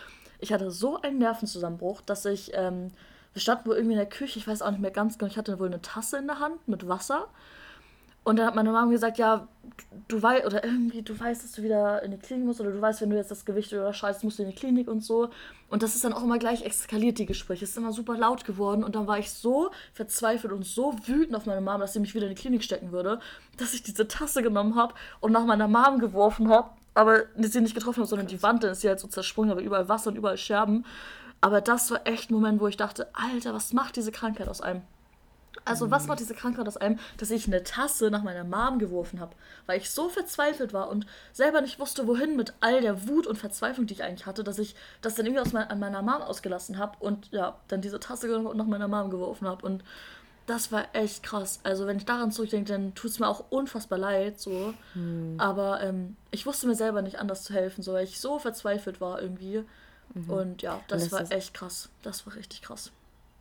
Ich 0.41 0.53
hatte 0.53 0.71
so 0.71 1.01
einen 1.01 1.19
Nervenzusammenbruch, 1.19 2.03
dass 2.03 2.25
ich, 2.27 2.51
ähm, 2.55 2.91
wir 3.33 3.41
standen 3.41 3.67
wohl 3.67 3.77
irgendwie 3.77 3.95
in 3.95 3.99
der 3.99 4.09
Küche, 4.09 4.39
ich 4.39 4.47
weiß 4.47 4.63
auch 4.63 4.71
nicht 4.71 4.81
mehr 4.81 4.91
ganz 4.91 5.17
genau, 5.17 5.31
ich 5.31 5.39
hatte 5.39 5.59
wohl 5.59 5.69
eine 5.69 5.81
Tasse 5.81 6.19
in 6.19 6.27
der 6.27 6.39
Hand 6.39 6.69
mit 6.69 6.87
Wasser. 6.87 7.29
Und 8.25 8.39
dann 8.39 8.47
hat 8.47 8.55
meine 8.55 8.73
Mama 8.73 8.91
gesagt, 8.91 9.19
ja, 9.19 9.47
du 10.09 10.23
weißt, 10.23 10.47
oder 10.47 10.65
irgendwie, 10.65 11.03
du 11.03 11.19
weißt, 11.19 11.45
dass 11.45 11.53
du 11.53 11.63
wieder 11.63 12.03
in 12.03 12.11
die 12.11 12.19
Klinik 12.19 12.47
musst, 12.47 12.61
oder 12.61 12.71
du 12.71 12.81
weißt, 12.81 13.01
wenn 13.03 13.11
du 13.11 13.17
jetzt 13.17 13.31
das 13.31 13.45
Gewicht 13.45 13.73
überschreitest, 13.73 14.25
musst 14.25 14.39
du 14.39 14.43
in 14.43 14.51
die 14.51 14.55
Klinik 14.55 14.89
und 14.89 15.03
so. 15.05 15.29
Und 15.69 15.83
das 15.83 15.95
ist 15.95 16.05
dann 16.05 16.13
auch 16.13 16.23
immer 16.23 16.39
gleich 16.39 16.65
eskaliert, 16.65 17.19
die 17.19 17.27
Gespräche. 17.27 17.65
Es 17.65 17.73
ist 17.73 17.77
immer 17.77 17.93
super 17.93 18.17
laut 18.17 18.45
geworden. 18.45 18.83
Und 18.85 18.95
dann 18.95 19.07
war 19.07 19.19
ich 19.19 19.31
so 19.31 19.71
verzweifelt 19.93 20.53
und 20.53 20.65
so 20.65 20.95
wütend 21.07 21.37
auf 21.37 21.47
meine 21.47 21.61
Mama, 21.61 21.81
dass 21.81 21.93
sie 21.93 22.01
mich 22.01 22.15
wieder 22.15 22.27
in 22.27 22.35
die 22.35 22.41
Klinik 22.41 22.63
stecken 22.63 22.93
würde, 22.93 23.21
dass 23.59 23.75
ich 23.75 23.83
diese 23.83 24.09
Tasse 24.09 24.43
genommen 24.43 24.75
habe 24.77 24.95
und 25.21 25.33
nach 25.33 25.45
meiner 25.45 25.69
Mom 25.69 25.99
geworfen 25.99 26.49
habe. 26.49 26.71
Aber 26.95 27.25
sie 27.39 27.61
nicht 27.61 27.75
getroffen 27.75 28.01
habe, 28.01 28.09
sondern 28.09 28.29
die 28.29 28.43
Wand, 28.43 28.63
dann 28.63 28.71
ist 28.71 28.83
sie 28.83 28.89
halt 28.89 29.01
so 29.01 29.09
zersprungen, 29.09 29.51
aber 29.51 29.63
überall 29.63 29.89
Wasser 29.89 30.11
und 30.11 30.17
überall 30.17 30.39
Scherben. 30.39 30.87
Aber 31.41 31.61
das 31.61 31.91
war 31.91 32.07
echt 32.07 32.31
ein 32.31 32.35
Moment, 32.35 32.61
wo 32.61 32.69
ich 32.69 32.77
dachte, 32.77 33.09
Alter, 33.15 33.53
was 33.53 33.73
macht 33.73 33.97
diese 33.97 34.13
Krankheit 34.13 34.49
aus 34.49 34.61
einem? 34.61 34.83
Also, 35.65 35.91
was 35.91 36.09
war 36.09 36.17
diese 36.17 36.35
Krankheit 36.35 36.67
aus 36.67 36.77
einem, 36.77 36.99
dass 37.17 37.31
ich 37.31 37.47
eine 37.47 37.63
Tasse 37.63 38.11
nach 38.11 38.23
meiner 38.23 38.45
Mom 38.45 38.79
geworfen 38.79 39.21
habe, 39.21 39.35
weil 39.67 39.79
ich 39.79 39.91
so 39.91 40.09
verzweifelt 40.09 40.73
war 40.73 40.89
und 40.89 41.07
selber 41.33 41.61
nicht 41.61 41.79
wusste, 41.79 42.07
wohin 42.07 42.37
mit 42.37 42.55
all 42.61 42.81
der 42.81 43.09
Wut 43.09 43.27
und 43.27 43.37
Verzweiflung, 43.37 43.87
die 43.87 43.95
ich 43.95 44.03
eigentlich 44.03 44.27
hatte, 44.27 44.45
dass 44.45 44.59
ich 44.59 44.75
das 45.01 45.15
dann 45.15 45.27
irgendwie 45.27 45.41
aus 45.41 45.53
mein, 45.53 45.69
an 45.69 45.79
meiner 45.79 46.03
Mom 46.03 46.23
ausgelassen 46.23 46.79
habe 46.79 46.97
und 47.01 47.31
ja, 47.31 47.57
dann 47.69 47.81
diese 47.81 48.01
Tasse 48.01 48.27
nach 48.27 48.67
meiner 48.67 48.89
Mom 48.89 49.11
geworfen 49.11 49.47
habe. 49.47 49.65
Und 49.65 49.85
das 50.47 50.71
war 50.73 50.87
echt 50.93 51.23
krass. 51.23 51.61
Also, 51.63 51.87
wenn 51.87 51.97
ich 51.97 52.05
daran 52.05 52.31
zurückdenke, 52.31 52.71
dann 52.71 52.95
tut 52.95 53.11
es 53.13 53.19
mir 53.19 53.29
auch 53.29 53.45
unfassbar 53.51 53.99
leid, 53.99 54.39
so. 54.39 54.75
Hm. 54.93 55.37
Aber 55.39 55.81
ähm, 55.81 56.17
ich 56.31 56.45
wusste 56.45 56.67
mir 56.67 56.75
selber 56.75 57.01
nicht 57.01 57.19
anders 57.19 57.45
zu 57.45 57.55
helfen, 57.55 57.83
so, 57.83 57.95
weil 57.95 58.05
ich 58.05 58.21
so 58.21 58.39
verzweifelt 58.39 59.01
war 59.01 59.23
irgendwie. 59.23 59.65
Mhm. 60.13 60.31
Und 60.31 60.63
ja, 60.63 60.81
das, 60.89 61.09
das 61.09 61.13
war 61.13 61.33
echt 61.33 61.55
krass. 61.55 61.89
Das 62.03 62.27
war 62.27 62.35
richtig 62.35 62.63
krass. 62.63 62.93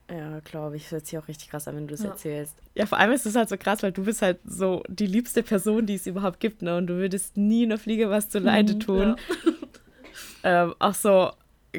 Ja, 0.09 0.39
glaube 0.39 0.75
ich. 0.75 0.83
Das 0.83 0.91
hört 0.91 1.07
sich 1.07 1.17
auch 1.17 1.27
richtig 1.27 1.49
krass 1.49 1.67
an, 1.67 1.75
wenn 1.75 1.87
du 1.87 1.93
das 1.93 2.03
ja. 2.03 2.09
erzählst. 2.09 2.55
Ja, 2.75 2.85
vor 2.85 2.97
allem 2.97 3.11
ist 3.11 3.25
es 3.25 3.35
halt 3.35 3.49
so 3.49 3.57
krass, 3.57 3.83
weil 3.83 3.91
du 3.91 4.03
bist 4.03 4.21
halt 4.21 4.39
so 4.45 4.83
die 4.87 5.07
liebste 5.07 5.43
Person, 5.43 5.85
die 5.85 5.95
es 5.95 6.07
überhaupt 6.07 6.39
gibt, 6.39 6.61
ne? 6.61 6.77
Und 6.77 6.87
du 6.87 6.95
würdest 6.95 7.37
nie 7.37 7.63
einer 7.63 7.77
Fliege 7.77 8.09
was 8.09 8.29
zu 8.29 8.39
Leide 8.39 8.75
mhm, 8.75 8.79
tun. 8.79 9.15
Ja. 10.43 10.63
ähm, 10.63 10.75
auch 10.79 10.93
so, 10.93 11.31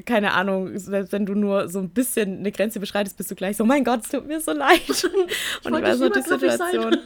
keine 0.07 0.33
Ahnung, 0.33 0.77
selbst 0.79 1.13
wenn 1.13 1.27
du 1.27 1.35
nur 1.35 1.69
so 1.69 1.79
ein 1.79 1.91
bisschen 1.91 2.39
eine 2.39 2.51
Grenze 2.51 2.81
beschreitest, 2.81 3.17
bist 3.17 3.31
du 3.31 3.35
gleich 3.35 3.57
so, 3.57 3.65
mein 3.65 3.85
Gott, 3.85 4.01
es 4.03 4.09
tut 4.09 4.27
mir 4.27 4.41
so 4.41 4.53
leid. 4.53 4.81
Und 5.65 5.75
ich 5.75 5.83
weiß 5.83 5.99
noch 6.01 6.11
die 6.11 6.23
Situation. 6.23 6.99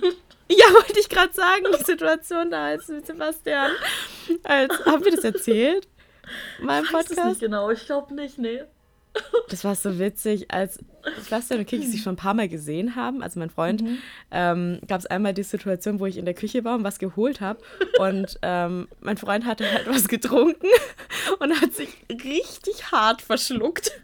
Ja, 0.51 0.65
wollte 0.73 0.99
ich 0.99 1.09
gerade 1.11 1.33
sagen, 1.35 1.65
die 1.79 1.85
Situation 1.85 2.51
da 2.51 2.67
als 2.69 2.89
mit 2.89 3.07
Sebastian. 3.07 3.71
Als, 4.45 4.87
haben 4.87 5.05
wir 5.05 5.13
das 5.13 5.25
erzählt? 5.25 5.87
Mein 6.63 6.85
ich 6.85 6.93
weiß 6.93 7.07
Podcast? 7.07 7.19
Es 7.19 7.27
nicht 7.27 7.41
genau, 7.41 7.71
ich 7.71 7.85
glaube 7.85 8.15
nicht, 8.15 8.39
nee. 8.39 8.63
Das 9.49 9.65
war 9.65 9.75
so 9.75 9.99
witzig, 9.99 10.51
als 10.51 10.79
Sebastian 11.23 11.61
und 11.61 11.67
Kiki 11.67 11.87
sich 11.87 12.03
schon 12.03 12.15
ein 12.15 12.17
paar 12.17 12.35
Mal 12.35 12.49
gesehen 12.49 12.97
haben, 12.97 13.23
also 13.23 13.39
mein 13.39 13.51
Freund, 13.51 13.83
mhm. 13.83 13.99
ähm, 14.31 14.81
gab 14.87 15.01
es 15.01 15.07
einmal 15.07 15.35
die 15.35 15.43
Situation, 15.43 16.01
wo 16.01 16.07
ich 16.07 16.19
in 16.19 16.25
der 16.25 16.35
Küche 16.35 16.65
war 16.65 16.75
und 16.75 16.85
was 16.85 16.99
geholt 16.99 17.41
habe. 17.41 17.61
Und 17.99 18.39
ähm, 18.43 18.89
mein 19.01 19.17
Freund 19.17 19.47
hatte 19.47 19.71
halt 19.71 19.89
was 19.89 20.09
getrunken 20.09 20.69
und 21.39 21.61
hat 21.61 21.73
sich 21.73 21.89
richtig 22.11 22.93
hart 22.93 23.23
verschluckt. 23.23 23.93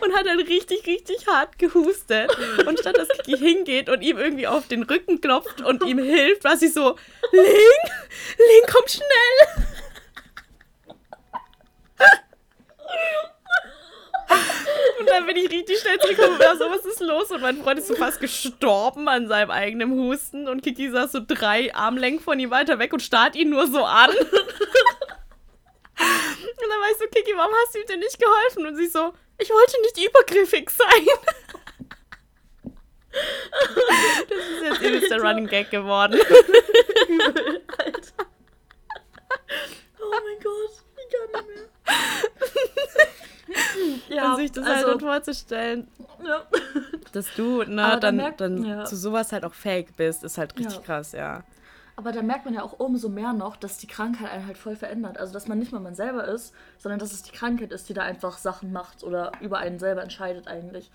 Und 0.00 0.12
hat 0.12 0.26
dann 0.26 0.40
richtig, 0.40 0.84
richtig 0.88 1.28
hart 1.28 1.56
gehustet. 1.56 2.36
Und 2.66 2.80
statt 2.80 2.98
dass 2.98 3.06
Kiki 3.24 3.38
hingeht 3.38 3.88
und 3.88 4.02
ihm 4.02 4.18
irgendwie 4.18 4.48
auf 4.48 4.66
den 4.66 4.82
Rücken 4.82 5.20
klopft 5.20 5.60
und 5.60 5.84
ihm 5.84 5.98
hilft, 5.98 6.42
war 6.42 6.56
sie 6.56 6.66
so: 6.66 6.96
Ling, 7.30 7.44
Ling, 7.44 8.66
komm 8.66 8.82
schnell! 8.88 9.66
Und 15.02 15.10
dann 15.10 15.26
bin 15.26 15.36
ich 15.36 15.50
richtig 15.50 15.80
schnell 15.80 15.98
zurückgekommen 15.98 16.36
und 16.36 16.58
so, 16.58 16.70
was 16.70 16.86
ist 16.86 17.00
los? 17.00 17.32
Und 17.32 17.40
mein 17.40 17.60
Freund 17.60 17.80
ist 17.80 17.88
so 17.88 17.96
fast 17.96 18.20
gestorben 18.20 19.08
an 19.08 19.26
seinem 19.26 19.50
eigenen 19.50 19.90
Husten 19.90 20.46
und 20.46 20.62
Kiki 20.62 20.90
saß 20.90 21.10
so 21.10 21.18
drei 21.26 21.74
Armlängen 21.74 22.20
von 22.20 22.38
ihm 22.38 22.50
weiter 22.50 22.78
weg 22.78 22.92
und 22.92 23.00
starrt 23.00 23.34
ihn 23.34 23.50
nur 23.50 23.66
so 23.66 23.84
an. 23.84 24.10
Und 24.10 24.18
dann 26.70 26.80
war 26.80 26.88
ich 26.92 26.98
so, 26.98 27.06
Kiki, 27.12 27.32
warum 27.36 27.52
hast 27.52 27.74
du 27.74 27.80
ihm 27.80 27.86
denn 27.86 27.98
nicht 27.98 28.16
geholfen? 28.20 28.64
Und 28.66 28.76
sie 28.76 28.86
so, 28.86 29.12
ich 29.38 29.50
wollte 29.50 29.80
nicht 29.80 29.98
übergriffig 30.08 30.70
sein. 30.70 31.06
Das 34.28 34.38
ist 34.38 34.62
jetzt 34.62 34.80
übelst 34.80 35.10
der 35.10 35.20
Running 35.20 35.48
Gag 35.48 35.68
geworden. 35.70 36.18
Alter. 37.78 38.26
Oh 40.00 40.10
mein 40.10 40.38
Gott, 40.42 40.70
ich 40.96 41.08
kann 41.12 41.44
nicht 41.44 41.56
mehr. 44.08 44.16
ja, 44.16 44.30
und 44.30 44.36
sich 44.36 44.51
das 44.64 44.76
also, 44.76 44.88
halt 44.88 45.00
vorzustellen, 45.02 45.88
ja. 46.24 46.42
dass 47.12 47.26
du 47.36 47.62
ne, 47.64 47.98
dann, 48.00 48.16
merkt, 48.16 48.40
dann 48.40 48.64
ja. 48.64 48.84
zu 48.84 48.96
sowas 48.96 49.32
halt 49.32 49.44
auch 49.44 49.54
fake 49.54 49.96
bist, 49.96 50.24
ist 50.24 50.38
halt 50.38 50.56
richtig 50.58 50.76
ja. 50.76 50.82
krass, 50.82 51.12
ja. 51.12 51.42
Aber 51.94 52.12
da 52.12 52.22
merkt 52.22 52.46
man 52.46 52.54
ja 52.54 52.62
auch 52.62 52.78
umso 52.78 53.08
mehr 53.08 53.32
noch, 53.32 53.56
dass 53.56 53.76
die 53.76 53.86
Krankheit 53.86 54.30
einen 54.30 54.46
halt 54.46 54.56
voll 54.56 54.76
verändert. 54.76 55.18
Also, 55.18 55.32
dass 55.34 55.46
man 55.46 55.58
nicht 55.58 55.72
mal 55.72 55.80
man 55.80 55.94
selber 55.94 56.26
ist, 56.26 56.54
sondern 56.78 56.98
dass 56.98 57.12
es 57.12 57.22
die 57.22 57.32
Krankheit 57.32 57.70
ist, 57.70 57.88
die 57.88 57.94
da 57.94 58.02
einfach 58.02 58.38
Sachen 58.38 58.72
macht 58.72 59.04
oder 59.04 59.32
über 59.40 59.58
einen 59.58 59.78
selber 59.78 60.02
entscheidet 60.02 60.48
eigentlich. 60.48 60.90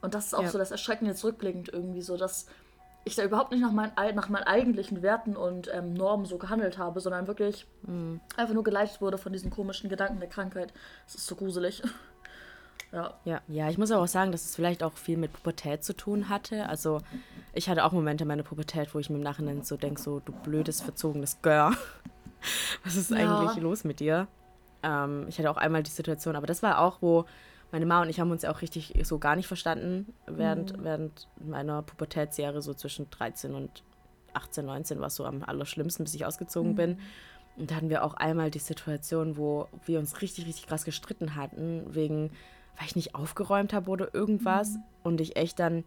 Und 0.00 0.14
das 0.14 0.26
ist 0.26 0.34
auch 0.34 0.46
so 0.46 0.56
das 0.56 0.70
Erschreckende 0.70 1.14
zurückblickend 1.14 1.68
irgendwie 1.68 2.00
so, 2.00 2.16
dass 2.16 2.46
ich 3.04 3.16
da 3.16 3.24
überhaupt 3.24 3.50
nicht 3.50 3.60
nach, 3.60 3.72
mein, 3.72 3.92
nach 4.14 4.28
meinen 4.28 4.44
eigentlichen 4.44 5.02
Werten 5.02 5.36
und 5.36 5.70
ähm, 5.72 5.94
Normen 5.94 6.26
so 6.26 6.38
gehandelt 6.38 6.78
habe, 6.78 7.00
sondern 7.00 7.26
wirklich 7.26 7.66
mhm. 7.82 8.20
einfach 8.36 8.54
nur 8.54 8.64
geleitet 8.64 9.00
wurde 9.00 9.18
von 9.18 9.32
diesen 9.32 9.50
komischen 9.50 9.88
Gedanken 9.88 10.20
der 10.20 10.28
Krankheit. 10.28 10.72
Das 11.06 11.16
ist 11.16 11.26
so 11.26 11.34
gruselig. 11.34 11.82
Ja. 12.92 13.14
ja. 13.24 13.40
Ja, 13.48 13.70
ich 13.70 13.78
muss 13.78 13.90
aber 13.90 14.02
auch 14.02 14.08
sagen, 14.08 14.32
dass 14.32 14.44
es 14.44 14.54
vielleicht 14.54 14.82
auch 14.82 14.94
viel 14.94 15.16
mit 15.16 15.32
Pubertät 15.32 15.84
zu 15.84 15.96
tun 15.96 16.28
hatte. 16.28 16.68
Also 16.68 17.00
ich 17.52 17.68
hatte 17.68 17.84
auch 17.84 17.92
Momente 17.92 18.24
in 18.24 18.28
meiner 18.28 18.42
Pubertät, 18.42 18.94
wo 18.94 18.98
ich 18.98 19.10
mir 19.10 19.16
im 19.16 19.22
Nachhinein 19.22 19.62
so 19.62 19.76
denke, 19.76 20.00
so 20.00 20.20
du 20.20 20.32
blödes, 20.32 20.80
verzogenes 20.80 21.40
Girl. 21.42 21.72
Was 22.84 22.96
ist 22.96 23.10
ja. 23.10 23.16
eigentlich 23.40 23.62
los 23.62 23.84
mit 23.84 24.00
dir? 24.00 24.28
Ähm, 24.82 25.26
ich 25.28 25.38
hatte 25.38 25.50
auch 25.50 25.56
einmal 25.56 25.82
die 25.82 25.90
Situation, 25.90 26.36
aber 26.36 26.46
das 26.46 26.62
war 26.62 26.80
auch, 26.80 27.02
wo 27.02 27.26
meine 27.72 27.86
Mama 27.86 28.02
und 28.02 28.08
ich 28.08 28.18
haben 28.18 28.30
uns 28.30 28.42
ja 28.42 28.50
auch 28.50 28.62
richtig 28.62 28.94
so 29.04 29.18
gar 29.18 29.36
nicht 29.36 29.46
verstanden 29.46 30.12
während, 30.26 30.76
mhm. 30.76 30.84
während 30.84 31.28
meiner 31.38 31.82
Pubertätsjahre, 31.82 32.62
so 32.62 32.74
zwischen 32.74 33.10
13 33.10 33.54
und 33.54 33.84
18, 34.32 34.64
19 34.66 35.00
war 35.00 35.08
es 35.08 35.16
so 35.16 35.24
am 35.24 35.42
allerschlimmsten, 35.42 36.04
bis 36.04 36.14
ich 36.14 36.24
ausgezogen 36.24 36.72
mhm. 36.72 36.76
bin. 36.76 36.98
Und 37.56 37.70
da 37.70 37.76
hatten 37.76 37.90
wir 37.90 38.04
auch 38.04 38.14
einmal 38.14 38.50
die 38.50 38.58
Situation, 38.58 39.36
wo 39.36 39.68
wir 39.84 39.98
uns 39.98 40.22
richtig, 40.22 40.46
richtig 40.46 40.66
krass 40.66 40.84
gestritten 40.84 41.34
hatten, 41.34 41.94
wegen, 41.94 42.30
weil 42.80 42.86
ich 42.86 42.96
nicht 42.96 43.14
aufgeräumt 43.14 43.74
habe 43.74 43.90
oder 43.90 44.14
irgendwas. 44.14 44.70
Mhm. 44.70 44.82
Und 45.02 45.20
ich 45.20 45.36
echt 45.36 45.60
dann 45.60 45.84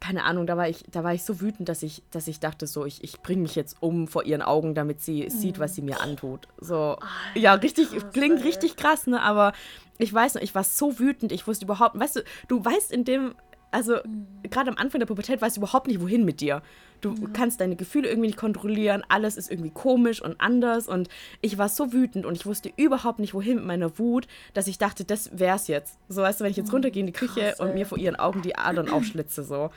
keine 0.00 0.24
Ahnung, 0.24 0.46
da 0.46 0.58
war 0.58 0.68
ich, 0.68 0.84
da 0.90 1.02
war 1.02 1.14
ich 1.14 1.22
so 1.24 1.40
wütend, 1.40 1.66
dass 1.70 1.82
ich, 1.82 2.02
dass 2.10 2.28
ich 2.28 2.38
dachte, 2.38 2.66
so, 2.66 2.84
ich, 2.84 3.02
ich 3.02 3.22
bringe 3.22 3.40
mich 3.40 3.54
jetzt 3.54 3.78
um 3.80 4.06
vor 4.06 4.24
ihren 4.24 4.42
Augen, 4.42 4.74
damit 4.74 5.00
sie 5.00 5.22
mhm. 5.22 5.30
sieht, 5.30 5.58
was 5.58 5.74
sie 5.74 5.80
mir 5.80 6.02
antut. 6.02 6.46
So, 6.58 6.76
Alter, 6.76 7.40
ja, 7.40 7.54
richtig, 7.54 7.90
krass, 7.90 8.12
klingt 8.12 8.40
ey. 8.40 8.42
richtig 8.42 8.76
krass, 8.76 9.06
ne? 9.06 9.22
Aber 9.22 9.54
ich 9.96 10.12
weiß 10.12 10.34
noch, 10.34 10.42
ich 10.42 10.54
war 10.54 10.62
so 10.62 10.98
wütend, 10.98 11.32
ich 11.32 11.46
wusste 11.46 11.64
überhaupt, 11.64 11.98
weißt 11.98 12.16
du, 12.16 12.24
du 12.48 12.62
weißt 12.62 12.92
in 12.92 13.04
dem, 13.04 13.34
also 13.74 13.96
mhm. 14.04 14.26
gerade 14.48 14.70
am 14.70 14.76
Anfang 14.76 15.00
der 15.00 15.06
Pubertät 15.06 15.42
weißt 15.42 15.56
du 15.56 15.60
überhaupt 15.60 15.88
nicht, 15.88 16.00
wohin 16.00 16.24
mit 16.24 16.40
dir. 16.40 16.62
Du 17.00 17.10
mhm. 17.10 17.32
kannst 17.32 17.60
deine 17.60 17.74
Gefühle 17.74 18.08
irgendwie 18.08 18.28
nicht 18.28 18.38
kontrollieren, 18.38 19.02
alles 19.08 19.36
ist 19.36 19.50
irgendwie 19.50 19.70
komisch 19.70 20.22
und 20.22 20.40
anders 20.40 20.86
und 20.86 21.08
ich 21.40 21.58
war 21.58 21.68
so 21.68 21.92
wütend 21.92 22.24
und 22.24 22.36
ich 22.36 22.46
wusste 22.46 22.72
überhaupt 22.76 23.18
nicht, 23.18 23.34
wohin 23.34 23.56
mit 23.56 23.64
meiner 23.64 23.98
Wut, 23.98 24.28
dass 24.54 24.68
ich 24.68 24.78
dachte, 24.78 25.04
das 25.04 25.38
wär's 25.38 25.66
jetzt. 25.66 25.98
So, 26.08 26.22
weißt 26.22 26.40
du, 26.40 26.44
wenn 26.44 26.52
ich 26.52 26.56
jetzt 26.56 26.68
mhm. 26.68 26.74
runtergehe 26.74 27.00
in 27.00 27.06
die 27.08 27.12
Küche 27.12 27.40
Krass, 27.40 27.60
und 27.60 27.74
mir 27.74 27.84
vor 27.84 27.98
ihren 27.98 28.16
Augen 28.16 28.42
die 28.42 28.56
Adern 28.56 28.88
aufschlitze, 28.88 29.42
so. 29.42 29.70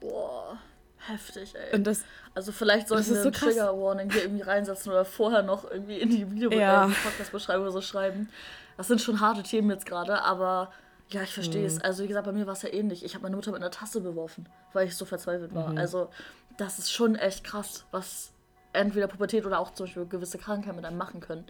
Boah, 0.00 0.58
heftig, 0.98 1.54
ey. 1.54 1.74
Und 1.74 1.86
das, 1.86 2.04
also 2.34 2.52
vielleicht 2.52 2.88
sollten 2.88 3.08
wir 3.08 3.22
so 3.22 3.28
ein 3.28 3.32
Trigger 3.32 3.72
Warning 3.76 4.12
hier 4.12 4.22
irgendwie 4.24 4.42
reinsetzen 4.42 4.92
oder 4.92 5.06
vorher 5.06 5.42
noch 5.42 5.68
irgendwie 5.68 5.98
in 5.98 6.10
die 6.10 6.30
Video 6.30 6.50
ja. 6.52 6.86
äh, 6.86 6.88
Podcast-Beschreibung 6.88 7.70
so 7.70 7.80
schreiben. 7.80 8.28
Das 8.76 8.88
sind 8.88 9.00
schon 9.00 9.20
harte 9.20 9.42
Themen 9.42 9.70
jetzt 9.70 9.86
gerade, 9.86 10.22
aber 10.22 10.70
ja, 11.10 11.22
ich 11.22 11.32
verstehe 11.32 11.66
es. 11.66 11.76
Mhm. 11.76 11.82
Also 11.82 12.04
wie 12.04 12.08
gesagt, 12.08 12.26
bei 12.26 12.32
mir 12.32 12.46
war 12.46 12.52
es 12.52 12.62
ja 12.62 12.72
ähnlich. 12.72 13.04
Ich 13.04 13.14
habe 13.14 13.22
meine 13.22 13.36
Mutter 13.36 13.50
mit 13.50 13.60
einer 13.60 13.70
Tasse 13.70 14.00
beworfen, 14.00 14.48
weil 14.72 14.86
ich 14.86 14.96
so 14.96 15.04
verzweifelt 15.04 15.54
war. 15.54 15.70
Mhm. 15.70 15.78
Also 15.78 16.08
das 16.56 16.78
ist 16.78 16.92
schon 16.92 17.16
echt 17.16 17.44
krass, 17.44 17.84
was 17.90 18.32
entweder 18.72 19.08
Pubertät 19.08 19.44
oder 19.44 19.58
auch 19.58 19.72
zum 19.72 19.86
Beispiel 19.86 20.06
gewisse 20.06 20.38
Krankheiten 20.38 20.76
mit 20.76 20.84
einem 20.84 20.98
machen 20.98 21.20
können. 21.20 21.44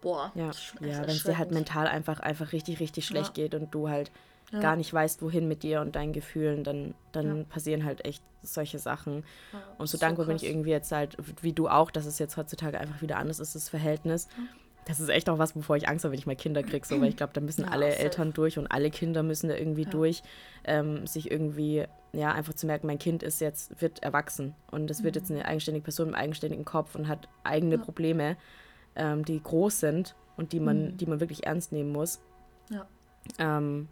Boah, 0.00 0.32
ja, 0.34 0.50
ja 0.80 1.02
wenn 1.02 1.10
es 1.10 1.22
dir 1.22 1.38
halt 1.38 1.52
mental 1.52 1.86
einfach, 1.86 2.20
einfach 2.20 2.52
richtig, 2.52 2.80
richtig 2.80 3.06
schlecht 3.06 3.38
ja. 3.38 3.44
geht 3.44 3.54
und 3.54 3.72
du 3.72 3.88
halt 3.88 4.10
ja. 4.52 4.60
gar 4.60 4.76
nicht 4.76 4.92
weißt, 4.92 5.22
wohin 5.22 5.48
mit 5.48 5.62
dir 5.62 5.80
und 5.80 5.96
deinen 5.96 6.12
Gefühlen, 6.12 6.64
dann, 6.64 6.94
dann 7.12 7.46
passieren 7.46 7.84
halt 7.84 8.04
echt 8.04 8.22
solche 8.42 8.78
Sachen. 8.78 9.24
Und 9.78 9.86
so 9.86 9.98
dankbar 9.98 10.26
so 10.26 10.28
bin 10.28 10.36
ich 10.36 10.44
irgendwie 10.44 10.70
jetzt 10.70 10.92
halt, 10.92 11.16
wie 11.40 11.52
du 11.52 11.68
auch, 11.68 11.90
dass 11.90 12.06
es 12.06 12.18
jetzt 12.18 12.36
heutzutage 12.36 12.78
einfach 12.78 13.00
wieder 13.00 13.16
anders 13.16 13.38
ist, 13.38 13.54
das 13.54 13.68
Verhältnis. 13.68 14.28
Das 14.84 14.98
ist 14.98 15.08
echt 15.08 15.28
auch 15.30 15.38
was, 15.38 15.54
wovor 15.54 15.76
ich 15.76 15.88
Angst 15.88 16.04
habe, 16.04 16.12
wenn 16.12 16.18
ich 16.18 16.26
mal 16.26 16.34
Kinder 16.34 16.62
kriege, 16.62 16.84
so, 16.84 17.00
weil 17.00 17.08
ich 17.08 17.16
glaube, 17.16 17.32
da 17.32 17.40
müssen 17.40 17.64
alle 17.64 17.90
safe. 17.90 18.02
Eltern 18.02 18.32
durch 18.32 18.58
und 18.58 18.66
alle 18.66 18.90
Kinder 18.90 19.22
müssen 19.22 19.48
da 19.48 19.54
irgendwie 19.54 19.84
durch, 19.84 20.22
ähm, 20.64 21.06
sich 21.06 21.30
irgendwie, 21.30 21.84
ja, 22.12 22.32
einfach 22.32 22.54
zu 22.54 22.66
merken, 22.66 22.88
mein 22.88 22.98
Kind 22.98 23.22
ist 23.22 23.40
jetzt, 23.40 23.80
wird 23.80 24.02
erwachsen 24.02 24.56
und 24.72 24.90
es 24.90 25.00
mhm. 25.00 25.04
wird 25.04 25.16
jetzt 25.16 25.30
mhm. 25.30 25.36
eine 25.36 25.44
eigenständige 25.46 25.84
Person 25.84 26.08
mit 26.08 26.16
eigenständigen 26.16 26.64
Kopf 26.64 26.96
und 26.96 27.06
hat 27.06 27.28
eigene 27.44 27.78
Probleme, 27.78 28.36
ähm, 28.96 29.24
die 29.24 29.40
groß 29.40 29.78
sind 29.78 30.16
und 30.36 30.52
die 30.52 30.58
man, 30.58 30.86
mhm. 30.86 30.96
die 30.96 31.06
man 31.06 31.20
wirklich 31.20 31.46
ernst 31.46 31.70
nehmen 31.70 31.92
muss. 31.92 32.20
Ja. 32.68 32.86
Ähm, 33.38 33.88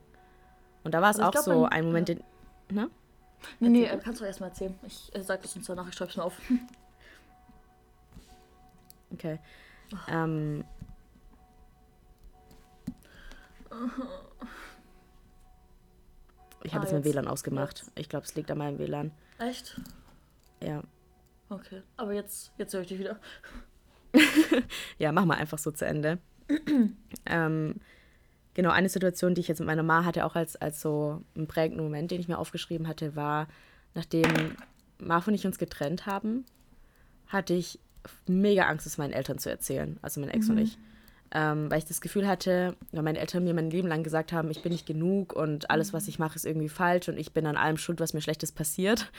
und 0.83 0.93
da 0.93 1.03
war 1.03 1.11
es 1.11 1.21
auch 1.21 1.31
glaub, 1.31 1.45
so 1.45 1.67
ein 1.67 1.85
Moment, 1.85 2.09
ja. 2.09 2.15
den. 2.17 2.25
Ne? 2.75 2.91
Nee, 3.61 3.69
nee, 3.69 3.89
kannst 4.03 4.21
du 4.21 4.25
erstmal 4.25 4.51
erzählen. 4.51 4.75
Ich 4.87 5.15
äh, 5.15 5.23
sag 5.23 5.43
das 5.43 5.55
uns 5.55 5.67
danach, 5.67 5.89
ich 5.89 5.95
schreib's 5.95 6.17
mir 6.17 6.25
auf. 6.25 6.37
Okay. 9.13 9.39
Ähm. 10.09 10.65
Ich 16.63 16.75
habe 16.75 16.87
ah, 16.87 16.89
jetzt 16.89 16.93
mein 16.93 17.05
WLAN 17.05 17.29
ausgemacht. 17.29 17.79
Jetzt. 17.79 17.93
Ich 17.95 18.09
glaube, 18.09 18.27
es 18.27 18.35
liegt 18.35 18.51
an 18.51 18.59
meinem 18.59 18.79
WLAN. 18.79 19.13
Echt? 19.39 19.81
Ja. 20.63 20.83
Okay, 21.49 21.83
aber 21.97 22.13
jetzt, 22.13 22.53
jetzt 22.59 22.75
höre 22.75 22.83
ich 22.83 22.89
dich 22.89 22.99
wieder. 22.99 23.19
ja, 24.99 25.11
mach 25.13 25.25
mal 25.25 25.37
einfach 25.37 25.59
so 25.59 25.71
zu 25.71 25.85
Ende. 25.85 26.19
ähm, 27.27 27.75
genau, 28.55 28.71
eine 28.71 28.89
Situation, 28.89 29.35
die 29.35 29.41
ich 29.41 29.49
jetzt 29.49 29.59
mit 29.59 29.67
meiner 29.67 29.83
Ma 29.83 30.05
hatte, 30.05 30.25
auch 30.25 30.37
als, 30.37 30.57
als 30.57 30.81
so 30.81 31.23
einen 31.35 31.49
prägenden 31.49 31.85
Moment, 31.85 32.11
den 32.11 32.21
ich 32.21 32.29
mir 32.29 32.39
aufgeschrieben 32.39 32.87
hatte, 32.87 33.17
war, 33.17 33.49
nachdem 33.95 34.57
Marv 34.99 35.27
und 35.27 35.35
ich 35.35 35.47
uns 35.47 35.59
getrennt 35.59 36.07
haben, 36.07 36.45
hatte 37.27 37.55
ich 37.55 37.81
mega 38.27 38.65
Angst, 38.65 38.87
es 38.87 38.99
meinen 38.99 39.13
Eltern 39.13 39.39
zu 39.39 39.51
erzählen, 39.51 39.99
also 40.03 40.21
mein 40.21 40.31
Ex 40.31 40.49
mhm. 40.49 40.57
und 40.57 40.63
ich. 40.63 40.79
Ähm, 41.33 41.71
weil 41.71 41.79
ich 41.79 41.85
das 41.85 42.01
Gefühl 42.01 42.27
hatte, 42.27 42.77
weil 42.91 43.05
meine 43.05 43.21
Eltern 43.21 43.45
mir 43.45 43.55
mein 43.55 43.71
Leben 43.71 43.87
lang 43.87 44.03
gesagt 44.03 44.33
haben, 44.33 44.51
ich 44.51 44.63
bin 44.63 44.73
nicht 44.73 44.87
genug 44.87 45.33
und 45.33 45.71
alles, 45.71 45.93
was 45.93 46.09
ich 46.09 46.19
mache, 46.19 46.35
ist 46.35 46.45
irgendwie 46.45 46.69
falsch 46.69 47.09
und 47.09 47.19
ich 47.19 47.33
bin 47.33 47.47
an 47.47 47.57
allem 47.57 47.77
schuld, 47.77 48.01
was 48.01 48.15
mir 48.15 48.21
Schlechtes 48.21 48.51
passiert, 48.51 49.13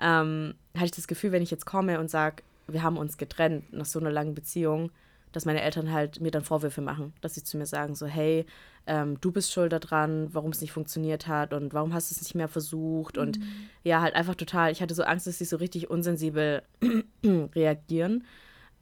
ähm, 0.00 0.54
hatte 0.74 0.86
ich 0.86 0.90
das 0.92 1.06
Gefühl, 1.06 1.32
wenn 1.32 1.42
ich 1.42 1.50
jetzt 1.50 1.66
komme 1.66 2.00
und 2.00 2.10
sage, 2.10 2.42
wir 2.66 2.82
haben 2.82 2.96
uns 2.96 3.18
getrennt 3.18 3.70
nach 3.74 3.84
so 3.84 3.98
einer 3.98 4.10
langen 4.10 4.34
Beziehung, 4.34 4.90
dass 5.32 5.44
meine 5.44 5.62
Eltern 5.62 5.92
halt 5.92 6.20
mir 6.20 6.30
dann 6.30 6.44
Vorwürfe 6.44 6.80
machen, 6.80 7.12
dass 7.20 7.34
sie 7.34 7.44
zu 7.44 7.56
mir 7.56 7.66
sagen, 7.66 7.94
so, 7.94 8.06
hey, 8.06 8.46
ähm, 8.86 9.20
du 9.20 9.32
bist 9.32 9.52
schuld 9.52 9.72
daran, 9.72 10.28
warum 10.32 10.50
es 10.50 10.60
nicht 10.60 10.72
funktioniert 10.72 11.26
hat 11.26 11.52
und 11.52 11.74
warum 11.74 11.94
hast 11.94 12.10
du 12.10 12.14
es 12.14 12.22
nicht 12.22 12.34
mehr 12.34 12.48
versucht 12.48 13.18
und 13.18 13.38
mhm. 13.38 13.44
ja, 13.84 14.00
halt 14.00 14.14
einfach 14.14 14.34
total, 14.34 14.72
ich 14.72 14.82
hatte 14.82 14.94
so 14.94 15.02
Angst, 15.02 15.26
dass 15.26 15.38
sie 15.38 15.44
so 15.44 15.56
richtig 15.56 15.90
unsensibel 15.90 16.62
reagieren. 17.24 18.24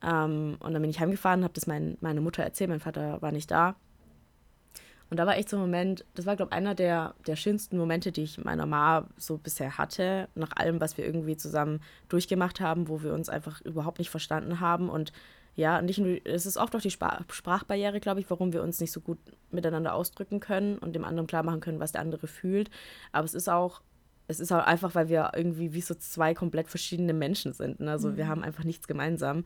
Ähm, 0.03 0.57
und 0.61 0.73
dann 0.73 0.83
bin 0.83 0.91
ich 0.91 1.01
heimgefahren, 1.01 1.43
habe 1.43 1.55
das 1.55 1.67
mein, 1.67 1.99
meine 2.01 2.21
Mutter 2.21 2.43
erzählt, 2.43 2.71
mein 2.71 2.81
Vater 2.81 3.21
war 3.21 3.33
nicht 3.33 3.51
da. 3.51 3.77
Und 5.11 5.17
da 5.17 5.27
war 5.27 5.37
echt 5.37 5.49
so 5.49 5.57
ein 5.57 5.63
Moment, 5.63 6.05
das 6.15 6.27
war, 6.27 6.37
glaube 6.37 6.51
ich, 6.51 6.57
einer 6.57 6.75
der, 6.75 7.15
der 7.27 7.37
schönsten 7.37 7.79
Momente, 7.79 8.13
die 8.13 8.25
ich 8.25 8.37
mit 8.37 8.45
meiner 8.45 8.67
Ma 8.67 9.09
so 9.17 9.39
bisher 9.39 9.79
hatte, 9.79 10.29
nach 10.35 10.53
allem, 10.55 10.81
was 10.81 10.99
wir 10.99 11.07
irgendwie 11.07 11.37
zusammen 11.37 11.81
durchgemacht 12.09 12.61
haben, 12.61 12.89
wo 12.89 13.03
wir 13.03 13.15
uns 13.15 13.29
einfach 13.29 13.61
überhaupt 13.63 13.99
nicht 13.99 14.11
verstanden 14.11 14.61
haben 14.61 14.91
und 14.91 15.13
ja, 15.59 15.83
nicht 15.83 15.99
nur, 15.99 16.25
es 16.25 16.47
ist 16.47 16.57
oft 16.57 16.77
auch 16.77 16.81
die 16.81 16.93
Sprachbarriere, 16.93 17.99
glaube 17.99 18.21
ich, 18.21 18.31
warum 18.31 18.53
wir 18.53 18.63
uns 18.63 18.81
nicht 18.81 18.93
so 18.93 19.01
gut 19.01 19.19
miteinander 19.51 19.93
ausdrücken 19.93 20.39
können 20.39 20.79
und 20.79 20.95
dem 20.95 21.05
anderen 21.05 21.27
klar 21.27 21.43
machen 21.43 21.59
können, 21.59 21.81
was 21.81 21.91
der 21.91 22.01
andere 22.01 22.29
fühlt. 22.29 22.71
Aber 23.11 23.25
es 23.25 23.35
ist 23.35 23.49
auch, 23.49 23.83
es 24.29 24.39
ist 24.39 24.53
auch 24.53 24.65
einfach, 24.65 24.95
weil 24.95 25.09
wir 25.09 25.33
irgendwie 25.35 25.73
wie 25.73 25.81
so 25.81 25.97
zwei 25.97 26.33
komplett 26.33 26.69
verschiedene 26.69 27.13
Menschen 27.13 27.55
sind. 27.55 27.81
Ne? 27.81 27.91
Also 27.91 28.11
mhm. 28.11 28.17
wir 28.17 28.29
haben 28.29 28.45
einfach 28.45 28.63
nichts 28.63 28.87
gemeinsam. 28.87 29.43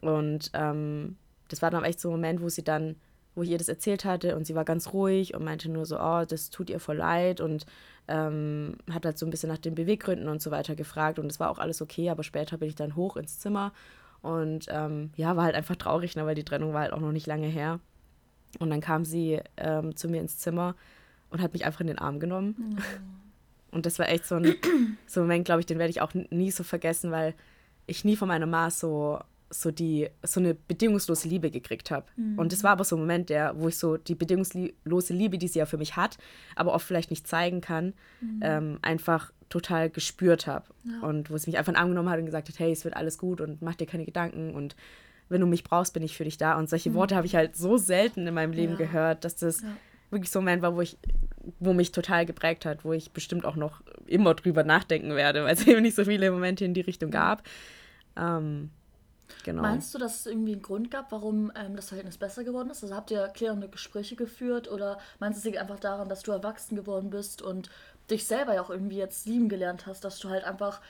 Und 0.00 0.52
ähm, 0.54 1.16
das 1.48 1.60
war 1.60 1.72
dann 1.72 1.82
echt 1.82 1.98
so 1.98 2.10
ein 2.10 2.12
Moment, 2.12 2.40
wo 2.40 2.48
sie 2.48 2.62
dann, 2.62 2.94
wo 3.34 3.42
ich 3.42 3.50
ihr 3.50 3.58
das 3.58 3.68
erzählt 3.68 4.04
hatte 4.04 4.36
und 4.36 4.46
sie 4.46 4.54
war 4.54 4.64
ganz 4.64 4.92
ruhig 4.92 5.34
und 5.34 5.42
meinte 5.42 5.68
nur 5.68 5.86
so, 5.86 5.98
oh, 5.98 6.24
das 6.24 6.50
tut 6.50 6.70
ihr 6.70 6.78
voll 6.78 6.98
leid 6.98 7.40
und 7.40 7.66
ähm, 8.06 8.76
hat 8.92 9.04
halt 9.04 9.18
so 9.18 9.26
ein 9.26 9.30
bisschen 9.30 9.48
nach 9.48 9.58
den 9.58 9.74
Beweggründen 9.74 10.28
und 10.28 10.40
so 10.40 10.52
weiter 10.52 10.76
gefragt 10.76 11.18
und 11.18 11.26
es 11.26 11.40
war 11.40 11.50
auch 11.50 11.58
alles 11.58 11.82
okay, 11.82 12.10
aber 12.10 12.22
später 12.22 12.58
bin 12.58 12.68
ich 12.68 12.76
dann 12.76 12.94
hoch 12.94 13.16
ins 13.16 13.40
Zimmer 13.40 13.72
und 14.22 14.66
ähm, 14.68 15.10
ja, 15.16 15.36
war 15.36 15.44
halt 15.44 15.54
einfach 15.54 15.76
traurig, 15.76 16.16
ne, 16.16 16.24
weil 16.24 16.34
die 16.34 16.44
Trennung 16.44 16.72
war 16.72 16.82
halt 16.82 16.92
auch 16.92 17.00
noch 17.00 17.12
nicht 17.12 17.26
lange 17.26 17.48
her. 17.48 17.80
Und 18.58 18.70
dann 18.70 18.80
kam 18.80 19.04
sie 19.04 19.40
ähm, 19.56 19.96
zu 19.96 20.08
mir 20.08 20.20
ins 20.20 20.38
Zimmer 20.38 20.74
und 21.30 21.40
hat 21.40 21.52
mich 21.52 21.64
einfach 21.64 21.80
in 21.80 21.86
den 21.88 21.98
Arm 21.98 22.20
genommen. 22.20 22.54
Mhm. 22.58 22.76
Und 23.72 23.86
das 23.86 23.98
war 23.98 24.08
echt 24.08 24.26
so 24.26 24.36
ein, 24.36 24.54
so 25.06 25.20
ein 25.20 25.24
Moment, 25.24 25.44
glaube 25.44 25.60
ich, 25.60 25.66
den 25.66 25.78
werde 25.78 25.90
ich 25.90 26.00
auch 26.00 26.12
nie 26.14 26.50
so 26.50 26.62
vergessen, 26.62 27.10
weil 27.10 27.34
ich 27.86 28.04
nie 28.04 28.16
von 28.16 28.28
meiner 28.28 28.46
Ma 28.46 28.70
so, 28.70 29.18
so, 29.52 29.70
die, 29.70 30.08
so 30.22 30.40
eine 30.40 30.54
bedingungslose 30.54 31.28
Liebe 31.28 31.50
gekriegt 31.50 31.90
habe. 31.90 32.06
Mhm. 32.16 32.38
Und 32.38 32.52
das 32.52 32.64
war 32.64 32.72
aber 32.72 32.84
so 32.84 32.96
ein 32.96 33.00
Moment, 33.00 33.28
der, 33.28 33.58
wo 33.58 33.68
ich 33.68 33.76
so 33.76 33.96
die 33.96 34.14
bedingungslose 34.14 35.12
Liebe, 35.12 35.38
die 35.38 35.48
sie 35.48 35.58
ja 35.58 35.66
für 35.66 35.78
mich 35.78 35.96
hat, 35.96 36.18
aber 36.56 36.72
oft 36.72 36.86
vielleicht 36.86 37.10
nicht 37.10 37.26
zeigen 37.26 37.60
kann, 37.60 37.92
mhm. 38.20 38.40
ähm, 38.42 38.78
einfach 38.82 39.32
total 39.48 39.90
gespürt 39.90 40.46
habe. 40.46 40.66
Ja. 40.84 41.06
Und 41.06 41.30
wo 41.30 41.36
sie 41.36 41.50
mich 41.50 41.58
einfach 41.58 41.74
angenommen 41.74 42.08
hat 42.08 42.18
und 42.18 42.26
gesagt 42.26 42.48
hat, 42.48 42.58
hey, 42.58 42.72
es 42.72 42.84
wird 42.84 42.96
alles 42.96 43.18
gut 43.18 43.40
und 43.40 43.60
mach 43.60 43.74
dir 43.74 43.86
keine 43.86 44.04
Gedanken 44.04 44.54
und 44.54 44.74
wenn 45.28 45.40
du 45.40 45.46
mich 45.46 45.64
brauchst, 45.64 45.94
bin 45.94 46.02
ich 46.02 46.16
für 46.16 46.24
dich 46.24 46.36
da. 46.36 46.58
Und 46.58 46.68
solche 46.68 46.90
mhm. 46.90 46.94
Worte 46.94 47.16
habe 47.16 47.26
ich 47.26 47.34
halt 47.34 47.56
so 47.56 47.76
selten 47.76 48.26
in 48.26 48.34
meinem 48.34 48.52
Leben 48.52 48.72
ja. 48.72 48.78
gehört, 48.78 49.24
dass 49.24 49.36
das 49.36 49.62
ja. 49.62 49.68
wirklich 50.10 50.30
so 50.30 50.38
ein 50.38 50.44
Moment 50.44 50.62
war, 50.62 50.76
wo 50.76 50.80
ich, 50.80 50.98
wo 51.58 51.72
mich 51.72 51.92
total 51.92 52.26
geprägt 52.26 52.66
hat, 52.66 52.84
wo 52.84 52.92
ich 52.92 53.12
bestimmt 53.12 53.44
auch 53.44 53.56
noch 53.56 53.82
immer 54.06 54.34
drüber 54.34 54.62
nachdenken 54.64 55.14
werde, 55.14 55.44
weil 55.44 55.54
es 55.54 55.66
eben 55.66 55.82
nicht 55.82 55.96
so 55.96 56.04
viele 56.04 56.30
Momente 56.30 56.64
in 56.64 56.74
die 56.74 56.82
Richtung 56.82 57.10
gab. 57.10 57.42
Ähm, 58.16 58.70
genau. 59.44 59.62
Meinst 59.62 59.94
du, 59.94 59.98
dass 59.98 60.20
es 60.20 60.26
irgendwie 60.26 60.52
einen 60.52 60.62
Grund 60.62 60.90
gab, 60.90 61.12
warum 61.12 61.52
ähm, 61.54 61.76
das 61.76 61.88
Verhältnis 61.88 62.18
besser 62.18 62.44
geworden 62.44 62.70
ist? 62.70 62.82
Also 62.82 62.94
habt 62.94 63.10
ihr 63.10 63.28
klärende 63.28 63.68
Gespräche 63.68 64.16
geführt 64.16 64.70
oder 64.70 64.98
meinst 65.18 65.36
du, 65.36 65.40
es 65.40 65.44
liegt 65.44 65.58
einfach 65.58 65.80
daran, 65.80 66.08
dass 66.08 66.22
du 66.22 66.32
erwachsen 66.32 66.76
geworden 66.76 67.10
bist 67.10 67.42
und 67.42 67.70
dich 68.10 68.26
selber 68.26 68.54
ja 68.54 68.62
auch 68.62 68.70
irgendwie 68.70 68.96
jetzt 68.96 69.26
lieben 69.26 69.48
gelernt 69.48 69.86
hast, 69.86 70.04
dass 70.04 70.18
du 70.18 70.28
halt 70.28 70.44
einfach 70.44 70.80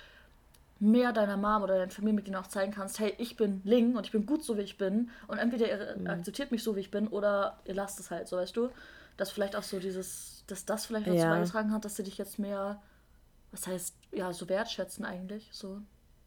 mehr 0.82 1.12
deiner 1.12 1.36
Mom 1.36 1.62
oder 1.62 1.78
deinen 1.78 1.90
Familienmitgliedern 1.90 2.42
auch 2.42 2.48
zeigen 2.48 2.72
kannst, 2.72 2.98
hey, 2.98 3.14
ich 3.18 3.36
bin 3.36 3.60
Ling 3.64 3.94
und 3.94 4.04
ich 4.04 4.12
bin 4.12 4.26
gut 4.26 4.42
so, 4.42 4.56
wie 4.56 4.62
ich 4.62 4.78
bin 4.78 5.10
und 5.28 5.38
entweder 5.38 5.68
ihr 5.68 5.96
mhm. 5.96 6.08
akzeptiert 6.08 6.50
mich 6.50 6.64
so, 6.64 6.74
wie 6.74 6.80
ich 6.80 6.90
bin 6.90 7.06
oder 7.06 7.58
ihr 7.64 7.74
lasst 7.74 8.00
es 8.00 8.10
halt, 8.10 8.26
so 8.26 8.36
weißt 8.36 8.56
du, 8.56 8.68
dass 9.16 9.30
vielleicht 9.30 9.54
auch 9.54 9.62
so 9.62 9.78
dieses, 9.78 10.42
dass 10.48 10.64
das 10.64 10.86
vielleicht 10.86 11.06
dazu 11.06 11.18
ja. 11.18 11.30
beigetragen 11.30 11.72
hat, 11.72 11.84
dass 11.84 11.94
sie 11.96 12.02
dich 12.02 12.18
jetzt 12.18 12.40
mehr, 12.40 12.82
was 13.52 13.68
heißt, 13.68 13.94
ja, 14.10 14.32
so 14.32 14.48
wertschätzen 14.48 15.04
eigentlich, 15.04 15.48
so. 15.52 15.80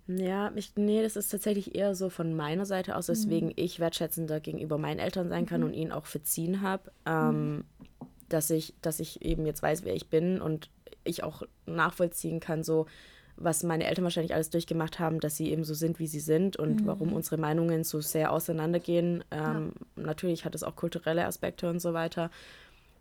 Ja, 0.07 0.51
ich, 0.55 0.73
nee, 0.75 1.01
das 1.01 1.15
ist 1.15 1.29
tatsächlich 1.29 1.73
eher 1.73 1.95
so 1.95 2.09
von 2.09 2.35
meiner 2.35 2.65
Seite 2.65 2.95
aus, 2.95 3.09
weswegen 3.09 3.49
mhm. 3.49 3.55
ich 3.55 3.79
wertschätzender 3.79 4.39
gegenüber 4.39 4.77
meinen 4.77 4.99
Eltern 4.99 5.29
sein 5.29 5.45
kann 5.45 5.61
mhm. 5.61 5.67
und 5.67 5.73
ihnen 5.73 5.91
auch 5.91 6.05
verziehen 6.05 6.61
habe. 6.61 6.91
Ähm, 7.05 7.55
mhm. 7.55 7.63
dass, 8.29 8.49
ich, 8.51 8.75
dass 8.81 8.99
ich 8.99 9.23
eben 9.23 9.45
jetzt 9.45 9.63
weiß, 9.63 9.83
wer 9.83 9.95
ich 9.95 10.09
bin 10.09 10.41
und 10.41 10.69
ich 11.03 11.23
auch 11.23 11.43
nachvollziehen 11.65 12.39
kann, 12.39 12.63
so 12.63 12.85
was 13.37 13.63
meine 13.63 13.85
Eltern 13.85 14.03
wahrscheinlich 14.05 14.33
alles 14.33 14.49
durchgemacht 14.49 14.99
haben, 14.99 15.19
dass 15.19 15.35
sie 15.35 15.51
eben 15.51 15.63
so 15.63 15.73
sind, 15.73 15.99
wie 15.99 16.07
sie 16.07 16.19
sind 16.19 16.55
und 16.55 16.81
mhm. 16.81 16.85
warum 16.85 17.13
unsere 17.13 17.37
Meinungen 17.37 17.83
so 17.83 17.99
sehr 17.99 18.31
auseinandergehen. 18.31 19.23
Ähm, 19.31 19.73
ja. 19.97 20.03
Natürlich 20.03 20.45
hat 20.45 20.55
es 20.55 20.63
auch 20.63 20.75
kulturelle 20.75 21.25
Aspekte 21.25 21.69
und 21.69 21.79
so 21.79 21.93
weiter. 21.93 22.29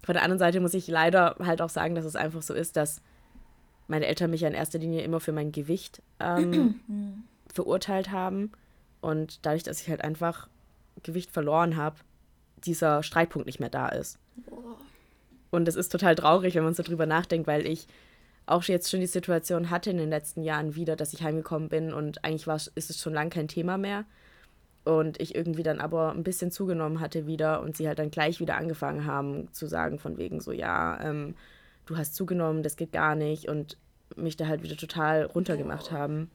Von 0.03 0.15
der 0.15 0.23
anderen 0.23 0.39
Seite 0.39 0.61
muss 0.61 0.75
ich 0.75 0.89
leider 0.89 1.37
halt 1.39 1.63
auch 1.63 1.69
sagen, 1.69 1.95
dass 1.95 2.05
es 2.05 2.17
einfach 2.17 2.43
so 2.43 2.53
ist, 2.53 2.77
dass 2.77 3.01
meine 3.87 4.07
Eltern 4.07 4.31
mich 4.31 4.43
ja 4.43 4.49
in 4.49 4.55
erster 4.55 4.79
Linie 4.79 5.03
immer 5.03 5.21
für 5.21 5.33
mein 5.33 5.53
Gewicht 5.53 6.03
ähm, 6.21 6.81
mhm. 6.87 7.25
verurteilt 7.53 8.11
haben. 8.11 8.53
Und 9.01 9.45
dadurch, 9.45 9.63
dass 9.63 9.83
ich 9.83 9.89
halt 9.89 10.03
einfach 10.03 10.49
Gewicht 11.03 11.31
verloren 11.31 11.77
habe, 11.77 11.97
dieser 12.65 13.03
Streitpunkt 13.03 13.47
nicht 13.47 13.61
mehr 13.61 13.71
da 13.71 13.89
ist. 13.89 14.19
Und 15.51 15.69
es 15.69 15.77
ist 15.77 15.91
total 15.91 16.15
traurig, 16.15 16.55
wenn 16.55 16.65
man 16.65 16.75
so 16.75 16.83
drüber 16.83 17.07
nachdenkt, 17.07 17.47
weil 17.47 17.67
ich 17.67 17.87
auch 18.47 18.65
jetzt 18.65 18.91
schon 18.91 19.01
die 19.01 19.07
Situation 19.07 19.71
hatte 19.71 19.91
in 19.91 19.99
den 19.99 20.11
letzten 20.11 20.43
Jahren 20.43 20.75
wieder, 20.75 20.97
dass 20.97 21.13
ich 21.13 21.23
heimgekommen 21.23 21.69
bin 21.69 21.93
und 21.93 22.25
eigentlich 22.25 22.47
war, 22.47 22.57
ist 22.57 22.91
es 22.91 23.01
schon 23.01 23.15
lange 23.15 23.31
kein 23.31 23.49
Thema 23.49 23.79
mehr. 23.79 24.05
Und 24.85 25.21
ich 25.21 25.35
irgendwie 25.35 25.63
dann 25.63 25.81
aber 25.81 26.13
ein 26.13 26.25
bisschen 26.25 26.51
zugenommen 26.51 27.01
hatte 27.01 27.27
wieder 27.27 27.63
und 27.63 27.77
sie 27.77 27.89
halt 27.89 27.99
dann 27.99 28.11
gleich 28.11 28.39
wieder 28.41 28.57
angefangen 28.57 29.07
haben 29.07 29.51
zu 29.53 29.67
sagen, 29.67 29.99
von 29.99 30.19
wegen 30.19 30.41
so, 30.41 30.53
ja, 30.53 31.01
ähm, 31.01 31.35
du 31.87 31.97
hast 31.97 32.15
zugenommen, 32.15 32.63
das 32.63 32.77
geht 32.77 32.93
gar 32.93 33.15
nicht 33.15 33.49
und 33.49 33.77
mich 34.17 34.37
da 34.37 34.47
halt 34.47 34.63
wieder 34.63 34.77
total 34.77 35.25
runtergemacht 35.25 35.91
haben. 35.91 36.31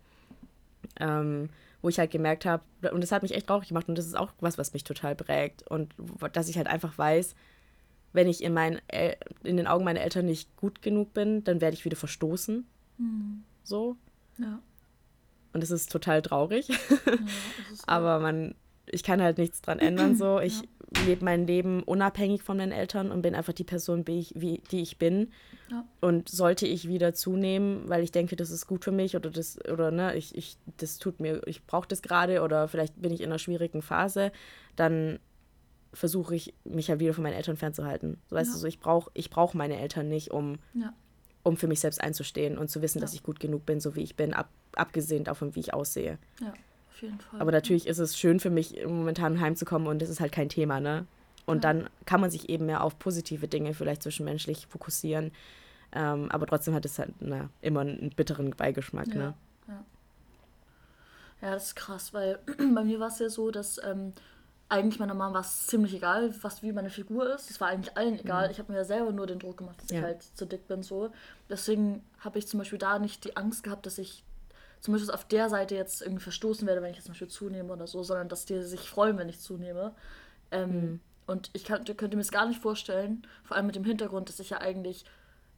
Ähm, 0.99 1.49
wo 1.81 1.89
ich 1.89 1.97
halt 1.97 2.11
gemerkt 2.11 2.45
habe, 2.45 2.63
und 2.91 3.01
das 3.01 3.11
hat 3.11 3.21
mich 3.21 3.33
echt 3.33 3.47
traurig 3.47 3.69
gemacht 3.69 3.87
und 3.87 3.97
das 3.97 4.05
ist 4.05 4.17
auch 4.17 4.31
was, 4.41 4.57
was 4.57 4.73
mich 4.73 4.83
total 4.83 5.15
prägt 5.15 5.65
und 5.67 5.93
dass 6.33 6.49
ich 6.49 6.57
halt 6.57 6.67
einfach 6.67 6.97
weiß, 6.97 7.35
wenn 8.11 8.27
ich 8.27 8.43
in, 8.43 8.53
mein, 8.53 8.81
in 9.43 9.57
den 9.57 9.67
Augen 9.67 9.85
meiner 9.85 10.01
Eltern 10.01 10.25
nicht 10.25 10.55
gut 10.57 10.81
genug 10.81 11.13
bin, 11.13 11.43
dann 11.43 11.61
werde 11.61 11.75
ich 11.75 11.85
wieder 11.85 11.95
verstoßen. 11.95 12.65
Mhm. 12.97 13.43
So. 13.63 13.95
Ja. 14.37 14.59
Und 15.53 15.63
es 15.63 15.71
ist 15.71 15.91
total 15.91 16.21
traurig. 16.21 16.67
Ja, 16.67 16.75
ist 17.71 17.83
Aber 17.87 18.19
man, 18.19 18.55
ich 18.87 19.03
kann 19.03 19.21
halt 19.21 19.37
nichts 19.37 19.61
dran 19.61 19.79
ändern. 19.79 20.15
So. 20.15 20.39
Ich 20.39 20.61
ja. 20.61 20.67
Lebe 21.05 21.23
mein 21.23 21.45
Leben 21.45 21.83
unabhängig 21.83 22.43
von 22.43 22.57
meinen 22.57 22.71
Eltern 22.71 23.11
und 23.11 23.21
bin 23.21 23.35
einfach 23.35 23.53
die 23.53 23.63
Person, 23.63 24.07
wie 24.07 24.19
ich, 24.19 24.33
wie, 24.35 24.61
die 24.71 24.81
ich 24.81 24.97
bin. 24.97 25.31
Ja. 25.69 25.85
Und 26.01 26.29
sollte 26.29 26.65
ich 26.65 26.87
wieder 26.87 27.13
zunehmen, 27.13 27.87
weil 27.87 28.03
ich 28.03 28.11
denke, 28.11 28.35
das 28.35 28.49
ist 28.49 28.67
gut 28.67 28.83
für 28.83 28.91
mich 28.91 29.15
oder 29.15 29.29
das, 29.29 29.59
oder 29.65 29.91
ne, 29.91 30.15
ich, 30.15 30.35
ich, 30.35 30.57
das 30.77 30.97
tut 30.97 31.19
mir, 31.19 31.45
ich 31.47 31.65
brauche 31.65 31.87
das 31.87 32.01
gerade 32.01 32.41
oder 32.41 32.67
vielleicht 32.67 32.99
bin 33.01 33.13
ich 33.13 33.21
in 33.21 33.27
einer 33.27 33.39
schwierigen 33.39 33.81
Phase, 33.81 34.31
dann 34.75 35.19
versuche 35.93 36.35
ich, 36.35 36.53
mich 36.63 36.87
ja 36.87 36.99
wieder 36.99 37.13
von 37.13 37.23
meinen 37.23 37.33
Eltern 37.33 37.57
fernzuhalten. 37.57 38.17
So, 38.29 38.35
weißt 38.35 38.49
ja. 38.49 38.53
du, 38.53 38.59
so, 38.59 38.67
ich 38.67 38.79
brauche 38.79 39.11
ich 39.13 39.29
brauch 39.29 39.53
meine 39.53 39.79
Eltern 39.79 40.07
nicht, 40.07 40.31
um, 40.31 40.57
ja. 40.73 40.93
um 41.43 41.57
für 41.57 41.67
mich 41.67 41.79
selbst 41.79 42.01
einzustehen 42.01 42.57
und 42.57 42.69
zu 42.69 42.81
wissen, 42.81 42.99
dass 42.99 43.13
ich 43.13 43.23
gut 43.23 43.39
genug 43.39 43.65
bin, 43.65 43.79
so 43.79 43.95
wie 43.95 44.01
ich 44.03 44.15
bin, 44.15 44.33
ab, 44.33 44.49
abgesehen 44.75 45.23
davon, 45.23 45.55
wie 45.55 45.59
ich 45.59 45.73
aussehe. 45.73 46.17
Ja, 46.41 46.53
auf 46.99 47.03
jeden 47.03 47.19
Fall. 47.19 47.41
Aber 47.41 47.51
natürlich 47.51 47.87
ist 47.87 47.99
es 47.99 48.17
schön 48.17 48.39
für 48.39 48.49
mich, 48.49 48.85
momentan 48.85 49.39
heimzukommen 49.39 49.87
und 49.87 50.01
das 50.01 50.09
ist 50.09 50.19
halt 50.19 50.31
kein 50.31 50.49
Thema, 50.49 50.79
ne? 50.79 51.05
Und 51.45 51.63
dann 51.63 51.89
kann 52.05 52.21
man 52.21 52.29
sich 52.29 52.49
eben 52.49 52.67
mehr 52.67 52.83
auf 52.83 52.99
positive 52.99 53.47
Dinge 53.47 53.73
vielleicht 53.73 54.03
zwischenmenschlich 54.03 54.67
fokussieren. 54.67 55.31
Ähm, 55.91 56.29
aber 56.29 56.45
trotzdem 56.45 56.75
hat 56.75 56.85
es 56.85 56.99
halt 56.99 57.13
na, 57.19 57.49
immer 57.61 57.79
einen 57.79 58.11
bitteren 58.15 58.51
Beigeschmack, 58.51 59.07
ne? 59.07 59.33
Ja. 59.67 59.85
Ja, 61.41 61.51
das 61.51 61.67
ist 61.67 61.75
krass, 61.75 62.13
weil 62.13 62.39
bei 62.75 62.83
mir 62.83 62.99
war 62.99 63.07
es 63.07 63.19
ja 63.19 63.29
so, 63.29 63.49
dass 63.49 63.81
ähm, 63.83 64.13
eigentlich 64.67 64.99
meiner 64.99 65.13
Mama 65.13 65.35
war 65.35 65.41
es 65.41 65.67
ziemlich 65.67 65.95
egal, 65.95 66.33
was 66.41 66.61
wie 66.61 66.73
meine 66.73 66.89
Figur 66.89 67.33
ist. 67.33 67.49
Es 67.49 67.59
war 67.61 67.69
eigentlich 67.69 67.97
allen 67.97 68.19
egal. 68.19 68.45
Mhm. 68.45 68.51
Ich 68.51 68.59
habe 68.59 68.71
mir 68.71 68.79
ja 68.79 68.83
selber 68.83 69.11
nur 69.11 69.25
den 69.25 69.39
Druck 69.39 69.57
gemacht, 69.57 69.81
dass 69.81 69.89
ja. 69.89 69.99
ich 69.99 70.03
halt 70.03 70.21
zu 70.21 70.45
dick 70.45 70.67
bin 70.67 70.83
so. 70.83 71.09
Deswegen 71.49 72.03
habe 72.19 72.37
ich 72.37 72.47
zum 72.47 72.59
Beispiel 72.59 72.77
da 72.77 72.99
nicht 72.99 73.23
die 73.23 73.37
Angst 73.37 73.63
gehabt, 73.63 73.85
dass 73.85 73.97
ich 73.97 74.23
zum 74.81 74.93
Beispiel 74.93 75.11
auf 75.11 75.25
der 75.25 75.49
Seite 75.49 75.75
jetzt 75.75 76.01
irgendwie 76.01 76.23
verstoßen 76.23 76.67
werde, 76.67 76.81
wenn 76.81 76.91
ich 76.91 76.97
jetzt 76.97 77.05
zum 77.05 77.13
Beispiel 77.13 77.27
zunehme 77.27 77.73
oder 77.73 77.87
so, 77.87 78.03
sondern 78.03 78.29
dass 78.29 78.45
die 78.45 78.61
sich 78.63 78.89
freuen, 78.89 79.17
wenn 79.17 79.29
ich 79.29 79.39
zunehme. 79.39 79.93
Ähm, 80.51 80.69
mhm. 80.69 80.99
Und 81.27 81.51
ich 81.53 81.63
kann, 81.63 81.83
könnte 81.85 82.17
mir 82.17 82.21
es 82.21 82.31
gar 82.31 82.47
nicht 82.47 82.61
vorstellen, 82.61 83.27
vor 83.43 83.55
allem 83.55 83.67
mit 83.67 83.75
dem 83.75 83.83
Hintergrund, 83.83 84.29
dass 84.29 84.39
ich 84.39 84.49
ja 84.49 84.59
eigentlich 84.59 85.05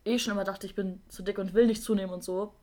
eh 0.04 0.20
schon 0.20 0.34
immer 0.34 0.44
dachte, 0.44 0.66
ich 0.66 0.76
bin 0.76 1.02
zu 1.08 1.24
dick 1.24 1.38
und 1.38 1.54
will 1.54 1.68
nicht 1.68 1.84
zunehmen 1.84 2.14
und 2.14 2.24
so. 2.24 2.54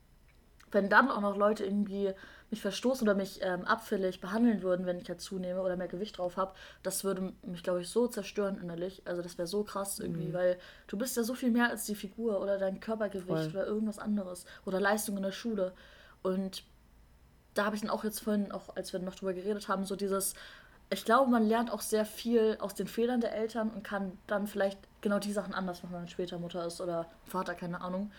Wenn 0.70 0.90
dann 0.90 1.10
auch 1.10 1.22
noch 1.22 1.36
Leute 1.36 1.64
irgendwie 1.64 2.12
mich 2.50 2.60
verstoßen 2.60 3.06
oder 3.06 3.16
mich 3.16 3.40
ähm, 3.42 3.64
abfällig 3.64 4.20
behandeln 4.20 4.62
würden, 4.62 4.84
wenn 4.84 4.98
ich 4.98 5.08
halt 5.08 5.20
zunehme 5.20 5.62
oder 5.62 5.76
mehr 5.76 5.88
Gewicht 5.88 6.18
drauf 6.18 6.36
habe, 6.36 6.54
das 6.82 7.04
würde 7.04 7.32
mich, 7.42 7.62
glaube 7.62 7.80
ich, 7.80 7.88
so 7.88 8.06
zerstören 8.08 8.58
innerlich. 8.60 9.02
Also 9.06 9.22
das 9.22 9.38
wäre 9.38 9.48
so 9.48 9.64
krass 9.64 9.98
irgendwie, 9.98 10.28
mhm. 10.28 10.32
weil 10.32 10.58
du 10.86 10.98
bist 10.98 11.16
ja 11.16 11.22
so 11.22 11.34
viel 11.34 11.50
mehr 11.50 11.70
als 11.70 11.86
die 11.86 11.94
Figur 11.94 12.40
oder 12.40 12.58
dein 12.58 12.80
Körpergewicht 12.80 13.28
Voll. 13.28 13.48
oder 13.50 13.66
irgendwas 13.66 13.98
anderes 13.98 14.44
oder 14.66 14.80
Leistung 14.80 15.16
in 15.16 15.22
der 15.22 15.32
Schule. 15.32 15.72
Und 16.22 16.62
da 17.54 17.64
habe 17.64 17.76
ich 17.76 17.82
dann 17.82 17.90
auch 17.90 18.04
jetzt 18.04 18.20
vorhin, 18.20 18.52
auch 18.52 18.76
als 18.76 18.92
wir 18.92 19.00
noch 19.00 19.14
drüber 19.14 19.32
geredet 19.32 19.68
haben, 19.68 19.84
so 19.84 19.96
dieses, 19.96 20.34
ich 20.90 21.04
glaube, 21.04 21.30
man 21.30 21.46
lernt 21.46 21.70
auch 21.70 21.80
sehr 21.80 22.04
viel 22.04 22.56
aus 22.60 22.74
den 22.74 22.86
Fehlern 22.86 23.20
der 23.20 23.34
Eltern 23.34 23.70
und 23.70 23.82
kann 23.82 24.16
dann 24.26 24.46
vielleicht 24.46 24.78
genau 25.00 25.18
die 25.18 25.32
Sachen 25.32 25.54
anders 25.54 25.82
machen, 25.82 25.92
wenn 25.92 26.02
man 26.02 26.08
später 26.08 26.38
Mutter 26.38 26.66
ist 26.66 26.80
oder 26.80 27.06
Vater, 27.24 27.54
keine 27.54 27.80
Ahnung. 27.80 28.10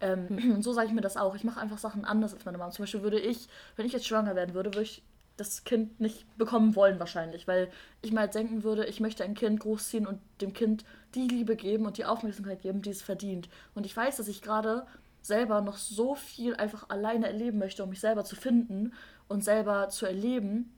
Ähm, 0.00 0.26
mhm. 0.28 0.54
Und 0.56 0.62
so 0.62 0.72
sage 0.72 0.88
ich 0.88 0.94
mir 0.94 1.00
das 1.00 1.16
auch. 1.16 1.34
Ich 1.34 1.44
mache 1.44 1.60
einfach 1.60 1.78
Sachen 1.78 2.04
anders 2.04 2.32
als 2.32 2.44
meine 2.44 2.58
Mama. 2.58 2.70
Zum 2.70 2.84
Beispiel 2.84 3.02
würde 3.02 3.18
ich, 3.18 3.48
wenn 3.76 3.86
ich 3.86 3.92
jetzt 3.92 4.06
schwanger 4.06 4.36
werden 4.36 4.54
würde, 4.54 4.70
würde 4.70 4.82
ich 4.82 5.02
das 5.36 5.64
Kind 5.64 6.00
nicht 6.00 6.24
bekommen 6.38 6.74
wollen 6.76 6.98
wahrscheinlich, 6.98 7.46
weil 7.46 7.70
ich 8.00 8.12
mal 8.12 8.26
denken 8.26 8.62
würde, 8.62 8.86
ich 8.86 9.00
möchte 9.00 9.22
ein 9.22 9.34
Kind 9.34 9.60
großziehen 9.60 10.06
und 10.06 10.18
dem 10.40 10.54
Kind 10.54 10.84
die 11.14 11.28
Liebe 11.28 11.56
geben 11.56 11.84
und 11.84 11.98
die 11.98 12.06
Aufmerksamkeit 12.06 12.62
geben, 12.62 12.80
die 12.80 12.90
es 12.90 13.02
verdient. 13.02 13.48
Und 13.74 13.84
ich 13.84 13.94
weiß, 13.94 14.16
dass 14.16 14.28
ich 14.28 14.40
gerade 14.40 14.86
selber 15.26 15.60
noch 15.60 15.76
so 15.76 16.14
viel 16.14 16.54
einfach 16.56 16.88
alleine 16.90 17.26
erleben 17.26 17.58
möchte, 17.58 17.82
um 17.82 17.90
mich 17.90 18.00
selber 18.00 18.24
zu 18.24 18.36
finden 18.36 18.92
und 19.28 19.44
selber 19.44 19.88
zu 19.88 20.06
erleben 20.06 20.72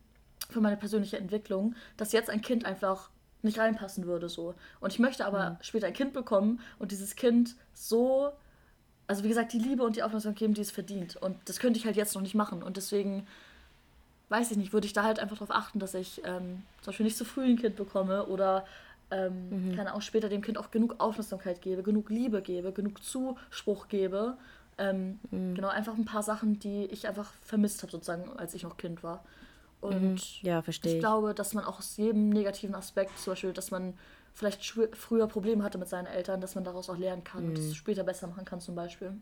für 0.50 0.60
meine 0.60 0.76
persönliche 0.76 1.18
Entwicklung, 1.18 1.74
dass 1.96 2.12
jetzt 2.12 2.30
ein 2.30 2.42
Kind 2.42 2.64
einfach 2.64 3.10
nicht 3.42 3.58
reinpassen 3.58 4.06
würde 4.06 4.28
so. 4.28 4.54
Und 4.80 4.92
ich 4.92 4.98
möchte 4.98 5.26
aber 5.26 5.50
mhm. 5.50 5.56
später 5.60 5.86
ein 5.86 5.92
Kind 5.92 6.12
bekommen 6.12 6.60
und 6.78 6.92
dieses 6.92 7.16
Kind 7.16 7.56
so 7.72 8.32
also 9.08 9.24
wie 9.24 9.28
gesagt, 9.28 9.54
die 9.54 9.58
Liebe 9.58 9.82
und 9.82 9.96
die 9.96 10.02
Aufmerksamkeit 10.02 10.38
geben, 10.38 10.54
die 10.54 10.60
es 10.60 10.70
verdient. 10.70 11.16
Und 11.16 11.36
das 11.46 11.58
könnte 11.58 11.78
ich 11.78 11.86
halt 11.86 11.96
jetzt 11.96 12.14
noch 12.14 12.22
nicht 12.22 12.34
machen. 12.34 12.62
Und 12.62 12.76
deswegen, 12.76 13.26
weiß 14.28 14.50
ich 14.50 14.58
nicht, 14.58 14.74
würde 14.74 14.86
ich 14.86 14.92
da 14.92 15.02
halt 15.02 15.18
einfach 15.18 15.38
darauf 15.38 15.50
achten, 15.50 15.78
dass 15.78 15.94
ich 15.94 16.22
ähm, 16.24 16.62
zum 16.82 16.90
Beispiel 16.92 17.04
nicht 17.04 17.16
zu 17.16 17.24
früh 17.24 17.46
ein 17.46 17.56
Kind 17.56 17.74
bekomme 17.74 18.26
oder 18.26 18.66
ähm, 19.10 19.70
mhm. 19.70 19.76
keine 19.76 19.94
auch 19.94 20.02
später 20.02 20.28
dem 20.28 20.42
Kind 20.42 20.58
auch 20.58 20.70
genug 20.70 20.96
Aufmerksamkeit 20.98 21.62
gebe, 21.62 21.82
genug 21.82 22.10
Liebe 22.10 22.42
gebe, 22.42 22.72
genug 22.72 23.02
Zuspruch 23.02 23.88
gebe. 23.88 24.36
Ähm, 24.76 25.18
mhm. 25.30 25.54
Genau, 25.54 25.68
einfach 25.68 25.94
ein 25.94 26.04
paar 26.04 26.22
Sachen, 26.22 26.58
die 26.58 26.84
ich 26.86 27.08
einfach 27.08 27.32
vermisst 27.42 27.82
habe, 27.82 27.90
sozusagen, 27.90 28.30
als 28.36 28.54
ich 28.54 28.62
noch 28.62 28.76
Kind 28.76 29.02
war. 29.02 29.24
Und 29.80 30.14
mhm. 30.14 30.18
ja, 30.42 30.62
verstehe. 30.62 30.94
Ich 30.94 31.00
glaube, 31.00 31.34
dass 31.34 31.54
man 31.54 31.64
auch 31.64 31.78
aus 31.78 31.96
jedem 31.96 32.28
negativen 32.28 32.74
Aspekt, 32.74 33.18
zum 33.18 33.32
Beispiel, 33.32 33.52
dass 33.52 33.70
man 33.70 33.94
vielleicht 34.34 34.62
früher 34.92 35.26
Probleme 35.26 35.64
hatte 35.64 35.78
mit 35.78 35.88
seinen 35.88 36.06
Eltern, 36.06 36.40
dass 36.40 36.54
man 36.54 36.64
daraus 36.64 36.88
auch 36.90 36.96
lernen 36.96 37.24
kann 37.24 37.44
mhm. 37.44 37.48
und 37.50 37.58
es 37.58 37.74
später 37.74 38.04
besser 38.04 38.26
machen 38.28 38.44
kann 38.44 38.60
zum 38.60 38.74
Beispiel. 38.74 39.14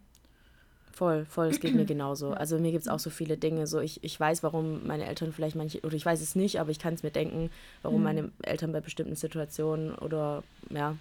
Voll, 0.97 1.27
voll, 1.27 1.49
es 1.49 1.61
geht 1.61 1.75
mir 1.75 1.85
genauso. 1.95 2.31
Also 2.31 2.59
mir 2.59 2.73
gibt 2.73 2.81
es 2.81 2.89
auch 2.89 2.99
so 2.99 3.11
viele 3.11 3.37
Dinge. 3.37 3.67
So 3.67 3.81
ich, 3.81 4.03
ich 4.03 4.19
weiß, 4.19 4.43
warum 4.43 4.87
meine 4.87 5.05
Eltern 5.05 5.31
vielleicht 5.31 5.55
manche, 5.55 5.83
oder 5.83 5.95
ich 5.95 6.07
weiß 6.07 6.23
es 6.23 6.35
nicht, 6.35 6.59
aber 6.59 6.71
ich 6.71 6.79
kann 6.79 6.95
es 6.95 7.03
mir 7.03 7.11
denken, 7.11 7.51
warum 7.83 7.99
mhm. 7.99 8.05
meine 8.05 8.31
Eltern 8.41 8.73
bei 8.73 8.81
bestimmten 8.81 9.15
Situationen 9.15 9.95
oder 9.95 10.43
ja, 10.71 10.97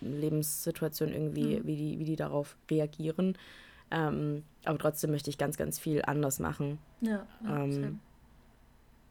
Lebenssituationen 0.00 1.14
irgendwie, 1.14 1.58
mhm. 1.58 1.66
wie, 1.66 1.76
die, 1.76 1.98
wie 1.98 2.04
die 2.04 2.16
darauf 2.16 2.56
reagieren. 2.70 3.36
Ähm, 3.90 4.42
aber 4.64 4.78
trotzdem 4.78 5.10
möchte 5.10 5.28
ich 5.28 5.36
ganz, 5.36 5.58
ganz 5.58 5.78
viel 5.78 6.00
anders 6.00 6.38
machen. 6.38 6.78
Ja. 7.02 7.26
Ähm, 7.46 8.00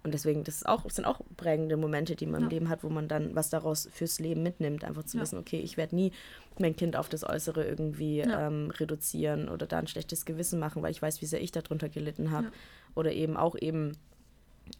und 0.10 0.14
deswegen, 0.14 0.43
das 0.43 0.55
ist 0.55 0.68
auch, 0.68 0.82
das 0.82 0.95
sind 0.95 1.05
auch 1.05 1.22
prägende 1.38 1.78
Momente, 1.78 2.16
die 2.16 2.26
man 2.26 2.41
ja. 2.41 2.47
im 2.47 2.49
Leben 2.49 2.70
hat, 2.70 2.84
wo 2.84 2.89
man 2.89 3.07
dann 3.07 3.36
was 3.36 3.51
daraus 3.51 3.88
fürs 3.93 4.20
Leben 4.20 4.41
mitnimmt. 4.41 4.84
Einfach 4.84 5.03
zu 5.03 5.18
ja. 5.18 5.22
wissen, 5.22 5.38
okay, 5.38 5.60
ich 5.60 5.78
werde 5.78 5.95
nie 5.95 6.12
mein 6.57 6.76
Kind 6.76 6.95
auf 6.95 7.10
das 7.10 7.24
Äußere 7.24 7.64
irgendwie 7.64 8.18
ja. 8.18 8.47
ähm, 8.47 8.72
reduzieren 8.72 9.49
oder 9.49 9.68
da 9.68 9.78
ein 9.78 9.86
schlechtes 9.86 10.26
Gewissen 10.26 10.60
machen, 10.60 10.82
weil 10.82 10.89
ich 10.89 10.99
weiß, 10.99 11.22
wie 11.22 11.28
sehr 11.28 11.43
ich 11.43 11.51
darunter 11.51 11.89
gelitten 11.89 12.32
habe. 12.32 12.47
Oder 12.95 13.14
eben 13.14 13.38
auch 13.38 13.55
eben 13.55 13.97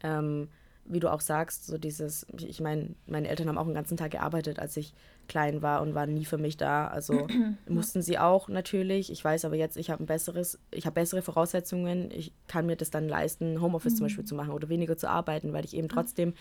ähm, 0.02 0.48
wie 0.90 1.00
du 1.00 1.12
auch 1.12 1.22
sagst, 1.22 1.68
so 1.68 1.78
dieses, 1.78 2.26
ich 2.38 2.60
meine, 2.60 2.96
meine 3.06 3.30
Eltern 3.30 3.48
haben 3.48 3.58
auch 3.58 3.66
den 3.66 3.74
ganzen 3.74 3.96
Tag 3.96 4.12
gearbeitet, 4.12 4.60
als 4.60 4.76
ich 4.76 4.94
klein 5.28 5.62
war 5.62 5.82
und 5.82 5.94
waren 5.94 6.14
nie 6.14 6.26
für 6.26 6.38
mich 6.38 6.58
da. 6.58 6.88
Also 6.88 7.28
mussten 7.70 8.02
sie 8.02 8.18
auch 8.18 8.50
natürlich. 8.50 9.12
Ich 9.12 9.24
weiß 9.24 9.46
aber 9.46 9.56
jetzt, 9.56 9.78
ich 9.78 9.90
habe 9.92 10.04
ein 10.04 10.08
besseres, 10.08 10.60
ich 10.72 10.86
habe 10.86 10.96
bessere 10.96 11.22
Voraussetzungen. 11.22 12.10
Ich 12.12 12.34
kann 12.48 12.66
mir 12.66 12.76
das 12.76 12.90
dann 12.90 13.08
leisten, 13.08 13.62
Homeoffice 13.62 13.94
mhm. 13.94 13.98
zum 13.98 14.06
Beispiel 14.08 14.26
zu 14.26 14.36
machen 14.36 14.52
oder 14.52 14.68
weniger 14.68 14.98
zu 14.98 15.08
arbeiten, 15.10 15.54
weil 15.54 15.64
ich 15.64 15.76
eben 15.76 15.88
trotzdem 15.88 16.34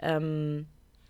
ähm, 0.00 0.66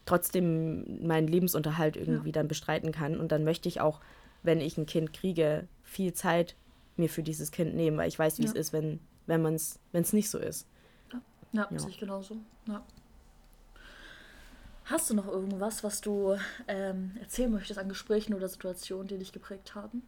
trotzdem 0.06 1.06
meinen 1.06 1.28
Lebensunterhalt 1.28 1.96
irgendwie 1.96 2.28
ja. 2.28 2.32
dann 2.32 2.48
bestreiten 2.48 2.92
kann. 2.92 3.18
Und 3.18 3.32
dann 3.32 3.44
möchte 3.44 3.68
ich 3.68 3.80
auch, 3.80 4.00
wenn 4.42 4.60
ich 4.60 4.78
ein 4.78 4.86
Kind 4.86 5.12
kriege, 5.12 5.66
viel 5.82 6.12
Zeit 6.12 6.56
mir 6.96 7.08
für 7.08 7.22
dieses 7.22 7.50
Kind 7.50 7.74
nehmen, 7.74 7.96
weil 7.96 8.08
ich 8.08 8.18
weiß, 8.18 8.38
wie 8.38 8.44
ja. 8.44 8.50
es 8.50 8.54
ist, 8.54 8.72
wenn, 8.72 9.00
wenn 9.26 9.42
man 9.42 9.54
es, 9.54 9.80
wenn 9.92 10.02
es 10.02 10.12
nicht 10.12 10.30
so 10.30 10.38
ist. 10.38 10.68
Ja, 11.54 11.68
ja. 11.70 11.78
sehe 11.78 11.90
ich 11.90 11.98
genauso. 11.98 12.36
Ja. 12.66 12.84
Hast 14.86 15.08
du 15.08 15.14
noch 15.14 15.28
irgendwas, 15.28 15.82
was 15.82 16.00
du 16.00 16.36
ähm, 16.68 17.12
erzählen 17.20 17.50
möchtest 17.50 17.78
an 17.78 17.88
Gesprächen 17.88 18.34
oder 18.34 18.48
Situationen, 18.48 19.06
die 19.06 19.16
dich 19.16 19.32
geprägt 19.32 19.74
haben? 19.74 20.02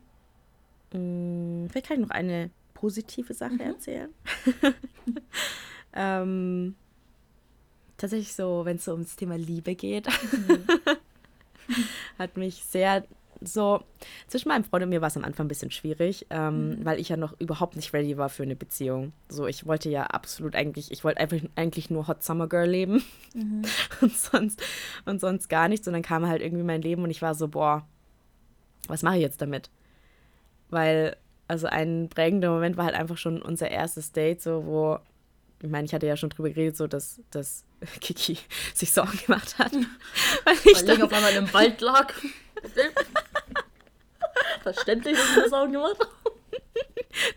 Mm, 0.92 1.68
vielleicht 1.68 1.86
kann 1.86 2.00
ich 2.00 2.06
noch 2.06 2.14
eine 2.14 2.50
positive 2.74 3.32
Sache 3.32 3.54
mhm. 3.54 3.60
erzählen. 3.60 4.10
ähm, 5.94 6.74
tatsächlich 7.96 8.34
so, 8.34 8.64
wenn 8.64 8.76
es 8.76 8.84
so 8.84 8.92
ums 8.92 9.16
Thema 9.16 9.38
Liebe 9.38 9.74
geht, 9.76 10.08
mhm. 10.08 10.66
hat 12.18 12.36
mich 12.36 12.56
sehr 12.64 13.06
so, 13.40 13.82
zwischen 14.28 14.48
meinem 14.48 14.64
Freund 14.64 14.84
und 14.84 14.90
mir 14.90 15.00
war 15.00 15.08
es 15.08 15.16
am 15.16 15.24
Anfang 15.24 15.46
ein 15.46 15.48
bisschen 15.48 15.70
schwierig, 15.70 16.26
ähm, 16.30 16.70
mhm. 16.70 16.84
weil 16.84 17.00
ich 17.00 17.08
ja 17.08 17.16
noch 17.16 17.38
überhaupt 17.38 17.76
nicht 17.76 17.92
ready 17.92 18.16
war 18.16 18.28
für 18.28 18.42
eine 18.42 18.56
Beziehung. 18.56 19.12
So, 19.28 19.46
ich 19.46 19.66
wollte 19.66 19.90
ja 19.90 20.04
absolut 20.04 20.54
eigentlich, 20.54 20.90
ich 20.90 21.04
wollte 21.04 21.20
einfach 21.20 21.38
eigentlich 21.56 21.90
nur 21.90 22.08
Hot 22.08 22.22
Summer 22.22 22.48
Girl 22.48 22.68
leben 22.68 23.02
mhm. 23.34 23.62
und, 24.00 24.12
sonst, 24.12 24.62
und 25.04 25.20
sonst 25.20 25.48
gar 25.48 25.68
nichts. 25.68 25.86
Und 25.86 25.92
dann 25.92 26.02
kam 26.02 26.26
halt 26.26 26.42
irgendwie 26.42 26.64
mein 26.64 26.82
Leben 26.82 27.02
und 27.02 27.10
ich 27.10 27.22
war 27.22 27.34
so, 27.34 27.48
boah, 27.48 27.86
was 28.88 29.02
mache 29.02 29.16
ich 29.16 29.22
jetzt 29.22 29.40
damit? 29.40 29.70
Weil, 30.70 31.16
also 31.48 31.66
ein 31.66 32.08
prägender 32.08 32.50
Moment 32.50 32.76
war 32.76 32.86
halt 32.86 32.94
einfach 32.94 33.18
schon 33.18 33.42
unser 33.42 33.70
erstes 33.70 34.12
Date, 34.12 34.42
so, 34.42 34.64
wo, 34.64 34.98
ich 35.62 35.70
meine, 35.70 35.86
ich 35.86 35.94
hatte 35.94 36.06
ja 36.06 36.16
schon 36.16 36.30
drüber 36.30 36.50
geredet, 36.50 36.76
so, 36.76 36.86
dass, 36.86 37.20
dass 37.30 37.64
Kiki 38.00 38.38
sich 38.74 38.92
Sorgen 38.92 39.18
gemacht 39.26 39.58
hat. 39.58 39.72
weil 40.44 40.54
ich 40.64 40.76
weil 40.76 40.84
dann, 40.84 41.02
auf 41.02 41.12
einmal 41.12 41.34
im 41.34 41.52
Wald 41.52 41.80
lag. 41.80 42.12
Verständlich, 44.62 45.16
dass 45.16 45.36
ich 45.36 45.42
das 45.44 45.52
auch 45.52 45.70
gemacht 45.70 45.98
habe. 45.98 46.10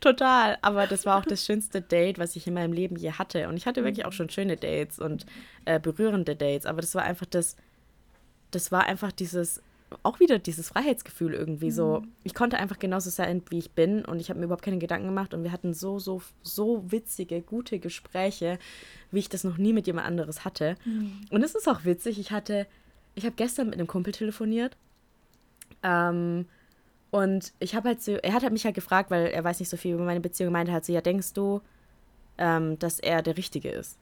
Total, 0.02 0.58
aber 0.62 0.88
das 0.88 1.06
war 1.06 1.20
auch 1.20 1.26
das 1.26 1.46
schönste 1.46 1.82
Date, 1.82 2.20
was 2.20 2.36
ich 2.36 2.48
in 2.48 2.54
meinem 2.54 2.74
Leben 2.74 2.96
je 2.96 3.12
hatte. 3.12 3.48
Und 3.48 3.58
ich 3.58 3.66
hatte 3.66 3.84
wirklich 3.84 4.06
auch 4.06 4.14
schon 4.14 4.30
schöne 4.30 4.58
Dates 4.58 5.00
und 5.00 5.26
äh, 5.66 5.80
berührende 5.80 6.36
Dates, 6.36 6.66
aber 6.66 6.82
das 6.82 6.96
war 6.96 7.04
einfach 7.04 7.26
das, 7.26 7.56
das 8.52 8.72
war 8.72 8.86
einfach 8.86 9.12
dieses, 9.12 9.62
auch 10.04 10.20
wieder 10.20 10.40
dieses 10.40 10.70
Freiheitsgefühl 10.70 11.34
irgendwie 11.34 11.68
mhm. 11.68 11.72
so. 11.72 12.04
Ich 12.24 12.34
konnte 12.34 12.58
einfach 12.58 12.80
genauso 12.80 13.10
sein, 13.10 13.42
wie 13.50 13.60
ich 13.60 13.72
bin 13.72 14.06
und 14.06 14.20
ich 14.20 14.30
habe 14.30 14.40
mir 14.40 14.46
überhaupt 14.46 14.66
keine 14.66 14.80
Gedanken 14.80 15.08
gemacht 15.08 15.34
und 15.34 15.44
wir 15.44 15.52
hatten 15.52 15.74
so, 15.74 16.00
so, 16.00 16.22
so 16.42 16.92
witzige, 16.92 17.42
gute 17.42 17.80
Gespräche, 17.80 18.60
wie 19.12 19.20
ich 19.20 19.30
das 19.30 19.44
noch 19.44 19.58
nie 19.58 19.74
mit 19.74 19.88
jemand 19.88 20.08
anderes 20.08 20.46
hatte. 20.46 20.76
Mhm. 20.86 21.22
Und 21.30 21.44
es 21.44 21.56
ist 21.56 21.68
auch 21.68 21.86
witzig, 21.86 22.20
ich 22.20 22.32
hatte, 22.32 22.68
ich 23.16 23.26
habe 23.26 23.36
gestern 23.36 23.68
mit 23.68 23.76
einem 23.76 23.88
Kumpel 23.88 24.14
telefoniert 24.14 24.78
ähm, 25.84 26.46
und 27.12 27.54
ich 27.60 27.76
habe 27.76 27.90
halt 27.90 28.02
so, 28.02 28.14
er 28.14 28.34
hat 28.34 28.44
halt 28.44 28.54
mich 28.54 28.66
halt 28.66 28.76
gefragt, 28.76 29.10
weil 29.10 29.28
er 29.28 29.44
weiß 29.44 29.60
nicht 29.60 29.70
so 29.70 29.78
viel 29.78 29.96
über 29.96 30.06
meine 30.06 30.20
Beziehung, 30.20 30.52
meinte 30.52 30.72
halt 30.72 30.86
so, 30.86 30.94
ja, 30.94 31.02
denkst 31.02 31.34
du, 31.34 31.62
ähm, 32.38 32.78
dass 32.80 33.00
er 33.00 33.22
der 33.22 33.38
Richtige 33.38 33.70
ist? 33.70 33.98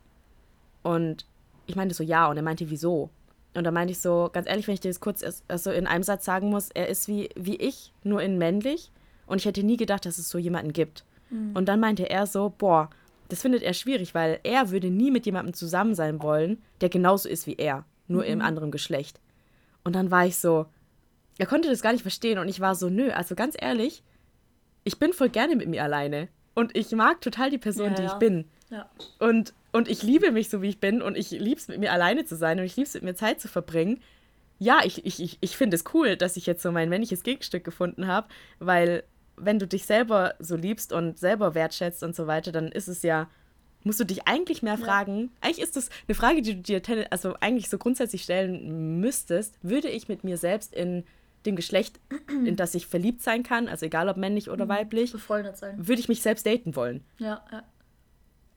Und 0.84 1.26
ich 1.66 1.76
meinte 1.76 1.96
so, 1.96 2.04
ja, 2.04 2.28
und 2.28 2.38
er 2.38 2.44
meinte, 2.44 2.70
wieso? 2.70 3.10
Und 3.54 3.64
da 3.64 3.72
meinte 3.72 3.92
ich 3.92 4.00
so, 4.00 4.30
ganz 4.32 4.48
ehrlich, 4.48 4.68
wenn 4.68 4.74
ich 4.74 4.82
dir 4.82 4.90
das 4.90 5.00
kurz 5.00 5.24
also 5.48 5.72
in 5.72 5.88
einem 5.88 6.04
Satz 6.04 6.26
sagen 6.26 6.50
muss, 6.50 6.70
er 6.70 6.88
ist 6.90 7.08
wie, 7.08 7.30
wie 7.36 7.56
ich, 7.56 7.94
nur 8.04 8.22
in 8.22 8.38
männlich. 8.38 8.92
Und 9.26 9.38
ich 9.38 9.46
hätte 9.46 9.64
nie 9.64 9.78
gedacht, 9.78 10.06
dass 10.06 10.18
es 10.18 10.30
so 10.30 10.38
jemanden 10.38 10.74
gibt. 10.74 11.04
Mhm. 11.30 11.52
Und 11.56 11.66
dann 11.68 11.80
meinte 11.80 12.10
er 12.10 12.28
so, 12.28 12.54
boah, 12.58 12.90
das 13.30 13.42
findet 13.42 13.64
er 13.64 13.74
schwierig, 13.74 14.14
weil 14.14 14.40
er 14.44 14.70
würde 14.70 14.90
nie 14.90 15.12
mit 15.12 15.26
jemandem 15.26 15.54
zusammen 15.54 15.96
sein 15.96 16.22
wollen, 16.22 16.62
der 16.82 16.90
genauso 16.90 17.28
ist 17.28 17.48
wie 17.48 17.56
er, 17.56 17.86
nur 18.08 18.24
mhm. 18.24 18.30
im 18.30 18.42
anderen 18.42 18.72
Geschlecht. 18.72 19.20
Und 19.84 19.96
dann 19.96 20.12
war 20.12 20.26
ich 20.26 20.38
so, 20.38 20.68
er 21.38 21.46
konnte 21.46 21.70
das 21.70 21.82
gar 21.82 21.92
nicht 21.92 22.02
verstehen 22.02 22.40
und 22.40 22.48
ich 22.48 22.60
war 22.60 22.76
so, 22.76 22.90
nö, 22.90 23.12
also 23.12 23.36
ganz 23.36 23.56
ehrlich, 23.60 24.04
ich 24.84 25.00
bin 25.00 25.14
voll 25.14 25.30
gerne 25.30 25.56
mit 25.56 25.68
mir 25.68 25.84
alleine. 25.84 26.30
Und 26.58 26.76
ich 26.76 26.92
mag 26.92 27.22
total 27.22 27.52
die 27.52 27.60
Person, 27.60 27.90
ja, 27.90 27.94
die 27.94 28.02
ja. 28.04 28.14
ich 28.14 28.14
bin. 28.16 28.46
Ja. 28.72 28.90
Und, 29.20 29.54
und 29.72 29.88
ich 29.88 30.02
liebe 30.02 30.32
mich 30.32 30.50
so, 30.50 30.62
wie 30.64 30.70
ich 30.70 30.80
bin. 30.80 31.04
Und 31.04 31.16
ich 31.16 31.30
liebe 31.30 31.60
es, 31.60 31.68
mit 31.68 31.80
mir 31.80 31.92
alleine 31.92 32.26
zu 32.26 32.36
sein. 32.36 32.58
Und 32.58 32.66
ich 32.66 32.76
liebe 32.78 32.88
es, 32.88 32.96
mit 32.96 33.04
mir 33.04 33.16
Zeit 33.16 33.40
zu 33.40 33.48
verbringen. 33.48 34.02
Ja, 34.58 34.80
ich, 34.84 35.06
ich, 35.06 35.22
ich, 35.22 35.38
ich 35.40 35.56
finde 35.56 35.76
es 35.76 35.84
cool, 35.94 36.16
dass 36.16 36.36
ich 36.36 36.48
jetzt 36.48 36.64
so 36.64 36.72
mein 36.72 36.90
männliches 36.90 37.22
Gegenstück 37.22 37.64
gefunden 37.64 38.08
habe. 38.08 38.30
Weil, 38.58 39.04
wenn 39.36 39.60
du 39.60 39.68
dich 39.68 39.86
selber 39.86 40.34
so 40.40 40.56
liebst 40.56 40.94
und 40.94 41.20
selber 41.20 41.54
wertschätzt 41.54 42.02
und 42.02 42.16
so 42.16 42.26
weiter, 42.26 42.52
dann 42.52 42.72
ist 42.72 42.88
es 42.88 43.04
ja, 43.04 43.30
musst 43.84 44.00
du 44.00 44.04
dich 44.04 44.28
eigentlich 44.28 44.64
mehr 44.64 44.80
fragen. 44.80 45.32
Eigentlich 45.42 45.62
ist 45.62 45.76
das 45.76 45.90
eine 46.08 46.16
Frage, 46.16 46.42
die 46.42 46.62
du 46.62 46.80
dir 46.80 47.06
also 47.12 47.36
eigentlich 47.40 47.70
so 47.70 47.78
grundsätzlich 47.78 48.24
stellen 48.24 49.00
müsstest. 49.00 49.54
Würde 49.62 49.90
ich 49.90 50.08
mit 50.08 50.24
mir 50.24 50.38
selbst 50.38 50.74
in 50.74 51.04
dem 51.48 51.56
Geschlecht, 51.56 52.00
in 52.30 52.56
das 52.56 52.76
ich 52.76 52.86
verliebt 52.86 53.22
sein 53.24 53.44
kann, 53.44 53.68
also 53.68 53.86
egal 53.86 54.10
ob 54.10 54.18
männlich 54.18 54.50
oder 54.50 54.66
mhm. 54.66 54.70
weiblich, 54.70 55.12
befreundet 55.12 55.58
sein, 55.58 55.88
würde 55.88 56.00
ich 56.00 56.08
mich 56.08 56.22
selbst 56.22 56.46
daten 56.46 56.76
wollen. 56.76 57.04
Ja, 57.18 57.44
ja. 57.52 57.64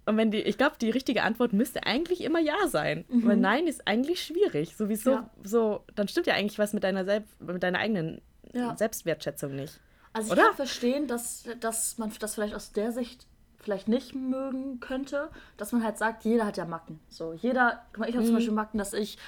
Und 0.07 0.17
wenn 0.17 0.31
die, 0.31 0.39
ich 0.39 0.59
glaube, 0.59 0.77
die 0.81 0.91
richtige 0.91 1.23
Antwort 1.23 1.53
müsste 1.53 1.85
eigentlich 1.85 2.23
immer 2.23 2.41
ja 2.41 2.67
sein. 2.67 3.05
Mhm. 3.09 3.27
Weil 3.27 3.37
nein 3.37 3.67
ist 3.67 3.87
eigentlich 3.87 4.25
schwierig. 4.25 4.77
Sowieso, 4.77 5.11
ja. 5.11 5.31
so, 5.45 5.85
dann 5.95 6.09
stimmt 6.09 6.27
ja 6.27 6.35
eigentlich 6.35 6.59
was 6.59 6.73
mit 6.73 6.83
deiner, 6.83 7.05
Selbst, 7.05 7.41
mit 7.41 7.63
deiner 7.63 7.79
eigenen 7.79 8.21
ja. 8.53 8.77
Selbstwertschätzung 8.77 9.55
nicht. 9.55 9.79
Also 10.13 10.29
ich 10.29 10.33
Oder? 10.33 10.49
kann 10.49 10.57
verstehen, 10.57 11.07
dass, 11.07 11.45
dass 11.61 11.99
man 11.99 12.11
das 12.19 12.35
vielleicht 12.35 12.55
aus 12.55 12.73
der 12.73 12.91
Sicht 12.91 13.27
vielleicht 13.59 13.89
nicht 13.89 14.15
mögen 14.15 14.81
könnte, 14.81 15.29
dass 15.57 15.71
man 15.71 15.85
halt 15.85 15.99
sagt, 15.99 16.25
jeder 16.25 16.47
hat 16.47 16.57
ja 16.57 16.65
Macken. 16.65 16.99
So, 17.09 17.35
jeder, 17.35 17.85
guck 17.93 18.01
mal, 18.01 18.09
ich 18.09 18.17
habe 18.17 18.25
mhm. 18.25 18.29
zum 18.29 18.37
Beispiel 18.37 18.55
Macken, 18.55 18.79
dass 18.79 18.95
ich 18.95 19.19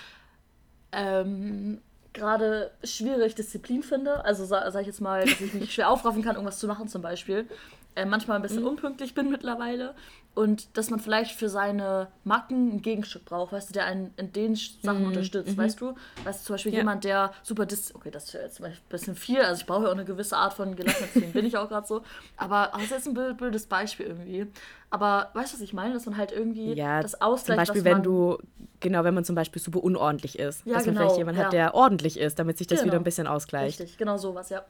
ähm, 0.90 1.80
gerade 2.12 2.70
schwierig 2.84 3.34
Disziplin 3.34 3.82
finde. 3.82 4.24
Also 4.24 4.44
sage 4.44 4.70
sag 4.70 4.80
ich 4.82 4.86
jetzt 4.86 5.00
mal, 5.00 5.24
dass 5.24 5.40
ich 5.40 5.54
mich 5.54 5.74
schwer 5.74 5.90
aufraffen 5.90 6.22
kann, 6.22 6.34
irgendwas 6.36 6.58
zu 6.58 6.66
machen 6.66 6.88
zum 6.88 7.02
Beispiel. 7.02 7.46
Äh, 7.94 8.06
manchmal 8.06 8.36
ein 8.36 8.42
bisschen 8.42 8.62
mhm. 8.62 8.68
unpünktlich 8.68 9.14
bin 9.14 9.30
mittlerweile. 9.30 9.94
Und 10.34 10.78
dass 10.78 10.88
man 10.88 10.98
vielleicht 10.98 11.32
für 11.32 11.50
seine 11.50 12.08
Macken 12.24 12.76
ein 12.76 12.82
Gegenstück 12.82 13.26
braucht, 13.26 13.52
weißt 13.52 13.68
du, 13.68 13.74
der 13.74 13.84
einen 13.84 14.14
in 14.16 14.32
den 14.32 14.56
Sachen 14.56 15.00
mhm. 15.00 15.08
unterstützt, 15.08 15.52
mhm. 15.52 15.58
weißt 15.58 15.80
du? 15.80 15.94
Weißt 16.24 16.40
du, 16.40 16.46
zum 16.46 16.54
Beispiel 16.54 16.72
ja. 16.72 16.78
jemand, 16.78 17.04
der 17.04 17.32
super 17.42 17.66
dis... 17.66 17.94
Okay, 17.94 18.10
das 18.10 18.24
ist 18.24 18.32
jetzt 18.32 18.62
ein 18.62 18.72
bisschen 18.88 19.14
viel, 19.14 19.42
also 19.42 19.60
ich 19.60 19.66
brauche 19.66 19.82
ja 19.82 19.88
auch 19.88 19.94
eine 19.94 20.06
gewisse 20.06 20.38
Art 20.38 20.54
von 20.54 20.74
Gelassenheit, 20.74 21.10
deswegen 21.14 21.32
bin 21.32 21.44
ich 21.44 21.58
auch 21.58 21.68
gerade 21.68 21.86
so. 21.86 22.00
Aber 22.38 22.72
das 22.88 23.06
ist 23.06 23.08
ein 23.08 23.36
blödes 23.36 23.66
Beispiel 23.66 24.06
irgendwie. 24.06 24.46
Aber 24.88 25.28
weißt 25.34 25.52
du, 25.52 25.56
was 25.58 25.62
ich 25.62 25.74
meine? 25.74 25.92
Dass 25.92 26.06
man 26.06 26.16
halt 26.16 26.32
irgendwie 26.32 26.72
ja, 26.72 27.02
das 27.02 27.20
Ausgleich, 27.20 27.56
Zum 27.66 27.74
Beispiel, 27.74 27.84
wenn 27.84 28.02
du, 28.02 28.38
genau, 28.80 29.04
wenn 29.04 29.14
man 29.14 29.24
zum 29.24 29.34
Beispiel 29.34 29.60
super 29.60 29.84
unordentlich 29.84 30.38
ist. 30.38 30.64
Ja, 30.64 30.74
dass 30.74 30.84
genau, 30.84 30.94
man 30.94 31.08
vielleicht 31.08 31.18
jemanden 31.18 31.40
ja. 31.40 31.46
hat, 31.46 31.52
der 31.52 31.74
ordentlich 31.74 32.18
ist, 32.18 32.38
damit 32.38 32.56
sich 32.56 32.66
das 32.66 32.80
genau. 32.80 32.92
wieder 32.92 33.00
ein 33.00 33.04
bisschen 33.04 33.26
ausgleicht. 33.26 33.80
Richtig, 33.80 33.98
genau 33.98 34.16
sowas, 34.16 34.48
ja 34.48 34.64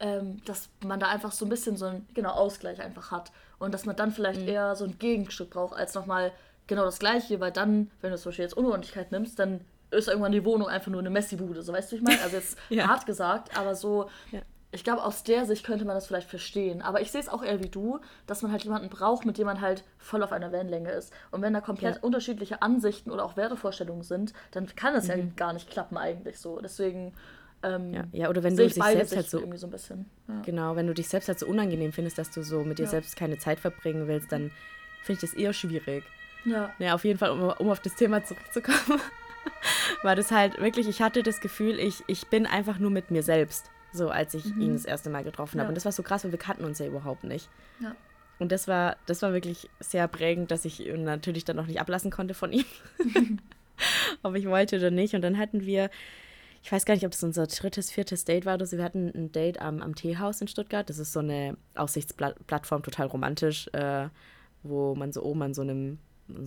ähm, 0.00 0.40
dass 0.44 0.68
man 0.84 1.00
da 1.00 1.08
einfach 1.08 1.32
so 1.32 1.44
ein 1.44 1.48
bisschen 1.48 1.76
so 1.76 1.86
einen 1.86 2.06
genau, 2.14 2.30
Ausgleich 2.30 2.80
einfach 2.80 3.10
hat. 3.10 3.32
Und 3.58 3.74
dass 3.74 3.86
man 3.86 3.96
dann 3.96 4.12
vielleicht 4.12 4.42
mhm. 4.42 4.48
eher 4.48 4.76
so 4.76 4.84
ein 4.84 4.98
Gegenstück 4.98 5.50
braucht, 5.50 5.76
als 5.76 5.94
nochmal 5.94 6.32
genau 6.66 6.84
das 6.84 6.98
Gleiche, 6.98 7.40
weil 7.40 7.50
dann, 7.50 7.90
wenn 8.00 8.12
du 8.12 8.18
zum 8.18 8.30
Beispiel 8.30 8.44
jetzt 8.44 8.56
Unordentlichkeit 8.56 9.10
nimmst, 9.10 9.38
dann 9.38 9.60
ist 9.90 10.08
irgendwann 10.08 10.32
die 10.32 10.44
Wohnung 10.44 10.68
einfach 10.68 10.90
nur 10.90 11.00
eine 11.00 11.10
Messi-Bude, 11.10 11.62
so 11.62 11.72
weißt 11.72 11.90
du, 11.90 11.96
ich 11.96 12.02
meine? 12.02 12.20
Also 12.22 12.36
jetzt 12.36 12.58
ja. 12.68 12.86
hart 12.86 13.06
gesagt, 13.06 13.58
aber 13.58 13.74
so, 13.74 14.10
ja. 14.30 14.40
ich 14.70 14.84
glaube, 14.84 15.02
aus 15.02 15.24
der 15.24 15.46
Sicht 15.46 15.64
könnte 15.64 15.86
man 15.86 15.94
das 15.94 16.06
vielleicht 16.06 16.28
verstehen. 16.28 16.82
Aber 16.82 17.00
ich 17.00 17.10
sehe 17.10 17.20
es 17.20 17.28
auch 17.28 17.42
eher 17.42 17.62
wie 17.62 17.70
du, 17.70 18.00
dass 18.26 18.42
man 18.42 18.52
halt 18.52 18.64
jemanden 18.64 18.90
braucht, 18.90 19.24
mit 19.24 19.38
dem 19.38 19.46
man 19.46 19.60
halt 19.60 19.82
voll 19.96 20.22
auf 20.22 20.30
einer 20.30 20.52
Wellenlänge 20.52 20.90
ist. 20.90 21.12
Und 21.30 21.40
wenn 21.40 21.54
da 21.54 21.60
komplett 21.60 21.96
ja. 21.96 22.02
unterschiedliche 22.02 22.60
Ansichten 22.60 23.10
oder 23.10 23.24
auch 23.24 23.36
Wertevorstellungen 23.36 24.02
sind, 24.02 24.34
dann 24.50 24.66
kann 24.76 24.94
es 24.94 25.08
mhm. 25.08 25.10
ja 25.10 25.24
gar 25.36 25.52
nicht 25.54 25.70
klappen 25.70 25.96
eigentlich 25.96 26.38
so. 26.38 26.60
Deswegen. 26.60 27.14
Ähm, 27.62 27.92
ja. 27.92 28.04
ja, 28.12 28.28
oder 28.28 28.42
wenn 28.42 28.56
du 28.56 28.62
dich 28.62 28.74
selbst 28.74 29.16
halt 29.16 29.28
so, 29.28 29.38
irgendwie 29.38 29.58
so 29.58 29.66
ein 29.66 29.70
bisschen. 29.70 30.06
Ja. 30.28 30.42
Genau, 30.44 30.76
wenn 30.76 30.86
du 30.86 30.94
dich 30.94 31.08
selbst 31.08 31.28
halt 31.28 31.38
so 31.38 31.46
unangenehm 31.46 31.92
findest, 31.92 32.18
dass 32.18 32.30
du 32.30 32.42
so 32.42 32.62
mit 32.62 32.78
dir 32.78 32.84
ja. 32.84 32.88
selbst 32.88 33.16
keine 33.16 33.38
Zeit 33.38 33.58
verbringen 33.58 34.06
willst, 34.06 34.30
dann 34.30 34.50
finde 35.02 35.24
ich 35.24 35.30
das 35.30 35.34
eher 35.34 35.52
schwierig. 35.52 36.04
Ja. 36.44 36.72
Ja, 36.78 36.94
auf 36.94 37.04
jeden 37.04 37.18
Fall, 37.18 37.30
um, 37.30 37.42
um 37.42 37.70
auf 37.70 37.80
das 37.80 37.94
Thema 37.96 38.24
zurückzukommen, 38.24 39.00
war 40.02 40.14
das 40.14 40.30
halt 40.30 40.60
wirklich, 40.60 40.88
ich 40.88 41.02
hatte 41.02 41.22
das 41.22 41.40
Gefühl, 41.40 41.78
ich, 41.80 42.04
ich 42.06 42.28
bin 42.28 42.46
einfach 42.46 42.78
nur 42.78 42.90
mit 42.90 43.10
mir 43.10 43.22
selbst. 43.22 43.70
So, 43.92 44.10
als 44.10 44.34
ich 44.34 44.44
mhm. 44.44 44.60
ihn 44.60 44.72
das 44.74 44.84
erste 44.84 45.08
Mal 45.08 45.24
getroffen 45.24 45.60
habe. 45.60 45.70
Und 45.70 45.74
das 45.74 45.86
war 45.86 45.92
so 45.92 46.02
krass, 46.02 46.22
weil 46.22 46.30
wir 46.30 46.38
kannten 46.38 46.64
uns 46.64 46.78
ja 46.78 46.86
überhaupt 46.86 47.24
nicht. 47.24 47.48
Ja. 47.80 47.96
Und 48.38 48.52
das 48.52 48.68
war, 48.68 48.96
das 49.06 49.22
war 49.22 49.32
wirklich 49.32 49.70
sehr 49.80 50.06
prägend, 50.08 50.50
dass 50.50 50.66
ich 50.66 50.86
natürlich 50.94 51.44
dann 51.46 51.56
noch 51.56 51.66
nicht 51.66 51.80
ablassen 51.80 52.10
konnte 52.10 52.34
von 52.34 52.52
ihm. 52.52 52.66
ob 54.22 54.34
ich 54.34 54.46
wollte 54.46 54.76
oder 54.76 54.90
nicht. 54.90 55.14
Und 55.14 55.22
dann 55.22 55.38
hatten 55.38 55.64
wir, 55.64 55.90
ich 56.68 56.72
weiß 56.72 56.84
gar 56.84 56.92
nicht, 56.92 57.06
ob 57.06 57.12
das 57.12 57.24
unser 57.24 57.46
drittes, 57.46 57.90
viertes 57.90 58.26
Date 58.26 58.44
war 58.44 58.56
oder 58.56 58.66
so. 58.66 58.76
Wir 58.76 58.84
hatten 58.84 59.10
ein 59.14 59.32
Date 59.32 59.58
am, 59.58 59.80
am 59.80 59.94
Teehaus 59.94 60.42
in 60.42 60.48
Stuttgart. 60.48 60.86
Das 60.90 60.98
ist 60.98 61.14
so 61.14 61.20
eine 61.20 61.56
Aussichtsplattform, 61.74 62.82
total 62.82 63.06
romantisch, 63.06 63.68
äh, 63.72 64.08
wo 64.64 64.94
man 64.94 65.10
so 65.10 65.22
oben 65.22 65.40
an 65.40 65.54
so 65.54 65.62
einem, 65.62 65.96
wie 66.26 66.44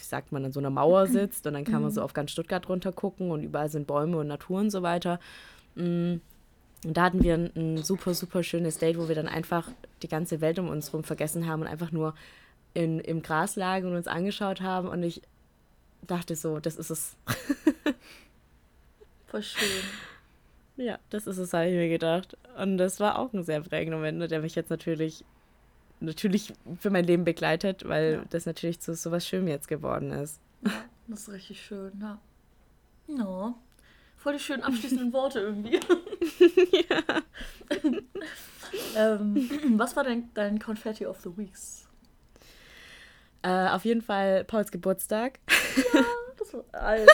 sagt 0.00 0.30
man, 0.30 0.44
an 0.44 0.52
so 0.52 0.60
einer 0.60 0.70
Mauer 0.70 1.06
sitzt 1.08 1.48
und 1.48 1.54
dann 1.54 1.64
kann 1.64 1.82
man 1.82 1.90
so 1.90 2.02
mhm. 2.02 2.04
auf 2.04 2.12
ganz 2.12 2.30
Stuttgart 2.30 2.68
runter 2.68 2.92
gucken 2.92 3.32
und 3.32 3.42
überall 3.42 3.68
sind 3.68 3.88
Bäume 3.88 4.18
und 4.18 4.28
Natur 4.28 4.60
und 4.60 4.70
so 4.70 4.82
weiter. 4.82 5.18
Mm. 5.74 6.18
Und 6.84 6.96
da 6.96 7.02
hatten 7.02 7.24
wir 7.24 7.34
ein, 7.34 7.50
ein, 7.56 7.82
super, 7.82 8.14
super 8.14 8.44
schönes 8.44 8.78
Date, 8.78 8.96
wo 8.96 9.08
wir 9.08 9.16
dann 9.16 9.26
einfach 9.26 9.72
die 10.02 10.08
ganze 10.08 10.40
Welt 10.40 10.60
um 10.60 10.68
uns 10.68 10.92
herum 10.92 11.02
vergessen 11.02 11.48
haben 11.48 11.62
und 11.62 11.66
einfach 11.66 11.90
nur 11.90 12.14
in, 12.74 13.00
im 13.00 13.22
Gras 13.22 13.56
lagen 13.56 13.88
und 13.88 13.96
uns 13.96 14.06
angeschaut 14.06 14.60
haben. 14.60 14.86
Und 14.86 15.02
ich 15.02 15.20
dachte 16.06 16.36
so, 16.36 16.60
das 16.60 16.76
ist 16.76 16.90
es. 16.90 17.16
Voll 19.34 19.42
schön. 19.42 19.82
Ja, 20.76 21.00
das 21.10 21.26
ist 21.26 21.38
es, 21.38 21.52
habe 21.52 21.66
ich 21.66 21.74
mir 21.74 21.88
gedacht. 21.88 22.38
Und 22.56 22.78
das 22.78 23.00
war 23.00 23.18
auch 23.18 23.32
ein 23.32 23.42
sehr 23.42 23.62
prägender 23.62 23.96
Moment, 23.96 24.30
der 24.30 24.40
mich 24.40 24.54
jetzt 24.54 24.70
natürlich, 24.70 25.24
natürlich 25.98 26.52
für 26.78 26.90
mein 26.90 27.04
Leben 27.04 27.24
begleitet, 27.24 27.88
weil 27.88 28.12
ja. 28.12 28.24
das 28.30 28.46
natürlich 28.46 28.78
zu 28.78 28.94
so 28.94 29.10
was 29.10 29.26
Schönem 29.26 29.48
jetzt 29.48 29.66
geworden 29.66 30.12
ist. 30.12 30.40
Ja, 30.62 30.70
das 31.08 31.22
ist 31.22 31.32
richtig 31.32 31.60
schön, 31.64 31.90
ja. 32.00 32.20
No. 33.08 33.58
Voll 34.16 34.34
die 34.34 34.38
schönen 34.38 34.62
abschließenden 34.62 35.12
Worte 35.12 35.40
irgendwie. 35.40 35.80
ja. 36.88 37.22
ähm, 38.94 39.50
was 39.76 39.96
war 39.96 40.04
denn 40.04 40.30
dein 40.34 40.60
Confetti 40.60 41.06
of 41.06 41.18
the 41.22 41.36
Weeks? 41.36 41.88
Äh, 43.42 43.70
auf 43.70 43.84
jeden 43.84 44.00
Fall 44.00 44.44
Pauls 44.44 44.70
Geburtstag. 44.70 45.40
Ja, 45.92 46.04
das 46.38 46.54
war 46.54 46.64
alt. 46.70 47.10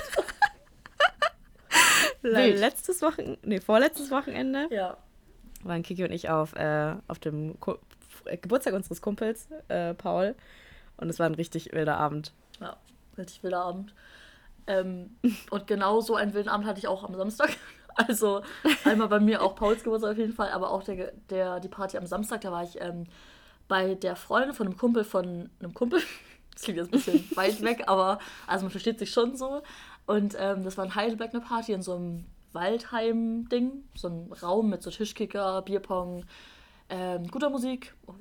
Letztes 2.22 3.02
Wochenende, 3.02 3.38
nee, 3.42 3.60
vorletztes 3.60 4.10
Wochenende. 4.10 4.68
Ja. 4.70 4.96
Waren 5.62 5.82
Kiki 5.82 6.04
und 6.04 6.12
ich 6.12 6.28
auf, 6.28 6.54
äh, 6.54 6.94
auf 7.08 7.18
dem 7.18 7.58
Ko 7.60 7.78
Geburtstag 8.42 8.74
unseres 8.74 9.00
Kumpels, 9.00 9.48
äh, 9.68 9.94
Paul. 9.94 10.34
Und 10.98 11.08
es 11.08 11.18
war 11.18 11.26
ein 11.26 11.34
richtig 11.34 11.72
wilder 11.72 11.96
Abend. 11.96 12.32
Ja, 12.60 12.76
richtig 13.16 13.42
wilder 13.42 13.62
Abend. 13.62 13.94
Ähm, 14.66 15.16
und 15.50 15.66
genau 15.66 16.00
so 16.00 16.14
einen 16.14 16.34
wilden 16.34 16.48
Abend 16.48 16.66
hatte 16.66 16.78
ich 16.78 16.88
auch 16.88 17.04
am 17.04 17.14
Samstag. 17.14 17.50
Also 17.96 18.42
einmal 18.84 19.08
bei 19.08 19.18
mir 19.18 19.42
auch 19.42 19.56
Pauls 19.56 19.82
Geburtstag 19.82 20.12
auf 20.12 20.16
jeden 20.16 20.32
Fall, 20.32 20.50
aber 20.50 20.70
auch 20.70 20.84
der, 20.84 21.12
der, 21.28 21.58
die 21.58 21.68
Party 21.68 21.98
am 21.98 22.06
Samstag, 22.06 22.40
da 22.40 22.52
war 22.52 22.62
ich 22.62 22.80
ähm, 22.80 23.04
bei 23.66 23.96
der 23.96 24.14
Freundin 24.14 24.54
von 24.54 24.68
einem 24.68 24.76
Kumpel 24.76 25.02
von 25.04 25.50
einem 25.60 25.74
Kumpel. 25.74 26.00
Das 26.54 26.62
klingt 26.62 26.78
jetzt 26.78 26.88
ein 26.88 26.90
bisschen 26.90 27.36
weit 27.36 27.62
weg, 27.62 27.84
aber 27.86 28.18
also 28.46 28.64
man 28.64 28.70
versteht 28.70 28.98
sich 28.98 29.10
schon 29.10 29.36
so. 29.36 29.62
Und 30.10 30.34
ähm, 30.40 30.64
das 30.64 30.76
war 30.76 30.84
in 30.84 30.96
Heidelberg 30.96 31.32
eine 31.32 31.40
Party 31.40 31.72
in 31.72 31.82
so 31.82 31.94
einem 31.94 32.24
Waldheim-Ding. 32.52 33.84
So 33.94 34.08
ein 34.08 34.32
Raum 34.42 34.68
mit 34.68 34.82
so 34.82 34.90
Tischkicker, 34.90 35.62
Bierpong, 35.62 36.24
ähm, 36.88 37.28
guter 37.28 37.48
Musik. 37.48 37.94
Oh, 38.08 38.14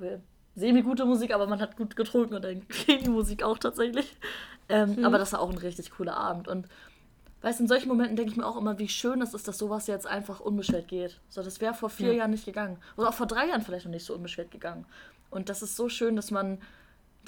semi-gute 0.53 1.05
Musik, 1.05 1.33
aber 1.33 1.47
man 1.47 1.59
hat 1.59 1.77
gut 1.77 1.95
getrunken 1.95 2.35
und 2.35 2.43
dann 2.43 2.61
ging 2.85 3.05
die 3.05 3.09
Musik 3.09 3.41
auch 3.41 3.57
tatsächlich. 3.57 4.17
Ähm, 4.69 4.97
mhm. 4.97 5.05
Aber 5.05 5.17
das 5.17 5.33
war 5.33 5.39
auch 5.39 5.49
ein 5.49 5.57
richtig 5.57 5.89
cooler 5.89 6.15
Abend. 6.15 6.47
Und 6.47 6.67
weißt 7.41 7.57
du, 7.57 7.63
in 7.63 7.67
solchen 7.67 7.87
Momenten 7.87 8.17
denke 8.17 8.33
ich 8.33 8.37
mir 8.37 8.45
auch 8.45 8.57
immer, 8.57 8.77
wie 8.77 8.87
schön 8.87 9.19
es 9.23 9.33
ist, 9.33 9.47
dass 9.47 9.57
sowas 9.57 9.87
jetzt 9.87 10.05
einfach 10.05 10.41
unbeschwert 10.41 10.87
geht. 10.87 11.19
So, 11.27 11.41
das 11.41 11.59
wäre 11.59 11.73
vor 11.73 11.89
vier 11.89 12.11
ja. 12.11 12.19
Jahren 12.19 12.31
nicht 12.31 12.45
gegangen. 12.45 12.77
Oder 12.97 13.09
auch 13.09 13.15
vor 13.15 13.25
drei 13.25 13.47
Jahren 13.47 13.63
vielleicht 13.63 13.85
noch 13.85 13.91
nicht 13.91 14.05
so 14.05 14.13
unbeschwert 14.13 14.51
gegangen. 14.51 14.85
Und 15.31 15.49
das 15.49 15.63
ist 15.63 15.75
so 15.75 15.89
schön, 15.89 16.15
dass 16.15 16.29
man 16.29 16.59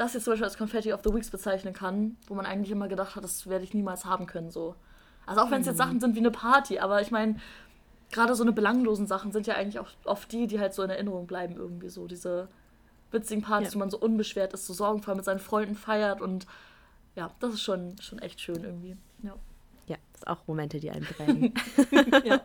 das 0.01 0.13
jetzt 0.13 0.23
zum 0.23 0.31
Beispiel 0.31 0.45
als 0.45 0.57
Confetti 0.57 0.93
of 0.93 1.01
the 1.03 1.13
Weeks 1.13 1.29
bezeichnen 1.29 1.73
kann, 1.73 2.17
wo 2.27 2.33
man 2.33 2.45
eigentlich 2.45 2.71
immer 2.71 2.87
gedacht 2.87 3.15
hat, 3.15 3.23
das 3.23 3.47
werde 3.47 3.63
ich 3.63 3.73
niemals 3.73 4.05
haben 4.05 4.25
können. 4.25 4.49
So. 4.49 4.75
Also 5.25 5.41
auch 5.41 5.51
wenn 5.51 5.61
es 5.61 5.67
jetzt 5.67 5.75
mhm. 5.75 5.83
Sachen 5.83 5.99
sind 5.99 6.15
wie 6.15 6.19
eine 6.19 6.31
Party, 6.31 6.79
aber 6.79 7.01
ich 7.01 7.11
meine, 7.11 7.35
gerade 8.11 8.35
so 8.35 8.43
eine 8.43 8.51
belanglosen 8.51 9.05
Sachen 9.05 9.31
sind 9.31 9.45
ja 9.47 9.55
eigentlich 9.55 9.79
auch 9.79 9.89
oft 10.05 10.31
die, 10.31 10.47
die 10.47 10.59
halt 10.59 10.73
so 10.73 10.81
in 10.81 10.89
Erinnerung 10.89 11.27
bleiben 11.27 11.55
irgendwie 11.55 11.89
so. 11.89 12.07
Diese 12.07 12.47
witzigen 13.11 13.43
Partys, 13.43 13.69
ja. 13.69 13.75
wo 13.75 13.79
man 13.79 13.89
so 13.89 13.99
unbeschwert 13.99 14.53
ist, 14.53 14.65
so 14.65 14.73
sorgenvoll 14.73 15.15
mit 15.15 15.25
seinen 15.25 15.39
Freunden 15.39 15.75
feiert 15.75 16.21
und 16.21 16.47
ja, 17.15 17.31
das 17.39 17.53
ist 17.53 17.61
schon, 17.61 17.95
schon 18.01 18.19
echt 18.19 18.41
schön 18.41 18.63
irgendwie. 18.63 18.97
Ja. 19.21 19.35
Ja, 19.87 19.97
das 20.13 20.21
sind 20.21 20.29
auch 20.29 20.47
Momente, 20.47 20.79
die 20.79 20.89
einen 20.89 21.05
prägen. 21.05 21.53
ja. 22.23 22.41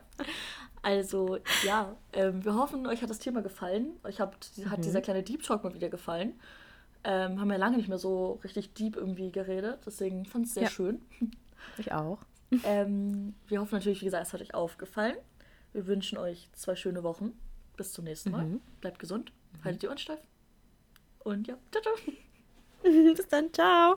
Also, 0.82 1.38
ja, 1.64 1.96
ähm, 2.12 2.44
wir 2.44 2.54
hoffen, 2.54 2.86
euch 2.86 3.02
hat 3.02 3.11
das 3.11 3.18
Thema 3.18 3.42
gefallen. 3.42 3.92
Euch 4.04 4.20
hat, 4.20 4.34
hat 4.68 4.78
mhm. 4.78 4.82
dieser 4.82 5.00
kleine 5.00 5.22
Deep 5.22 5.42
Talk 5.42 5.64
mal 5.64 5.74
wieder 5.74 5.88
gefallen. 5.88 6.34
Ähm, 7.09 7.40
haben 7.40 7.50
ja 7.52 7.57
lange 7.57 7.76
nicht 7.76 7.88
mehr 7.88 7.98
so 7.98 8.40
richtig 8.42 8.74
deep 8.74 8.96
irgendwie 8.96 9.30
geredet, 9.30 9.78
deswegen 9.86 10.26
fand 10.26 10.46
es 10.46 10.54
sehr 10.54 10.64
ja. 10.64 10.70
schön. 10.70 11.00
Ich 11.78 11.92
auch. 11.92 12.18
Ähm, 12.62 13.34
wir 13.48 13.61
hoffen 13.61 13.74
natürlich, 13.74 14.02
wie 14.02 14.04
gesagt, 14.04 14.24
es 14.24 14.32
hat 14.32 14.40
euch 14.40 14.54
aufgefallen. 14.54 15.16
Wir 15.72 15.88
wünschen 15.88 16.16
euch 16.16 16.48
zwei 16.52 16.76
schöne 16.76 17.02
Wochen. 17.02 17.32
Bis 17.76 17.92
zum 17.92 18.04
nächsten 18.04 18.30
Mal. 18.30 18.44
Mhm. 18.44 18.61
Bleibt 18.80 18.98
gesund, 18.98 19.32
haltet 19.64 19.82
die 19.82 19.88
Ohren 19.88 19.98
steif. 19.98 20.20
Und 21.24 21.46
ja, 21.48 21.59
ciao, 21.72 21.82
ciao. 21.82 21.94
Bis 23.14 23.28
dann, 23.28 23.52
ciao. 23.52 23.94